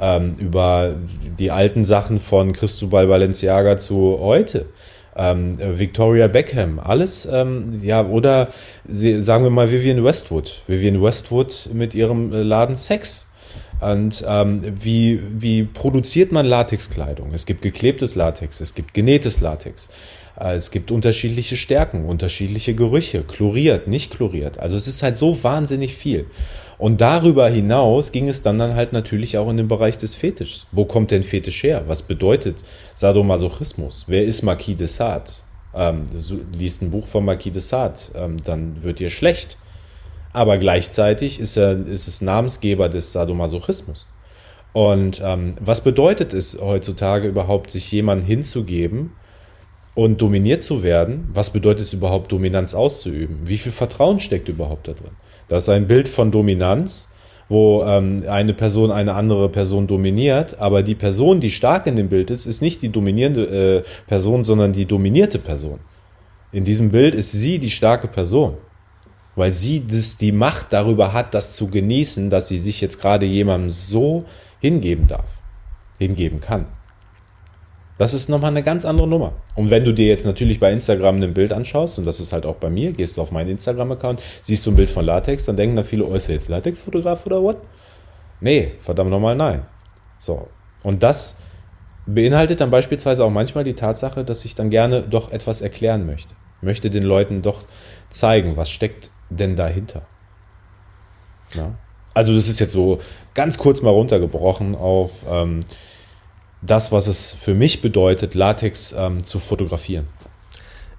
ähm, 0.00 0.34
über 0.38 0.96
die 1.38 1.50
alten 1.50 1.84
Sachen 1.84 2.18
von 2.18 2.52
Cristobal 2.52 3.06
Balenciaga 3.06 3.76
zu 3.76 4.18
heute. 4.18 4.66
Ähm, 5.14 5.56
Victoria 5.58 6.28
Beckham, 6.28 6.78
alles, 6.78 7.28
ähm, 7.30 7.80
ja, 7.82 8.06
oder 8.06 8.48
sie, 8.86 9.22
sagen 9.22 9.44
wir 9.44 9.50
mal 9.50 9.70
Vivian 9.70 10.02
Westwood. 10.02 10.62
Vivian 10.66 11.02
Westwood 11.02 11.68
mit 11.72 11.94
ihrem 11.94 12.32
äh, 12.32 12.42
Laden 12.42 12.76
Sex. 12.76 13.26
Und 13.80 14.24
ähm, 14.28 14.60
wie, 14.80 15.20
wie 15.38 15.64
produziert 15.64 16.32
man 16.32 16.46
Latexkleidung? 16.46 17.32
Es 17.32 17.46
gibt 17.46 17.62
geklebtes 17.62 18.14
Latex, 18.14 18.60
es 18.60 18.74
gibt 18.74 18.94
genähtes 18.94 19.40
Latex. 19.40 19.88
Äh, 20.38 20.54
es 20.54 20.70
gibt 20.70 20.90
unterschiedliche 20.90 21.56
Stärken, 21.56 22.04
unterschiedliche 22.04 22.74
Gerüche, 22.74 23.22
chloriert, 23.22 23.88
nicht 23.88 24.12
chloriert. 24.12 24.58
Also 24.58 24.76
es 24.76 24.86
ist 24.86 25.02
halt 25.02 25.18
so 25.18 25.42
wahnsinnig 25.42 25.94
viel. 25.94 26.26
Und 26.80 27.02
darüber 27.02 27.46
hinaus 27.46 28.10
ging 28.10 28.26
es 28.26 28.40
dann, 28.40 28.58
dann 28.58 28.74
halt 28.74 28.94
natürlich 28.94 29.36
auch 29.36 29.50
in 29.50 29.58
den 29.58 29.68
Bereich 29.68 29.98
des 29.98 30.14
Fetischs. 30.14 30.66
Wo 30.72 30.86
kommt 30.86 31.10
denn 31.10 31.22
Fetisch 31.22 31.62
her? 31.62 31.84
Was 31.88 32.02
bedeutet 32.02 32.64
Sadomasochismus? 32.94 34.04
Wer 34.06 34.24
ist 34.24 34.40
Marquis 34.40 34.78
de 34.78 34.86
Sade? 34.86 35.30
Ähm, 35.74 36.04
liest 36.52 36.80
ein 36.80 36.90
Buch 36.90 37.06
von 37.06 37.26
Marquis 37.26 37.52
de 37.52 37.60
Sade, 37.60 38.00
ähm, 38.14 38.38
dann 38.42 38.82
wird 38.82 38.98
dir 38.98 39.10
schlecht. 39.10 39.58
Aber 40.32 40.56
gleichzeitig 40.56 41.38
ist 41.38 41.58
er 41.58 41.86
ist 41.86 42.08
es 42.08 42.22
Namensgeber 42.22 42.88
des 42.88 43.12
Sadomasochismus. 43.12 44.08
Und 44.72 45.20
ähm, 45.22 45.56
was 45.60 45.84
bedeutet 45.84 46.32
es 46.32 46.58
heutzutage 46.62 47.28
überhaupt, 47.28 47.72
sich 47.72 47.92
jemandem 47.92 48.26
hinzugeben 48.26 49.12
und 49.94 50.22
dominiert 50.22 50.64
zu 50.64 50.82
werden? 50.82 51.28
Was 51.34 51.50
bedeutet 51.50 51.82
es 51.82 51.92
überhaupt, 51.92 52.32
Dominanz 52.32 52.74
auszuüben? 52.74 53.40
Wie 53.44 53.58
viel 53.58 53.72
Vertrauen 53.72 54.18
steckt 54.18 54.48
überhaupt 54.48 54.88
da 54.88 54.92
drin? 54.94 55.10
Das 55.50 55.64
ist 55.64 55.68
ein 55.68 55.88
Bild 55.88 56.08
von 56.08 56.30
Dominanz, 56.30 57.10
wo 57.48 57.82
ähm, 57.82 58.18
eine 58.28 58.54
Person 58.54 58.92
eine 58.92 59.14
andere 59.14 59.48
Person 59.48 59.88
dominiert, 59.88 60.60
aber 60.60 60.84
die 60.84 60.94
Person, 60.94 61.40
die 61.40 61.50
stark 61.50 61.88
in 61.88 61.96
dem 61.96 62.08
Bild 62.08 62.30
ist, 62.30 62.46
ist 62.46 62.62
nicht 62.62 62.82
die 62.82 62.90
dominierende 62.90 63.46
äh, 63.78 63.82
Person, 64.06 64.44
sondern 64.44 64.72
die 64.72 64.86
dominierte 64.86 65.40
Person. 65.40 65.80
In 66.52 66.62
diesem 66.62 66.92
Bild 66.92 67.16
ist 67.16 67.32
sie 67.32 67.58
die 67.58 67.68
starke 67.68 68.06
Person, 68.06 68.58
weil 69.34 69.52
sie 69.52 69.84
das, 69.84 70.18
die 70.18 70.30
Macht 70.30 70.72
darüber 70.72 71.12
hat, 71.12 71.34
das 71.34 71.54
zu 71.54 71.66
genießen, 71.66 72.30
dass 72.30 72.46
sie 72.46 72.58
sich 72.58 72.80
jetzt 72.80 73.00
gerade 73.00 73.26
jemandem 73.26 73.70
so 73.70 74.26
hingeben 74.60 75.08
darf, 75.08 75.42
hingeben 75.98 76.38
kann. 76.38 76.66
Das 78.00 78.14
ist 78.14 78.30
nochmal 78.30 78.50
eine 78.50 78.62
ganz 78.62 78.86
andere 78.86 79.06
Nummer. 79.06 79.34
Und 79.56 79.68
wenn 79.68 79.84
du 79.84 79.92
dir 79.92 80.06
jetzt 80.06 80.24
natürlich 80.24 80.58
bei 80.58 80.72
Instagram 80.72 81.20
ein 81.20 81.34
Bild 81.34 81.52
anschaust, 81.52 81.98
und 81.98 82.06
das 82.06 82.18
ist 82.18 82.32
halt 82.32 82.46
auch 82.46 82.56
bei 82.56 82.70
mir, 82.70 82.92
gehst 82.92 83.18
du 83.18 83.20
auf 83.20 83.30
meinen 83.30 83.50
Instagram-Account, 83.50 84.22
siehst 84.40 84.64
du 84.64 84.70
ein 84.70 84.76
Bild 84.76 84.88
von 84.88 85.04
Latex, 85.04 85.44
dann 85.44 85.58
denken 85.58 85.76
da 85.76 85.82
viele, 85.82 86.06
oh, 86.06 86.14
ist 86.14 86.26
der 86.26 86.36
jetzt 86.36 86.48
Latex-Fotograf 86.48 87.26
oder 87.26 87.42
what? 87.42 87.58
Nee, 88.40 88.72
verdammt 88.80 89.10
nochmal 89.10 89.36
nein. 89.36 89.66
So. 90.16 90.48
Und 90.82 91.02
das 91.02 91.42
beinhaltet 92.06 92.62
dann 92.62 92.70
beispielsweise 92.70 93.22
auch 93.22 93.28
manchmal 93.28 93.64
die 93.64 93.74
Tatsache, 93.74 94.24
dass 94.24 94.46
ich 94.46 94.54
dann 94.54 94.70
gerne 94.70 95.02
doch 95.02 95.30
etwas 95.30 95.60
erklären 95.60 96.06
möchte. 96.06 96.34
Möchte 96.62 96.88
den 96.88 97.02
Leuten 97.02 97.42
doch 97.42 97.64
zeigen, 98.08 98.56
was 98.56 98.70
steckt 98.70 99.10
denn 99.28 99.56
dahinter. 99.56 100.06
Ja. 101.52 101.74
Also 102.14 102.34
das 102.34 102.48
ist 102.48 102.60
jetzt 102.60 102.72
so 102.72 102.98
ganz 103.34 103.58
kurz 103.58 103.82
mal 103.82 103.90
runtergebrochen 103.90 104.74
auf 104.74 105.26
ähm, 105.28 105.60
das, 106.62 106.92
was 106.92 107.06
es 107.06 107.32
für 107.32 107.54
mich 107.54 107.80
bedeutet, 107.80 108.34
Latex 108.34 108.94
ähm, 108.96 109.24
zu 109.24 109.38
fotografieren. 109.38 110.06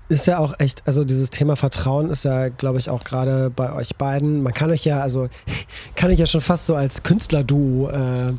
Ist 0.09 0.27
ja 0.27 0.39
auch 0.39 0.53
echt, 0.59 0.83
also 0.85 1.05
dieses 1.05 1.29
Thema 1.29 1.55
Vertrauen 1.55 2.09
ist 2.09 2.25
ja, 2.25 2.49
glaube 2.49 2.79
ich, 2.79 2.89
auch 2.89 3.03
gerade 3.03 3.49
bei 3.49 3.71
euch 3.71 3.95
beiden. 3.95 4.43
Man 4.43 4.53
kann 4.53 4.69
euch 4.69 4.83
ja, 4.83 5.01
also 5.01 5.29
kann 5.95 6.11
ich 6.11 6.19
ja 6.19 6.25
schon 6.25 6.41
fast 6.41 6.65
so 6.65 6.75
als 6.75 7.03
Künstler-Duo 7.03 7.89
äh, 7.89 8.33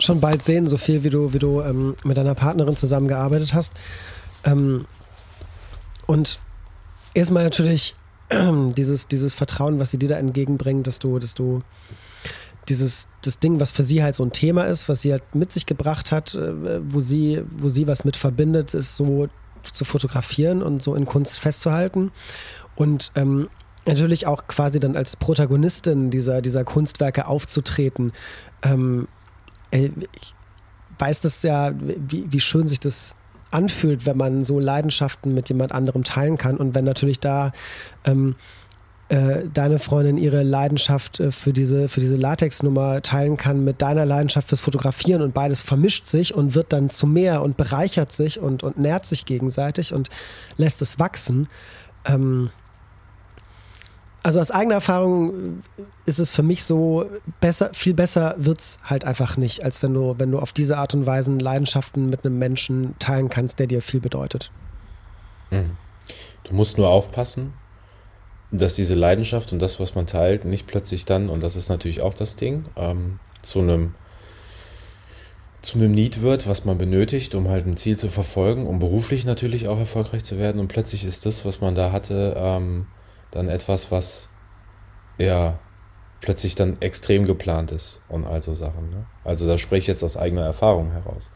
schon 0.00 0.20
bald 0.20 0.42
sehen, 0.42 0.66
so 0.66 0.76
viel 0.76 1.04
wie 1.04 1.10
du, 1.10 1.32
wie 1.32 1.38
du 1.38 1.60
ähm, 1.60 1.94
mit 2.04 2.16
deiner 2.16 2.34
Partnerin 2.34 2.74
zusammengearbeitet 2.74 3.54
hast. 3.54 3.72
Ähm, 4.44 4.86
und 6.06 6.40
erstmal 7.14 7.44
natürlich 7.44 7.94
dieses, 8.76 9.06
dieses 9.06 9.34
Vertrauen, 9.34 9.78
was 9.78 9.90
sie 9.90 9.98
dir 9.98 10.08
da 10.08 10.16
entgegenbringt, 10.16 10.86
dass 10.86 10.98
du, 10.98 11.18
dass 11.18 11.34
du 11.34 11.60
dieses 12.70 13.08
das 13.22 13.38
Ding, 13.38 13.60
was 13.60 13.70
für 13.70 13.82
sie 13.82 14.02
halt 14.02 14.16
so 14.16 14.24
ein 14.24 14.32
Thema 14.32 14.64
ist, 14.64 14.88
was 14.88 15.02
sie 15.02 15.12
halt 15.12 15.34
mit 15.34 15.52
sich 15.52 15.66
gebracht 15.66 16.12
hat, 16.12 16.34
äh, 16.34 16.80
wo 16.82 17.00
sie, 17.00 17.42
wo 17.58 17.68
sie 17.68 17.86
was 17.86 18.04
mit 18.04 18.16
verbindet, 18.16 18.72
ist 18.72 18.96
so 18.96 19.28
zu 19.72 19.84
fotografieren 19.84 20.62
und 20.62 20.82
so 20.82 20.94
in 20.94 21.04
Kunst 21.04 21.38
festzuhalten. 21.38 22.12
Und 22.76 23.12
ähm, 23.14 23.50
natürlich 23.86 24.26
auch 24.26 24.46
quasi 24.46 24.80
dann 24.80 24.96
als 24.96 25.16
Protagonistin 25.16 26.10
dieser, 26.10 26.40
dieser 26.40 26.64
Kunstwerke 26.64 27.26
aufzutreten. 27.26 28.12
Ähm, 28.62 29.08
ich 29.70 30.34
weiß 30.98 31.20
das 31.20 31.42
ja, 31.42 31.72
wie, 31.76 32.26
wie 32.30 32.40
schön 32.40 32.66
sich 32.66 32.80
das 32.80 33.14
anfühlt, 33.50 34.06
wenn 34.06 34.16
man 34.16 34.44
so 34.44 34.60
Leidenschaften 34.60 35.34
mit 35.34 35.48
jemand 35.48 35.72
anderem 35.72 36.04
teilen 36.04 36.38
kann 36.38 36.56
und 36.56 36.74
wenn 36.74 36.84
natürlich 36.84 37.20
da 37.20 37.52
ähm, 38.04 38.36
äh, 39.10 39.42
deine 39.52 39.80
Freundin 39.80 40.16
ihre 40.16 40.44
Leidenschaft 40.44 41.18
äh, 41.18 41.32
für 41.32 41.52
diese, 41.52 41.88
für 41.88 41.98
diese 41.98 42.14
Latex-Nummer 42.14 43.02
teilen 43.02 43.36
kann 43.36 43.64
mit 43.64 43.82
deiner 43.82 44.06
Leidenschaft 44.06 44.48
fürs 44.48 44.60
Fotografieren 44.60 45.20
und 45.20 45.34
beides 45.34 45.60
vermischt 45.60 46.06
sich 46.06 46.32
und 46.32 46.54
wird 46.54 46.72
dann 46.72 46.90
zu 46.90 47.08
mehr 47.08 47.42
und 47.42 47.56
bereichert 47.56 48.12
sich 48.12 48.38
und, 48.38 48.62
und 48.62 48.78
nährt 48.78 49.06
sich 49.06 49.26
gegenseitig 49.26 49.92
und 49.92 50.10
lässt 50.56 50.80
es 50.80 51.00
wachsen. 51.00 51.48
Ähm, 52.04 52.50
also 54.22 54.38
aus 54.38 54.52
eigener 54.52 54.76
Erfahrung 54.76 55.64
ist 56.06 56.20
es 56.20 56.30
für 56.30 56.44
mich 56.44 56.62
so, 56.62 57.06
besser, 57.40 57.70
viel 57.72 57.94
besser 57.94 58.36
wird 58.38 58.60
es 58.60 58.78
halt 58.84 59.04
einfach 59.04 59.36
nicht, 59.36 59.64
als 59.64 59.82
wenn 59.82 59.92
du, 59.92 60.14
wenn 60.18 60.30
du 60.30 60.38
auf 60.38 60.52
diese 60.52 60.78
Art 60.78 60.94
und 60.94 61.04
Weise 61.06 61.32
Leidenschaften 61.32 62.10
mit 62.10 62.24
einem 62.24 62.38
Menschen 62.38 62.94
teilen 63.00 63.28
kannst, 63.28 63.58
der 63.58 63.66
dir 63.66 63.82
viel 63.82 63.98
bedeutet. 63.98 64.52
Mhm. 65.50 65.76
Du 66.44 66.54
musst 66.54 66.78
nur 66.78 66.88
aufpassen, 66.88 67.54
dass 68.52 68.74
diese 68.74 68.94
Leidenschaft 68.94 69.52
und 69.52 69.60
das, 69.60 69.78
was 69.78 69.94
man 69.94 70.06
teilt, 70.06 70.44
nicht 70.44 70.66
plötzlich 70.66 71.04
dann, 71.04 71.28
und 71.28 71.40
das 71.40 71.56
ist 71.56 71.68
natürlich 71.68 72.00
auch 72.00 72.14
das 72.14 72.36
Ding, 72.36 72.64
ähm, 72.76 73.20
zu 73.42 73.60
einem 73.60 73.94
zu 75.62 75.78
einem 75.78 75.92
Need 75.92 76.22
wird, 76.22 76.48
was 76.48 76.64
man 76.64 76.78
benötigt, 76.78 77.34
um 77.34 77.48
halt 77.48 77.66
ein 77.66 77.76
Ziel 77.76 77.98
zu 77.98 78.08
verfolgen, 78.08 78.66
um 78.66 78.78
beruflich 78.78 79.26
natürlich 79.26 79.68
auch 79.68 79.78
erfolgreich 79.78 80.24
zu 80.24 80.38
werden. 80.38 80.58
Und 80.58 80.68
plötzlich 80.68 81.04
ist 81.04 81.26
das, 81.26 81.44
was 81.44 81.60
man 81.60 81.74
da 81.74 81.92
hatte, 81.92 82.34
ähm, 82.34 82.86
dann 83.30 83.48
etwas, 83.48 83.90
was 83.90 84.30
ja 85.18 85.58
plötzlich 86.22 86.54
dann 86.54 86.80
extrem 86.80 87.26
geplant 87.26 87.72
ist 87.72 88.00
und 88.08 88.26
all 88.26 88.42
so 88.42 88.54
Sachen. 88.54 88.88
Ne? 88.88 89.04
Also 89.22 89.46
da 89.46 89.58
spreche 89.58 89.80
ich 89.80 89.86
jetzt 89.86 90.02
aus 90.02 90.16
eigener 90.16 90.46
Erfahrung 90.46 90.92
heraus 90.92 91.30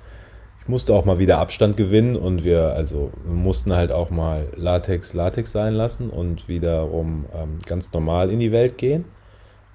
musste 0.66 0.94
auch 0.94 1.04
mal 1.04 1.18
wieder 1.18 1.38
Abstand 1.38 1.76
gewinnen 1.76 2.16
und 2.16 2.44
wir 2.44 2.72
also 2.74 3.10
mussten 3.26 3.74
halt 3.74 3.92
auch 3.92 4.10
mal 4.10 4.48
Latex 4.56 5.12
Latex 5.12 5.52
sein 5.52 5.74
lassen 5.74 6.10
und 6.10 6.48
wiederum 6.48 7.26
ähm, 7.34 7.58
ganz 7.66 7.92
normal 7.92 8.30
in 8.30 8.38
die 8.38 8.52
Welt 8.52 8.78
gehen 8.78 9.04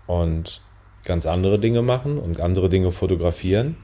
und 0.07 0.61
ganz 1.03 1.25
andere 1.25 1.59
Dinge 1.59 1.81
machen 1.81 2.17
und 2.17 2.39
andere 2.39 2.69
Dinge 2.69 2.91
fotografieren. 2.91 3.77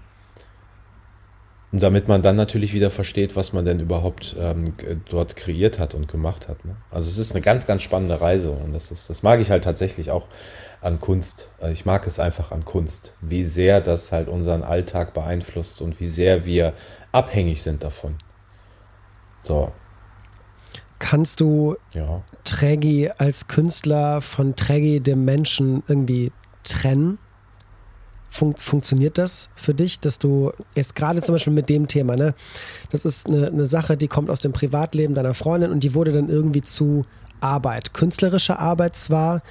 Und 1.76 1.84
damit 1.84 2.07
man 2.07 2.21
dann 2.21 2.38
natürlich 2.38 2.71
wieder 2.71 2.89
versteht, 2.89 3.36
was 3.36 3.51
man 3.51 3.65
denn 3.65 3.82
überhaupt 3.82 4.34
ähm, 4.39 4.63
dort 5.09 5.36
kreiert 5.36 5.78
hat 5.78 5.93
und 5.93 6.07
gemacht 6.07 6.47
hat. 6.47 6.63
Ne? 6.63 6.78
Also 6.89 7.09
es 7.09 7.17
ist 7.17 7.34
eine 7.34 7.41
ganz, 7.41 7.67
ganz 7.67 7.82
spannende 7.82 8.21
Reise 8.21 8.51
und 8.51 8.71
das, 8.71 8.91
ist, 8.91 9.09
das 9.09 9.23
mag 9.23 9.41
ich 9.41 9.51
halt 9.51 9.65
tatsächlich 9.65 10.09
auch 10.09 10.26
an 10.80 11.01
Kunst. 11.01 11.49
Äh, 11.61 11.73
ich 11.73 11.84
mag 11.84 12.07
es 12.07 12.17
einfach 12.17 12.51
an 12.53 12.63
Kunst, 12.63 13.11
wie 13.19 13.43
sehr 13.43 13.82
das 13.82 14.13
halt 14.13 14.30
unseren 14.30 14.63
Alltag 14.63 15.13
beeinflusst 15.13 15.82
und 15.82 15.99
wie 15.99 16.07
sehr 16.07 16.45
wir 16.45 16.71
abhängig 17.11 17.61
sind 17.61 17.84
davon. 17.84 18.19
So. 19.41 19.73
Kannst 20.99 21.41
du 21.41 21.76
ja. 21.93 22.23
Trägi 22.45 23.11
als 23.17 23.49
Künstler 23.49 24.21
von 24.21 24.55
Trägi 24.55 25.01
dem 25.01 25.26
Menschen 25.26 25.84
irgendwie 25.89 26.32
trennen? 26.63 27.17
Fun 28.36 28.53
funktioniert 28.57 29.17
das 29.17 29.49
für 29.55 29.73
dich, 29.73 29.99
dass 29.99 30.19
du 30.19 30.51
jetzt 30.75 30.95
gerade 30.95 31.21
zum 31.21 31.36
Beispiel 31.36 31.53
mit 31.53 31.69
dem 31.69 31.88
Thema, 31.88 32.17
ne, 32.17 32.33
das 32.91 33.05
ist 33.05 33.27
eine, 33.27 33.47
eine 33.47 33.65
Sache, 33.65 33.95
die 33.95 34.09
kommt 34.09 34.29
aus 34.29 34.41
dem 34.41 34.51
Privatleben 34.51 35.15
deiner 35.15 35.33
Freundin 35.33 35.71
und 35.71 35.81
die 35.81 35.93
wurde 35.93 36.11
dann 36.11 36.27
irgendwie 36.27 36.61
zu 36.61 37.03
Arbeit, 37.39 37.93
künstlerische 37.93 38.59
Arbeit 38.59 38.95
zwar, 38.95 39.41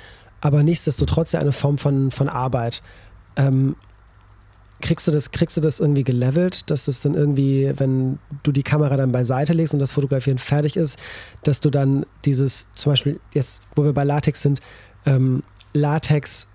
aber 0.43 0.63
nichtsdestotrotz 0.63 1.33
ja 1.33 1.41
eine 1.41 1.53
Form 1.53 1.79
von, 1.79 2.11
von 2.11 2.29
Arbeit. 2.29 2.83
Ähm, 3.37 3.77
kriegst 4.83 5.09
du 5.09 5.13
das, 5.13 5.31
kriegst 5.31 5.57
du 5.57 5.63
das 5.63 5.81
irgendwie 5.81 6.05
gelevelt, 6.05 6.71
dass 6.71 6.85
das 6.85 7.01
dann 7.01 7.15
irgendwie, 7.15 7.73
wenn 7.77 8.19
du 8.43 8.53
die 8.53 8.63
Kamera 8.63 8.99
dann 8.99 9.13
beiseite 9.13 9.55
legst 9.55 9.73
und 9.73 9.81
das 9.81 9.93
Fotografieren 9.93 10.37
fertig 10.37 10.77
ist, 10.77 10.99
dass 11.43 11.61
du 11.61 11.71
dann 11.71 12.05
dieses, 12.27 12.69
zum 12.75 12.93
Beispiel 12.93 13.19
jetzt, 13.33 13.63
wo 13.77 13.85
wir 13.85 13.95
bei 13.95 14.05
Latex 14.05 14.43
sind, 14.43 14.61
ähm, 15.07 15.43
Latex 15.73 16.49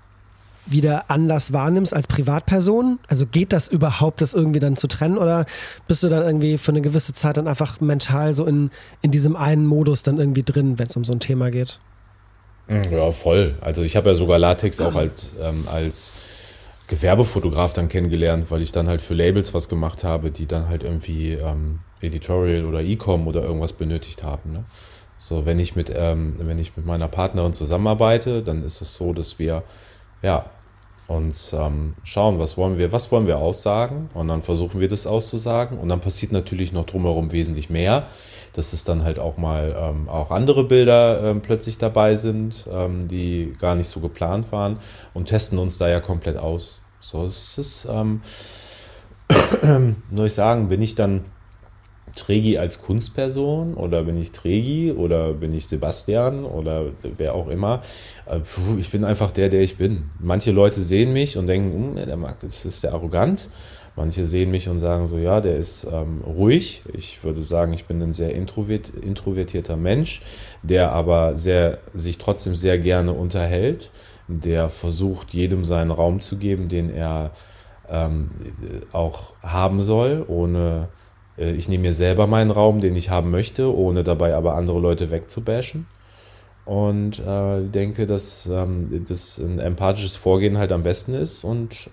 wieder 0.65 1.09
anders 1.09 1.53
wahrnimmst 1.53 1.93
als 1.93 2.07
Privatperson? 2.07 2.99
Also 3.07 3.25
geht 3.25 3.53
das 3.53 3.69
überhaupt, 3.69 4.21
das 4.21 4.33
irgendwie 4.33 4.59
dann 4.59 4.75
zu 4.75 4.87
trennen 4.87 5.17
oder 5.17 5.45
bist 5.87 6.03
du 6.03 6.09
dann 6.09 6.23
irgendwie 6.23 6.57
für 6.57 6.71
eine 6.71 6.81
gewisse 6.81 7.13
Zeit 7.13 7.37
dann 7.37 7.47
einfach 7.47 7.81
mental 7.81 8.33
so 8.33 8.45
in, 8.45 8.71
in 9.01 9.11
diesem 9.11 9.35
einen 9.35 9.65
Modus 9.65 10.03
dann 10.03 10.17
irgendwie 10.17 10.43
drin, 10.43 10.79
wenn 10.79 10.87
es 10.87 10.95
um 10.95 11.03
so 11.03 11.13
ein 11.13 11.19
Thema 11.19 11.49
geht? 11.51 11.79
Mhm. 12.67 12.83
Ja, 12.91 13.11
voll. 13.11 13.57
Also 13.61 13.81
ich 13.81 13.95
habe 13.95 14.09
ja 14.09 14.15
sogar 14.15 14.39
Latex 14.39 14.79
auch 14.79 14.93
halt 14.93 15.27
ähm, 15.41 15.67
als 15.71 16.13
Gewerbefotograf 16.87 17.73
dann 17.73 17.87
kennengelernt, 17.87 18.49
weil 18.49 18.61
ich 18.61 18.71
dann 18.71 18.87
halt 18.87 19.01
für 19.01 19.13
Labels 19.13 19.53
was 19.53 19.69
gemacht 19.69 20.03
habe, 20.03 20.31
die 20.31 20.45
dann 20.45 20.69
halt 20.69 20.83
irgendwie 20.83 21.33
ähm, 21.33 21.79
Editorial 22.01 22.65
oder 22.65 22.81
E-Com 22.81 23.27
oder 23.27 23.43
irgendwas 23.43 23.73
benötigt 23.73 24.23
haben. 24.23 24.53
Ne? 24.53 24.63
So, 25.17 25.45
wenn 25.45 25.59
ich 25.59 25.75
mit, 25.75 25.91
ähm, 25.93 26.35
wenn 26.37 26.57
ich 26.59 26.77
mit 26.77 26.85
meiner 26.85 27.07
Partnerin 27.07 27.53
zusammenarbeite, 27.53 28.41
dann 28.41 28.63
ist 28.63 28.81
es 28.81 28.95
so, 28.95 29.13
dass 29.13 29.37
wir 29.37 29.63
ja 30.21 30.45
uns 31.07 31.53
ähm, 31.53 31.95
schauen, 32.03 32.37
was 32.37 32.55
wollen 32.55 32.77
wir, 32.77 32.91
was 32.91 33.11
wollen 33.11 33.25
wir 33.25 33.39
aussagen 33.39 34.09
und 34.13 34.27
dann 34.27 34.43
versuchen 34.43 34.79
wir 34.79 34.87
das 34.87 35.07
auszusagen 35.07 35.79
und 35.79 35.89
dann 35.89 36.01
passiert 36.01 36.31
natürlich 36.31 36.71
noch 36.71 36.85
drumherum 36.85 37.31
wesentlich 37.31 37.69
mehr 37.69 38.07
dass 38.53 38.73
es 38.73 38.83
dann 38.83 39.03
halt 39.03 39.19
auch 39.19 39.37
mal 39.37 39.75
ähm, 39.77 40.09
auch 40.09 40.31
andere 40.31 40.63
Bilder 40.63 41.23
ähm, 41.23 41.41
plötzlich 41.41 41.77
dabei 41.77 42.15
sind, 42.15 42.67
ähm, 42.71 43.07
die 43.07 43.53
gar 43.59 43.75
nicht 43.75 43.87
so 43.87 43.99
geplant 43.99 44.51
waren 44.51 44.79
und 45.13 45.27
testen 45.27 45.59
uns 45.59 45.77
da 45.77 45.87
ja 45.89 45.99
komplett 45.99 46.37
aus. 46.37 46.81
So, 46.99 47.23
es 47.23 47.57
ist, 47.57 47.87
ähm, 47.89 48.21
soll 50.13 50.27
ich 50.27 50.33
sagen, 50.33 50.69
bin 50.69 50.81
ich 50.81 50.95
dann 50.95 51.25
Tregi 52.15 52.57
als 52.57 52.81
Kunstperson 52.81 53.73
oder 53.73 54.03
bin 54.03 54.17
ich 54.17 54.31
Tregi 54.31 54.91
oder 54.91 55.33
bin 55.33 55.53
ich 55.53 55.67
Sebastian 55.67 56.45
oder 56.45 56.85
wer 57.17 57.35
auch 57.35 57.47
immer. 57.47 57.81
Äh, 58.25 58.39
puh, 58.39 58.77
ich 58.79 58.91
bin 58.91 59.03
einfach 59.03 59.31
der, 59.31 59.49
der 59.49 59.61
ich 59.61 59.77
bin. 59.77 60.09
Manche 60.19 60.51
Leute 60.51 60.81
sehen 60.81 61.13
mich 61.13 61.37
und 61.37 61.47
denken, 61.47 61.95
hm, 61.97 62.05
der 62.07 62.17
mag, 62.17 62.39
das 62.41 62.65
ist 62.65 62.81
sehr 62.81 62.93
arrogant. 62.93 63.49
Manche 63.95 64.25
sehen 64.25 64.51
mich 64.51 64.69
und 64.69 64.79
sagen 64.79 65.07
so, 65.07 65.17
ja, 65.17 65.41
der 65.41 65.57
ist 65.57 65.85
ähm, 65.91 66.21
ruhig. 66.21 66.83
Ich 66.93 67.23
würde 67.23 67.43
sagen, 67.43 67.73
ich 67.73 67.85
bin 67.85 68.01
ein 68.01 68.13
sehr 68.13 68.33
introvert, 68.33 68.89
introvertierter 68.89 69.75
Mensch, 69.75 70.21
der 70.63 70.93
aber 70.93 71.35
sehr, 71.35 71.79
sich 71.93 72.17
trotzdem 72.17 72.55
sehr 72.55 72.77
gerne 72.77 73.11
unterhält, 73.11 73.91
der 74.29 74.69
versucht, 74.69 75.33
jedem 75.33 75.65
seinen 75.65 75.91
Raum 75.91 76.21
zu 76.21 76.37
geben, 76.37 76.69
den 76.69 76.89
er 76.89 77.31
ähm, 77.89 78.29
auch 78.91 79.33
haben 79.41 79.81
soll, 79.81 80.23
ohne, 80.27 80.87
äh, 80.89 80.98
ich 81.39 81.69
nehme 81.69 81.83
mir 81.83 81.93
selber 81.93 82.27
meinen 82.27 82.51
Raum, 82.51 82.81
den 82.81 82.95
ich 82.95 83.09
haben 83.09 83.31
möchte, 83.31 83.75
ohne 83.75 84.03
dabei 84.03 84.35
aber 84.35 84.55
andere 84.55 84.79
Leute 84.79 85.11
wegzubashen 85.11 85.87
und 86.65 87.19
äh, 87.19 87.63
denke, 87.63 88.05
dass 88.05 88.45
ähm, 88.45 89.05
das 89.07 89.37
ein 89.39 89.59
empathisches 89.59 90.15
Vorgehen 90.15 90.57
halt 90.57 90.71
am 90.71 90.83
besten 90.83 91.13
ist 91.13 91.43
und 91.43 91.89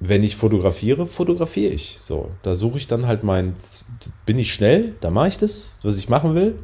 wenn 0.00 0.22
ich 0.22 0.34
fotografiere, 0.34 1.06
fotografiere 1.06 1.72
ich. 1.72 1.98
So, 2.00 2.30
da 2.42 2.54
suche 2.54 2.78
ich 2.78 2.86
dann 2.86 3.06
halt 3.06 3.22
mein, 3.22 3.54
bin 4.24 4.38
ich 4.38 4.52
schnell, 4.52 4.94
da 5.00 5.10
mache 5.10 5.28
ich 5.28 5.38
das, 5.38 5.78
was 5.82 5.98
ich 5.98 6.08
machen 6.08 6.34
will. 6.34 6.58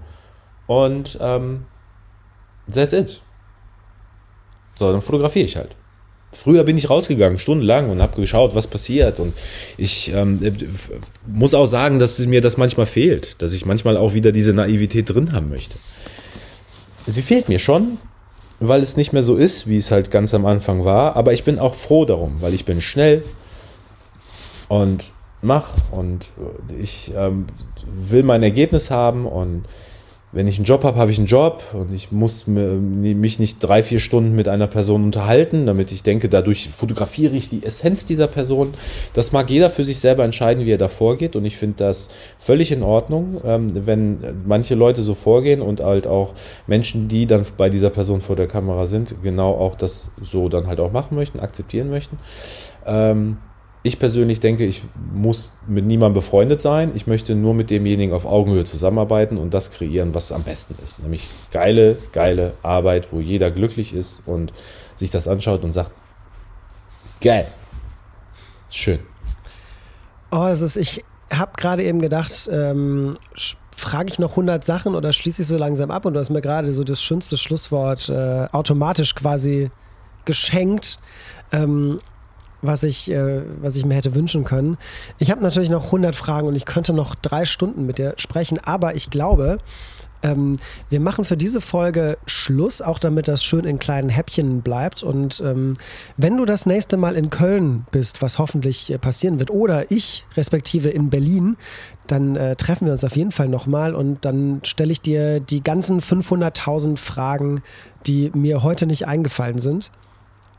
Und 0.67 1.19
ähm, 1.21 1.67
that's 2.73 2.95
it. 2.95 3.23
So, 4.75 4.91
dann 4.91 5.03
fotografiere 5.03 5.45
ich 5.45 5.57
halt. 5.57 5.77
Früher 6.37 6.65
bin 6.65 6.77
ich 6.77 6.91
rausgegangen, 6.91 7.39
stundenlang 7.39 7.89
und 7.89 8.03
habe 8.03 8.21
geschaut, 8.21 8.55
was 8.55 8.67
passiert. 8.67 9.21
Und 9.21 9.33
ich 9.79 10.13
ähm, 10.13 10.39
muss 11.27 11.55
auch 11.55 11.65
sagen, 11.65 11.99
dass 11.99 12.19
mir 12.27 12.43
das 12.43 12.59
manchmal 12.59 12.85
fehlt, 12.85 13.41
dass 13.41 13.55
ich 13.55 13.65
manchmal 13.65 13.97
auch 13.97 14.13
wieder 14.13 14.33
diese 14.33 14.53
Naivität 14.53 15.09
drin 15.09 15.33
haben 15.33 15.49
möchte. 15.49 15.77
Sie 17.07 17.23
fehlt 17.23 17.49
mir 17.49 17.59
schon, 17.59 17.97
weil 18.61 18.83
es 18.83 18.99
nicht 18.99 19.15
mehr 19.15 19.23
so 19.23 19.37
ist, 19.37 19.67
wie 19.67 19.79
es 19.79 19.91
halt 19.91 20.11
ganz 20.11 20.35
am 20.35 20.45
Anfang 20.45 20.85
war. 20.85 21.17
Aber 21.17 21.33
ich 21.33 21.43
bin 21.43 21.59
auch 21.59 21.75
froh 21.75 22.05
darum, 22.05 22.37
weil 22.43 22.53
ich 22.53 22.67
bin 22.67 22.83
schnell 22.83 23.25
und 24.69 25.13
mach 25.41 25.71
und 25.91 26.33
ich 26.79 27.13
ähm, 27.17 27.47
will 27.87 28.25
mein 28.25 28.43
Ergebnis 28.43 28.91
haben 28.91 29.27
und 29.27 29.65
wenn 30.37 30.47
ich 30.47 30.59
einen 30.59 30.67
Job 30.67 30.85
habe, 30.85 30.99
habe 30.99 31.11
ich 31.11 31.17
einen 31.17 31.27
Job 31.27 31.65
und 31.73 31.95
ich 31.95 32.13
muss 32.13 32.47
mich 32.47 33.39
nicht 33.39 33.59
drei, 33.61 33.83
vier 33.83 33.99
Stunden 34.01 34.35
mit 34.37 34.49
einer 34.49 34.67
Person 34.67 35.03
unterhalten, 35.03 35.65
damit 35.65 35.93
ich 35.93 36.03
denke, 36.03 36.29
dadurch 36.29 36.69
fotografiere 36.69 37.35
ich 37.35 37.49
die 37.49 37.65
Essenz 37.65 38.05
dieser 38.05 38.27
Person. 38.27 38.75
Das 39.15 39.33
mag 39.33 39.49
jeder 39.49 39.71
für 39.71 39.83
sich 39.83 39.99
selber 39.99 40.25
entscheiden, 40.25 40.67
wie 40.67 40.73
er 40.73 40.77
da 40.77 40.89
vorgeht 40.89 41.37
und 41.37 41.47
ich 41.47 41.57
finde 41.57 41.77
das 41.79 42.11
völlig 42.39 42.71
in 42.71 42.83
Ordnung, 42.83 43.41
ähm, 43.47 43.87
wenn 43.87 44.19
manche 44.45 44.75
Leute 44.75 45.01
so 45.03 45.15
vorgehen 45.15 45.63
und 45.63 45.81
halt 45.81 46.07
auch 46.07 46.35
Menschen, 46.67 47.09
die 47.09 47.25
dann 47.25 47.47
bei 47.57 47.71
dieser 47.71 47.89
Person 47.89 48.21
vor 48.21 48.37
der 48.37 48.47
Kamera 48.47 48.87
sind, 48.87 49.23
genau 49.23 49.55
auch 49.55 49.75
das 49.75 50.13
so 50.21 50.51
dann 50.51 50.67
halt 50.67 50.81
auch 50.81 50.93
machen 50.93 51.15
möchten, 51.17 51.41
akzeptieren 51.41 51.89
möchten. 51.89 52.19
Ich 53.83 53.99
persönlich 53.99 54.41
denke, 54.41 54.65
ich 54.65 54.83
muss 55.13 55.53
mit 55.69 55.85
niemandem 55.85 56.15
befreundet 56.15 56.61
sein. 56.61 56.93
Ich 56.95 57.07
möchte 57.07 57.37
nur 57.37 57.55
mit 57.55 57.71
demjenigen 57.71 58.13
auf 58.13 58.27
Augenhöhe 58.27 58.65
zusammenarbeiten 58.65 59.39
und 59.39 59.55
das 59.55 59.71
kreieren, 59.71 60.15
was 60.15 60.33
am 60.33 60.43
besten 60.43 60.75
ist. 60.83 61.03
Nämlich 61.03 61.29
geile, 61.53 61.97
geile 62.13 62.55
Arbeit, 62.63 63.13
wo 63.13 63.21
jeder 63.21 63.51
glücklich 63.51 63.95
ist 63.95 64.23
und 64.27 64.53
sich 64.97 65.11
das 65.11 65.29
anschaut 65.29 65.63
und 65.63 65.73
sagt, 65.73 65.93
geil. 67.21 67.47
Schön. 68.71 68.99
Oh, 70.33 70.47
es 70.47 70.61
ist, 70.61 70.77
ich 70.77 71.05
habe 71.31 71.53
gerade 71.57 71.85
eben 71.85 72.01
gedacht, 72.01 72.49
ähm, 72.51 73.17
frage 73.77 74.11
ich 74.11 74.19
noch 74.19 74.31
100 74.31 74.65
Sachen 74.65 74.95
oder 74.95 75.13
schließe 75.13 75.43
ich 75.43 75.49
so 75.49 75.57
langsam 75.57 75.91
ab? 75.91 76.05
Und 76.07 76.15
du 76.15 76.21
hast 76.21 76.31
mir 76.31 76.41
gerade 76.41 76.73
so 76.73 76.83
das 76.83 77.01
schönste 77.01 77.37
Schlusswort 77.37 78.09
äh, 78.09 78.47
automatisch 78.51 79.15
quasi 79.15 79.71
geschenkt. 80.25 80.99
Ähm, 81.53 81.99
was 82.67 82.83
ich, 82.83 83.11
äh, 83.11 83.43
was 83.61 83.77
ich 83.77 83.85
mir 83.85 83.95
hätte 83.95 84.15
wünschen 84.15 84.45
können. 84.45 84.77
Ich 85.19 85.31
habe 85.31 85.43
natürlich 85.43 85.71
noch 85.71 85.87
100 85.87 86.15
Fragen 86.15 86.49
und 86.49 86.57
ich 86.57 86.65
könnte 86.65 86.93
noch 86.93 87.15
drei 87.15 87.45
Stunden 87.45 87.87
mit 87.87 87.99
dir 87.99 88.15
sprechen, 88.17 88.59
aber 88.59 88.95
ich 88.95 89.11
glaube, 89.11 89.59
ähm, 90.23 90.57
wir 90.89 91.01
machen 91.01 91.25
für 91.25 91.37
diese 91.37 91.61
Folge 91.61 92.19
Schluss, 92.27 92.81
auch 92.81 92.99
damit 92.99 93.29
das 93.29 93.45
schön 93.45 93.65
in 93.65 93.79
kleinen 93.79 94.09
Häppchen 94.09 94.63
bleibt. 94.63 95.03
Und 95.03 95.41
ähm, 95.45 95.75
wenn 96.17 96.37
du 96.37 96.45
das 96.45 96.67
nächste 96.67 96.97
Mal 96.97 97.17
in 97.17 97.31
Köln 97.31 97.87
bist, 97.91 98.23
was 98.23 98.39
hoffentlich 98.39 98.91
äh, 98.93 98.99
passieren 98.99 99.39
wird, 99.39 99.51
oder 99.51 99.91
ich 99.91 100.25
respektive 100.37 100.89
in 100.91 101.11
Berlin, 101.11 101.57
dann 102.07 102.37
äh, 102.37 102.57
treffen 102.57 102.87
wir 102.87 102.93
uns 102.93 103.05
auf 103.05 103.17
jeden 103.17 103.33
Fall 103.33 103.49
nochmal 103.49 103.95
und 103.95 104.25
dann 104.25 104.61
stelle 104.65 104.93
ich 104.93 105.01
dir 105.01 105.41
die 105.41 105.63
ganzen 105.63 106.01
500.000 106.01 106.97
Fragen, 106.97 107.63
die 108.07 108.31
mir 108.35 108.63
heute 108.63 108.87
nicht 108.87 109.07
eingefallen 109.07 109.59
sind. 109.59 109.91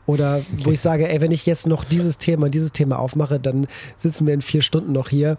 Oder 0.08 0.40
wo 0.64 0.70
ich 0.70 0.80
sage, 0.80 1.06
ey, 1.06 1.20
wenn 1.20 1.32
ich 1.32 1.44
jetzt 1.44 1.66
noch 1.66 1.84
dieses 1.84 2.16
Thema, 2.16 2.48
dieses 2.48 2.72
Thema 2.72 2.98
aufmache, 2.98 3.38
dann 3.38 3.66
sitzen 3.98 4.26
wir 4.26 4.32
in 4.32 4.40
vier 4.40 4.62
Stunden 4.62 4.92
noch 4.92 5.10
hier 5.10 5.36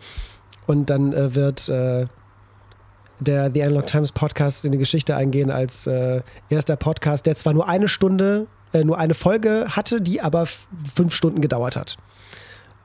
und 0.68 0.92
dann 0.92 1.12
äh, 1.12 1.34
wird 1.34 1.68
äh, 1.70 2.06
der 3.20 3.52
The 3.52 3.64
Analog 3.64 3.88
Times 3.88 4.12
Podcast 4.12 4.66
in 4.66 4.72
die 4.72 4.78
Geschichte 4.78 5.16
eingehen 5.16 5.50
als 5.50 5.88
äh, 5.88 6.22
erster 6.52 6.76
Podcast, 6.76 7.26
der 7.26 7.36
zwar 7.36 7.54
nur 7.54 7.68
eine 7.68 7.88
Stunde, 7.88 8.46
äh, 8.72 8.84
nur 8.84 9.00
eine 9.00 9.16
Folge 9.16 9.66
hatte, 9.70 10.02
die 10.02 10.22
aber 10.22 10.46
fünf 10.46 11.16
Stunden 11.16 11.42
gedauert 11.42 11.76
hat. 11.76 11.98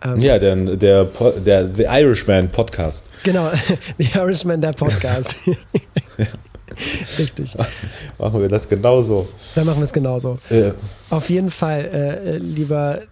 Ähm, 0.03 0.20
ja, 0.20 0.39
der, 0.39 0.57
der, 0.57 1.05
der 1.05 1.74
The 1.74 1.85
Irishman 1.85 2.49
Podcast. 2.49 3.11
Genau, 3.24 3.51
The 3.99 4.09
Irishman, 4.14 4.62
der 4.62 4.72
Podcast. 4.72 5.35
Richtig. 7.19 7.55
Machen 8.19 8.41
wir 8.41 8.49
das 8.49 8.69
genauso. 8.69 9.29
Dann 9.55 9.67
machen 9.67 9.79
wir 9.79 9.85
es 9.85 9.93
genauso. 9.93 10.39
Ja. 10.51 10.73
Auf 11.11 11.29
jeden 11.31 11.51
Fall, 11.51 11.85
äh, 11.85 12.39
lieber 12.39 13.03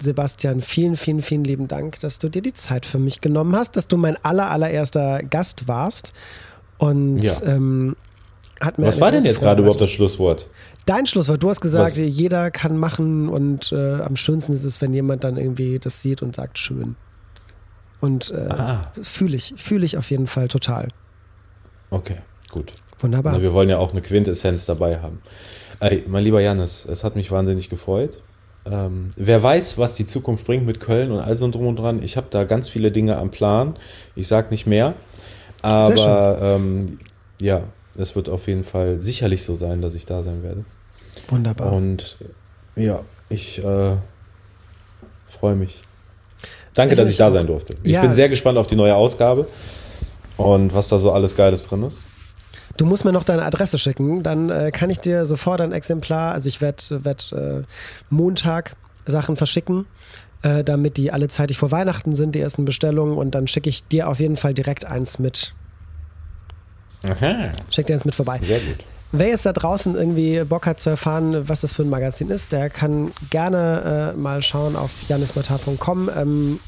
Sebastian, 0.00 0.60
vielen, 0.60 0.96
vielen, 0.96 1.22
vielen 1.22 1.44
lieben 1.44 1.68
Dank, 1.68 2.00
dass 2.00 2.18
du 2.18 2.28
dir 2.28 2.42
die 2.42 2.52
Zeit 2.52 2.86
für 2.86 2.98
mich 2.98 3.20
genommen 3.20 3.56
hast, 3.56 3.76
dass 3.76 3.88
du 3.88 3.96
mein 3.96 4.16
aller, 4.24 4.50
allererster 4.50 5.22
Gast 5.22 5.68
warst. 5.68 6.12
Und 6.78 7.18
ja. 7.18 7.34
ähm, 7.44 7.96
hat 8.60 8.78
mir 8.78 8.86
Was 8.86 9.00
war 9.00 9.10
denn 9.10 9.24
jetzt 9.24 9.40
gerade 9.40 9.62
überhaupt 9.62 9.80
das 9.80 9.90
Schlusswort? 9.90 10.48
Dein 10.86 11.06
Schlusswort, 11.06 11.42
du 11.42 11.50
hast 11.50 11.60
gesagt, 11.60 11.84
Was? 11.84 11.96
jeder 11.96 12.50
kann 12.50 12.76
machen 12.76 13.28
und 13.28 13.72
äh, 13.72 14.00
am 14.00 14.16
schönsten 14.16 14.52
ist 14.52 14.64
es, 14.64 14.80
wenn 14.80 14.94
jemand 14.94 15.24
dann 15.24 15.36
irgendwie 15.36 15.78
das 15.78 16.00
sieht 16.00 16.22
und 16.22 16.34
sagt, 16.34 16.58
schön. 16.58 16.96
Und 18.00 18.30
äh, 18.30 18.48
das 18.94 19.08
fühle 19.08 19.36
ich, 19.36 19.54
fühle 19.56 19.84
ich 19.84 19.96
auf 19.96 20.10
jeden 20.10 20.26
Fall 20.26 20.48
total. 20.48 20.88
Okay, 21.90 22.18
gut. 22.50 22.72
Wunderbar. 23.00 23.34
Na, 23.34 23.42
wir 23.42 23.52
wollen 23.52 23.68
ja 23.68 23.78
auch 23.78 23.92
eine 23.92 24.00
Quintessenz 24.00 24.66
dabei 24.66 25.00
haben. 25.00 25.20
Ey, 25.80 26.04
mein 26.08 26.24
lieber 26.24 26.40
Janis, 26.40 26.86
es 26.86 27.04
hat 27.04 27.14
mich 27.14 27.30
wahnsinnig 27.30 27.68
gefreut. 27.68 28.22
Ähm, 28.70 29.10
wer 29.16 29.42
weiß, 29.42 29.78
was 29.78 29.94
die 29.94 30.06
Zukunft 30.06 30.44
bringt 30.44 30.66
mit 30.66 30.80
Köln 30.80 31.12
und 31.12 31.20
all 31.20 31.36
so 31.36 31.48
drum 31.50 31.66
und 31.66 31.78
dran. 31.78 32.02
Ich 32.02 32.16
habe 32.16 32.26
da 32.30 32.44
ganz 32.44 32.68
viele 32.68 32.90
Dinge 32.90 33.16
am 33.16 33.30
Plan. 33.30 33.76
Ich 34.14 34.28
sage 34.28 34.48
nicht 34.50 34.66
mehr. 34.66 34.94
Aber 35.62 36.38
ähm, 36.42 36.98
ja, 37.40 37.62
es 37.96 38.14
wird 38.16 38.28
auf 38.28 38.46
jeden 38.46 38.64
Fall 38.64 38.98
sicherlich 39.00 39.44
so 39.44 39.56
sein, 39.56 39.80
dass 39.80 39.94
ich 39.94 40.06
da 40.06 40.22
sein 40.22 40.42
werde. 40.42 40.64
Wunderbar. 41.28 41.72
Und 41.72 42.16
ja, 42.76 43.00
ich 43.28 43.62
äh, 43.64 43.96
freue 45.28 45.56
mich. 45.56 45.82
Danke, 46.74 46.94
ich 46.94 46.98
dass 46.98 47.08
ich 47.08 47.16
da 47.16 47.28
auch. 47.28 47.32
sein 47.32 47.46
durfte. 47.46 47.74
Ich 47.82 47.92
ja. 47.92 48.02
bin 48.02 48.14
sehr 48.14 48.28
gespannt 48.28 48.58
auf 48.58 48.66
die 48.66 48.76
neue 48.76 48.94
Ausgabe 48.94 49.48
und 50.36 50.74
was 50.74 50.88
da 50.88 50.98
so 50.98 51.12
alles 51.12 51.34
Geiles 51.34 51.66
drin 51.66 51.82
ist. 51.82 52.04
Du 52.78 52.86
musst 52.86 53.04
mir 53.04 53.12
noch 53.12 53.24
deine 53.24 53.44
Adresse 53.44 53.76
schicken, 53.76 54.22
dann 54.22 54.50
äh, 54.50 54.70
kann 54.70 54.88
ich 54.88 55.00
dir 55.00 55.26
sofort 55.26 55.60
ein 55.60 55.72
Exemplar, 55.72 56.32
also 56.32 56.48
ich 56.48 56.60
werde 56.60 57.04
werd, 57.04 57.32
äh, 57.32 57.64
Montag 58.08 58.76
Sachen 59.04 59.36
verschicken, 59.36 59.86
äh, 60.42 60.62
damit 60.62 60.96
die 60.96 61.10
alle 61.10 61.26
zeitig 61.28 61.58
vor 61.58 61.72
Weihnachten 61.72 62.14
sind, 62.14 62.36
die 62.36 62.40
ersten 62.40 62.64
Bestellungen 62.64 63.18
und 63.18 63.34
dann 63.34 63.48
schicke 63.48 63.68
ich 63.68 63.86
dir 63.88 64.08
auf 64.08 64.20
jeden 64.20 64.36
Fall 64.36 64.54
direkt 64.54 64.84
eins 64.84 65.18
mit. 65.18 65.54
Aha. 67.04 67.50
Schick 67.70 67.86
dir 67.86 67.94
eins 67.94 68.04
mit 68.04 68.14
vorbei. 68.14 68.40
Sehr 68.44 68.60
gut. 68.60 68.76
Wer 69.10 69.28
jetzt 69.28 69.44
da 69.44 69.52
draußen 69.52 69.96
irgendwie 69.96 70.44
Bock 70.44 70.66
hat 70.66 70.78
zu 70.78 70.90
erfahren, 70.90 71.48
was 71.48 71.60
das 71.60 71.72
für 71.72 71.82
ein 71.82 71.88
Magazin 71.88 72.30
ist, 72.30 72.52
der 72.52 72.70
kann 72.70 73.10
gerne 73.30 74.12
äh, 74.14 74.16
mal 74.16 74.40
schauen 74.42 74.76
auf 74.76 75.08
janismatar.com. 75.08 76.10
Ähm, 76.14 76.60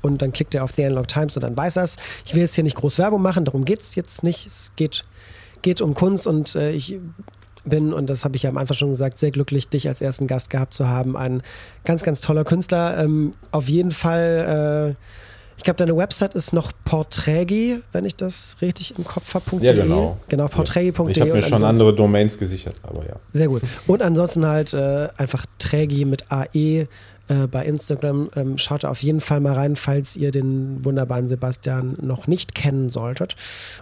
und 0.00 0.20
dann 0.20 0.32
klickt 0.32 0.54
er 0.54 0.64
auf 0.64 0.72
The 0.72 0.84
Analog 0.84 1.06
Times 1.06 1.36
und 1.36 1.42
dann 1.42 1.56
weiß 1.56 1.76
er 1.76 1.84
es. 1.84 1.96
Ich 2.24 2.34
will 2.34 2.42
jetzt 2.42 2.56
hier 2.56 2.64
nicht 2.64 2.76
groß 2.76 2.98
Werbung 2.98 3.22
machen, 3.22 3.44
darum 3.44 3.64
geht 3.64 3.82
es 3.82 3.94
jetzt 3.94 4.24
nicht. 4.24 4.46
Es 4.46 4.72
geht 4.74 5.04
geht 5.62 5.80
um 5.80 5.94
Kunst 5.94 6.26
und 6.26 6.54
äh, 6.54 6.72
ich 6.72 6.98
bin, 7.64 7.92
und 7.92 8.10
das 8.10 8.24
habe 8.24 8.36
ich 8.36 8.42
ja 8.42 8.50
am 8.50 8.56
Anfang 8.56 8.76
schon 8.76 8.90
gesagt, 8.90 9.18
sehr 9.18 9.30
glücklich, 9.30 9.68
dich 9.68 9.88
als 9.88 10.00
ersten 10.00 10.26
Gast 10.26 10.50
gehabt 10.50 10.74
zu 10.74 10.88
haben. 10.88 11.16
Ein 11.16 11.42
ganz, 11.84 12.02
ganz 12.02 12.20
toller 12.20 12.44
Künstler. 12.44 12.98
Ähm, 12.98 13.30
auf 13.50 13.68
jeden 13.68 13.92
Fall, 13.92 14.94
äh, 14.96 15.02
ich 15.56 15.64
glaube, 15.64 15.76
deine 15.76 15.96
Website 15.96 16.34
ist 16.34 16.52
noch 16.52 16.72
Porträgi, 16.84 17.80
wenn 17.92 18.04
ich 18.04 18.16
das 18.16 18.56
richtig 18.62 18.98
im 18.98 19.04
Kopf 19.04 19.34
habe. 19.34 19.44
Ja, 19.64 19.72
genau. 19.72 20.18
Genau, 20.28 20.48
porträgi.de. 20.48 21.10
Ich 21.10 21.20
habe 21.20 21.32
mir 21.32 21.42
schon 21.42 21.62
andere 21.62 21.94
Domains 21.94 22.36
gesichert, 22.36 22.76
aber 22.82 23.06
ja. 23.06 23.16
Sehr 23.32 23.48
gut. 23.48 23.62
Und 23.86 24.02
ansonsten 24.02 24.44
halt 24.46 24.72
äh, 24.72 25.08
einfach 25.16 25.46
Trägi 25.58 26.04
mit 26.04 26.32
AE 26.32 26.88
äh, 27.28 27.46
bei 27.46 27.64
Instagram. 27.64 28.30
Ähm, 28.36 28.58
schaut 28.58 28.84
auf 28.84 29.02
jeden 29.02 29.20
Fall 29.20 29.40
mal 29.40 29.54
rein, 29.54 29.76
falls 29.76 30.16
ihr 30.16 30.30
den 30.30 30.84
wunderbaren 30.84 31.28
Sebastian 31.28 31.96
noch 32.00 32.26
nicht 32.26 32.54
kennen 32.54 32.88
solltet. 32.88 33.36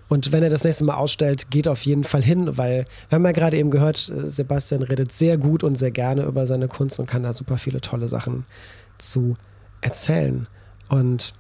Und 0.09 0.33
wenn 0.33 0.43
er 0.43 0.51
das 0.51 0.65
nächste 0.65 0.85
Mal 0.85 0.95
ausstellt, 0.95 1.51
geht 1.51 1.69
auf 1.69 1.85
jeden 1.85 2.05
Fall 2.05 2.23
hin, 2.23 2.57
weil 2.59 2.87
wir 3.09 3.17
haben 3.17 3.25
ja 3.25 3.33
gerade 3.33 3.57
eben 3.57 3.71
gehört, 3.71 4.11
äh, 4.11 4.29
Sebastian 4.29 4.83
redet 4.83 5.13
sehr 5.13 5.39
gut 5.39 5.65
und 5.65 5.77
sehr 5.77 5.91
gerne 5.91 6.25
über 6.25 6.47
seine 6.47 6.69
Kunst 6.69 6.99
und 6.99 7.07
kann 7.07 7.23
da 7.23 7.33
super 7.33 7.59
viele 7.59 7.81
tolle 7.81 8.09
Sachen 8.09 8.45
zu 8.99 9.35
erzählen. 9.81 10.47
Und 10.89 11.35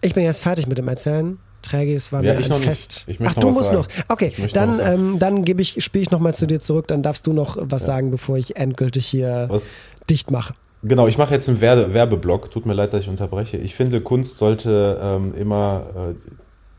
ich 0.00 0.14
bin 0.14 0.24
jetzt 0.24 0.42
fertig 0.42 0.66
mit 0.66 0.78
dem 0.78 0.88
Erzählen. 0.88 1.38
Trägis 1.62 2.12
war 2.12 2.22
ja, 2.22 2.34
mir 2.34 2.44
ein 2.44 2.62
Fest. 2.62 3.06
Ach, 3.24 3.34
du 3.34 3.48
musst 3.48 3.64
sagen. 3.64 3.78
noch. 3.78 3.88
Okay, 4.08 4.32
dann, 4.54 4.70
noch 4.70 4.80
ähm, 4.80 5.18
dann 5.18 5.44
gebe 5.44 5.60
ich, 5.60 5.82
spiele 5.84 6.02
ich 6.02 6.10
nochmal 6.10 6.34
zu 6.34 6.46
dir 6.46 6.60
zurück. 6.60 6.88
Dann 6.88 7.02
darfst 7.02 7.26
du 7.26 7.32
noch 7.32 7.58
was 7.60 7.82
ja. 7.82 7.86
sagen, 7.86 8.10
bevor 8.10 8.38
ich 8.38 8.56
endgültig 8.56 9.06
hier 9.06 9.46
was? 9.50 9.74
dicht 10.08 10.30
mache. 10.30 10.54
Genau, 10.82 11.06
ich 11.06 11.18
mache 11.18 11.34
jetzt 11.34 11.48
einen 11.48 11.60
Werbe 11.60 11.92
Werbeblock. 11.92 12.50
Tut 12.50 12.64
mir 12.64 12.72
leid, 12.72 12.92
dass 12.92 13.02
ich 13.02 13.08
unterbreche. 13.08 13.58
Ich 13.58 13.74
finde, 13.74 14.00
Kunst 14.00 14.38
sollte 14.38 14.98
ähm, 15.02 15.34
immer, 15.34 16.14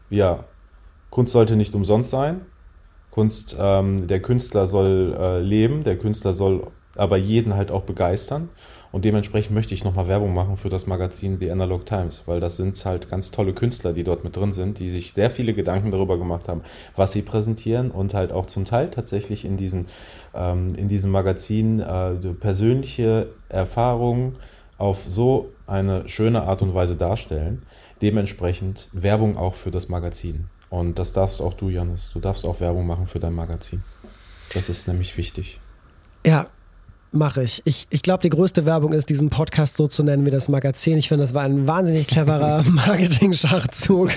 äh, 0.10 0.16
ja, 0.16 0.46
Kunst 1.12 1.34
sollte 1.34 1.56
nicht 1.56 1.76
umsonst 1.76 2.10
sein. 2.10 2.42
Kunst, 3.12 3.56
ähm, 3.60 4.08
der 4.08 4.22
Künstler 4.22 4.66
soll 4.66 5.16
äh, 5.20 5.40
leben, 5.40 5.84
der 5.84 5.98
Künstler 5.98 6.34
soll 6.34 6.68
aber 6.96 7.18
jeden 7.18 7.56
halt 7.56 7.70
auch 7.70 7.84
begeistern. 7.84 8.50
Und 8.92 9.06
dementsprechend 9.06 9.56
möchte 9.56 9.74
ich 9.74 9.84
nochmal 9.84 10.08
Werbung 10.08 10.34
machen 10.34 10.58
für 10.58 10.70
das 10.70 10.86
Magazin 10.86 11.38
The 11.40 11.52
Analog 11.52 11.86
Times, 11.86 12.24
weil 12.26 12.40
das 12.40 12.58
sind 12.58 12.84
halt 12.86 13.10
ganz 13.10 13.32
tolle 13.32 13.54
Künstler, 13.54 13.94
die 13.94 14.04
dort 14.04 14.24
mit 14.24 14.36
drin 14.36 14.52
sind, 14.52 14.80
die 14.80 14.90
sich 14.90 15.14
sehr 15.14 15.30
viele 15.30 15.54
Gedanken 15.54 15.92
darüber 15.92 16.18
gemacht 16.18 16.50
haben, 16.50 16.62
was 16.96 17.14
sie 17.14 17.22
präsentieren 17.22 17.92
und 17.92 18.14
halt 18.14 18.32
auch 18.32 18.46
zum 18.46 18.66
Teil 18.66 18.92
tatsächlich 18.92 19.46
in, 19.46 19.56
diesen, 19.56 19.88
ähm, 20.34 20.76
in 20.76 20.90
diesem 20.90 21.12
Magazin 21.12 21.80
äh, 21.80 22.16
persönliche 22.40 23.30
Erfahrungen 23.48 24.36
auf 24.78 25.04
so 25.04 25.50
eine 25.68 26.10
schöne 26.10 26.44
Art 26.44 26.62
und 26.62 26.74
Weise 26.74 26.96
darstellen. 26.96 27.62
Dementsprechend 28.02 28.90
Werbung 28.92 29.38
auch 29.38 29.56
für 29.56 29.72
das 29.72 29.88
Magazin. 29.88 30.48
Und 30.70 31.00
das 31.00 31.14
darfst 31.14 31.42
auch 31.42 31.54
du, 31.54 31.70
Janis. 31.70 32.10
Du 32.12 32.20
darfst 32.20 32.46
auch 32.46 32.60
Werbung 32.60 32.88
machen 32.88 33.06
für 33.06 33.20
dein 33.20 33.34
Magazin. 33.34 33.84
Das 34.54 34.70
ist 34.70 34.88
nämlich 34.88 35.18
wichtig. 35.18 35.60
Ja, 36.26 36.48
Mache 37.12 37.44
ich. 37.44 37.62
Ich, 37.66 37.88
ich 37.90 38.04
glaube, 38.04 38.22
die 38.24 38.30
größte 38.30 38.66
Werbung 38.66 38.94
ist, 38.94 39.10
diesen 39.10 39.30
Podcast 39.30 39.76
so 39.76 39.88
zu 39.88 40.02
nennen 40.04 40.26
wie 40.26 40.32
das 40.32 40.48
Magazin. 40.48 40.98
Ich 40.98 41.10
finde, 41.10 41.24
das 41.24 41.34
war 41.34 41.44
ein 41.44 41.68
wahnsinnig 41.68 42.08
cleverer 42.08 42.64
Marketing-Schachzug. 42.70 44.12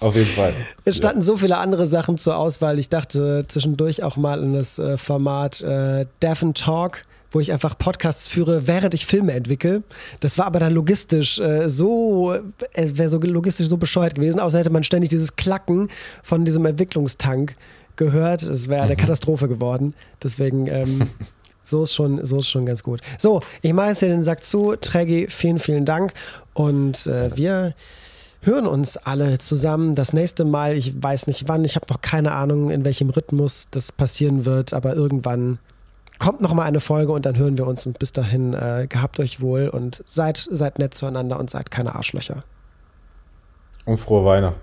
Auf 0.00 0.16
jeden 0.16 0.30
Fall. 0.30 0.52
Es 0.84 0.96
standen 0.96 1.20
ja. 1.20 1.24
so 1.24 1.36
viele 1.36 1.58
andere 1.58 1.86
Sachen 1.86 2.18
zur 2.18 2.36
Auswahl. 2.36 2.78
Ich 2.80 2.88
dachte 2.88 3.44
zwischendurch 3.46 4.02
auch 4.02 4.16
mal 4.16 4.42
in 4.42 4.54
das 4.54 4.78
äh, 4.78 4.98
Format 4.98 5.60
äh, 5.60 6.06
Deaf 6.20 6.42
and 6.42 6.58
Talk 6.58 7.02
wo 7.32 7.40
ich 7.40 7.52
einfach 7.52 7.78
Podcasts 7.78 8.28
führe, 8.28 8.66
während 8.66 8.94
ich 8.94 9.06
Filme 9.06 9.32
entwickle. 9.32 9.82
Das 10.20 10.36
war 10.38 10.46
aber 10.46 10.58
dann 10.58 10.72
logistisch 10.72 11.38
äh, 11.38 11.68
so, 11.68 12.34
es 12.72 12.98
wäre 12.98 13.08
so 13.08 13.18
logistisch 13.18 13.68
so 13.68 13.76
bescheuert 13.76 14.16
gewesen, 14.16 14.40
außer 14.40 14.58
hätte 14.58 14.70
man 14.70 14.82
ständig 14.82 15.10
dieses 15.10 15.36
Klacken 15.36 15.88
von 16.22 16.44
diesem 16.44 16.66
Entwicklungstank 16.66 17.54
gehört. 17.96 18.42
Es 18.42 18.68
wäre 18.68 18.82
eine 18.82 18.94
mhm. 18.94 18.98
Katastrophe 18.98 19.48
geworden. 19.48 19.94
Deswegen 20.22 20.66
ähm, 20.66 21.08
So 21.70 21.84
ist 21.84 21.94
schon, 21.94 22.24
so 22.26 22.38
ist 22.38 22.48
schon 22.48 22.66
ganz 22.66 22.82
gut. 22.82 23.00
So, 23.18 23.40
ich 23.62 23.72
mache 23.72 23.88
jetzt 23.88 24.00
hier 24.00 24.08
den 24.08 24.24
Sack 24.24 24.44
zu. 24.44 24.76
Trägi, 24.76 25.28
vielen, 25.28 25.58
vielen 25.58 25.84
Dank. 25.84 26.12
Und 26.54 27.06
äh, 27.06 27.30
wir 27.36 27.74
hören 28.42 28.66
uns 28.66 28.96
alle 28.96 29.38
zusammen 29.38 29.94
das 29.94 30.12
nächste 30.12 30.44
Mal. 30.44 30.76
Ich 30.76 31.02
weiß 31.02 31.26
nicht 31.26 31.48
wann, 31.48 31.64
ich 31.64 31.76
habe 31.76 31.86
noch 31.88 32.00
keine 32.00 32.32
Ahnung, 32.32 32.70
in 32.70 32.84
welchem 32.84 33.10
Rhythmus 33.10 33.68
das 33.70 33.92
passieren 33.92 34.44
wird, 34.44 34.72
aber 34.72 34.94
irgendwann 34.94 35.58
kommt 36.18 36.40
noch 36.40 36.52
mal 36.54 36.64
eine 36.64 36.80
Folge 36.80 37.12
und 37.12 37.26
dann 37.26 37.36
hören 37.36 37.56
wir 37.58 37.66
uns 37.66 37.86
und 37.86 37.98
bis 37.98 38.12
dahin 38.12 38.52
äh, 38.54 38.86
gehabt 38.88 39.18
euch 39.20 39.40
wohl 39.40 39.68
und 39.68 40.02
seid, 40.06 40.46
seid 40.50 40.78
nett 40.78 40.94
zueinander 40.94 41.40
und 41.40 41.50
seid 41.50 41.70
keine 41.70 41.94
Arschlöcher. 41.94 42.44
Und 43.86 43.98
frohe 43.98 44.24
Weihnachten. 44.24 44.60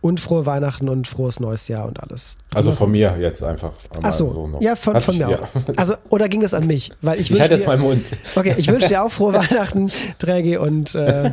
Und 0.00 0.20
frohe 0.20 0.46
Weihnachten 0.46 0.88
und 0.88 1.08
frohes 1.08 1.40
neues 1.40 1.66
Jahr 1.66 1.86
und 1.86 2.00
alles. 2.00 2.38
Also 2.54 2.70
von 2.70 2.90
mir 2.90 3.16
jetzt 3.18 3.42
einfach. 3.42 3.72
Ach 4.00 4.12
so, 4.12 4.46
noch. 4.46 4.60
ja, 4.60 4.76
von, 4.76 5.00
von 5.00 5.18
mir 5.18 5.28
ja. 5.28 5.38
auch. 5.40 5.48
Also, 5.76 5.94
oder 6.08 6.28
ging 6.28 6.40
das 6.40 6.54
an 6.54 6.68
mich? 6.68 6.92
Weil 7.02 7.20
ich, 7.20 7.32
Ich 7.32 7.40
halte 7.40 7.54
jetzt 7.54 7.66
meinen 7.66 7.82
Mund. 7.82 8.04
Okay, 8.36 8.54
ich 8.56 8.68
wünsche 8.68 8.88
dir 8.88 9.02
auch 9.02 9.10
frohe 9.10 9.34
Weihnachten, 9.34 9.90
Trägi, 10.20 10.56
und 10.56 10.94
äh, 10.94 11.32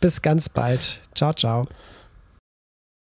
bis 0.00 0.20
ganz 0.20 0.50
bald. 0.50 1.00
Ciao, 1.14 1.32
ciao. 1.32 1.68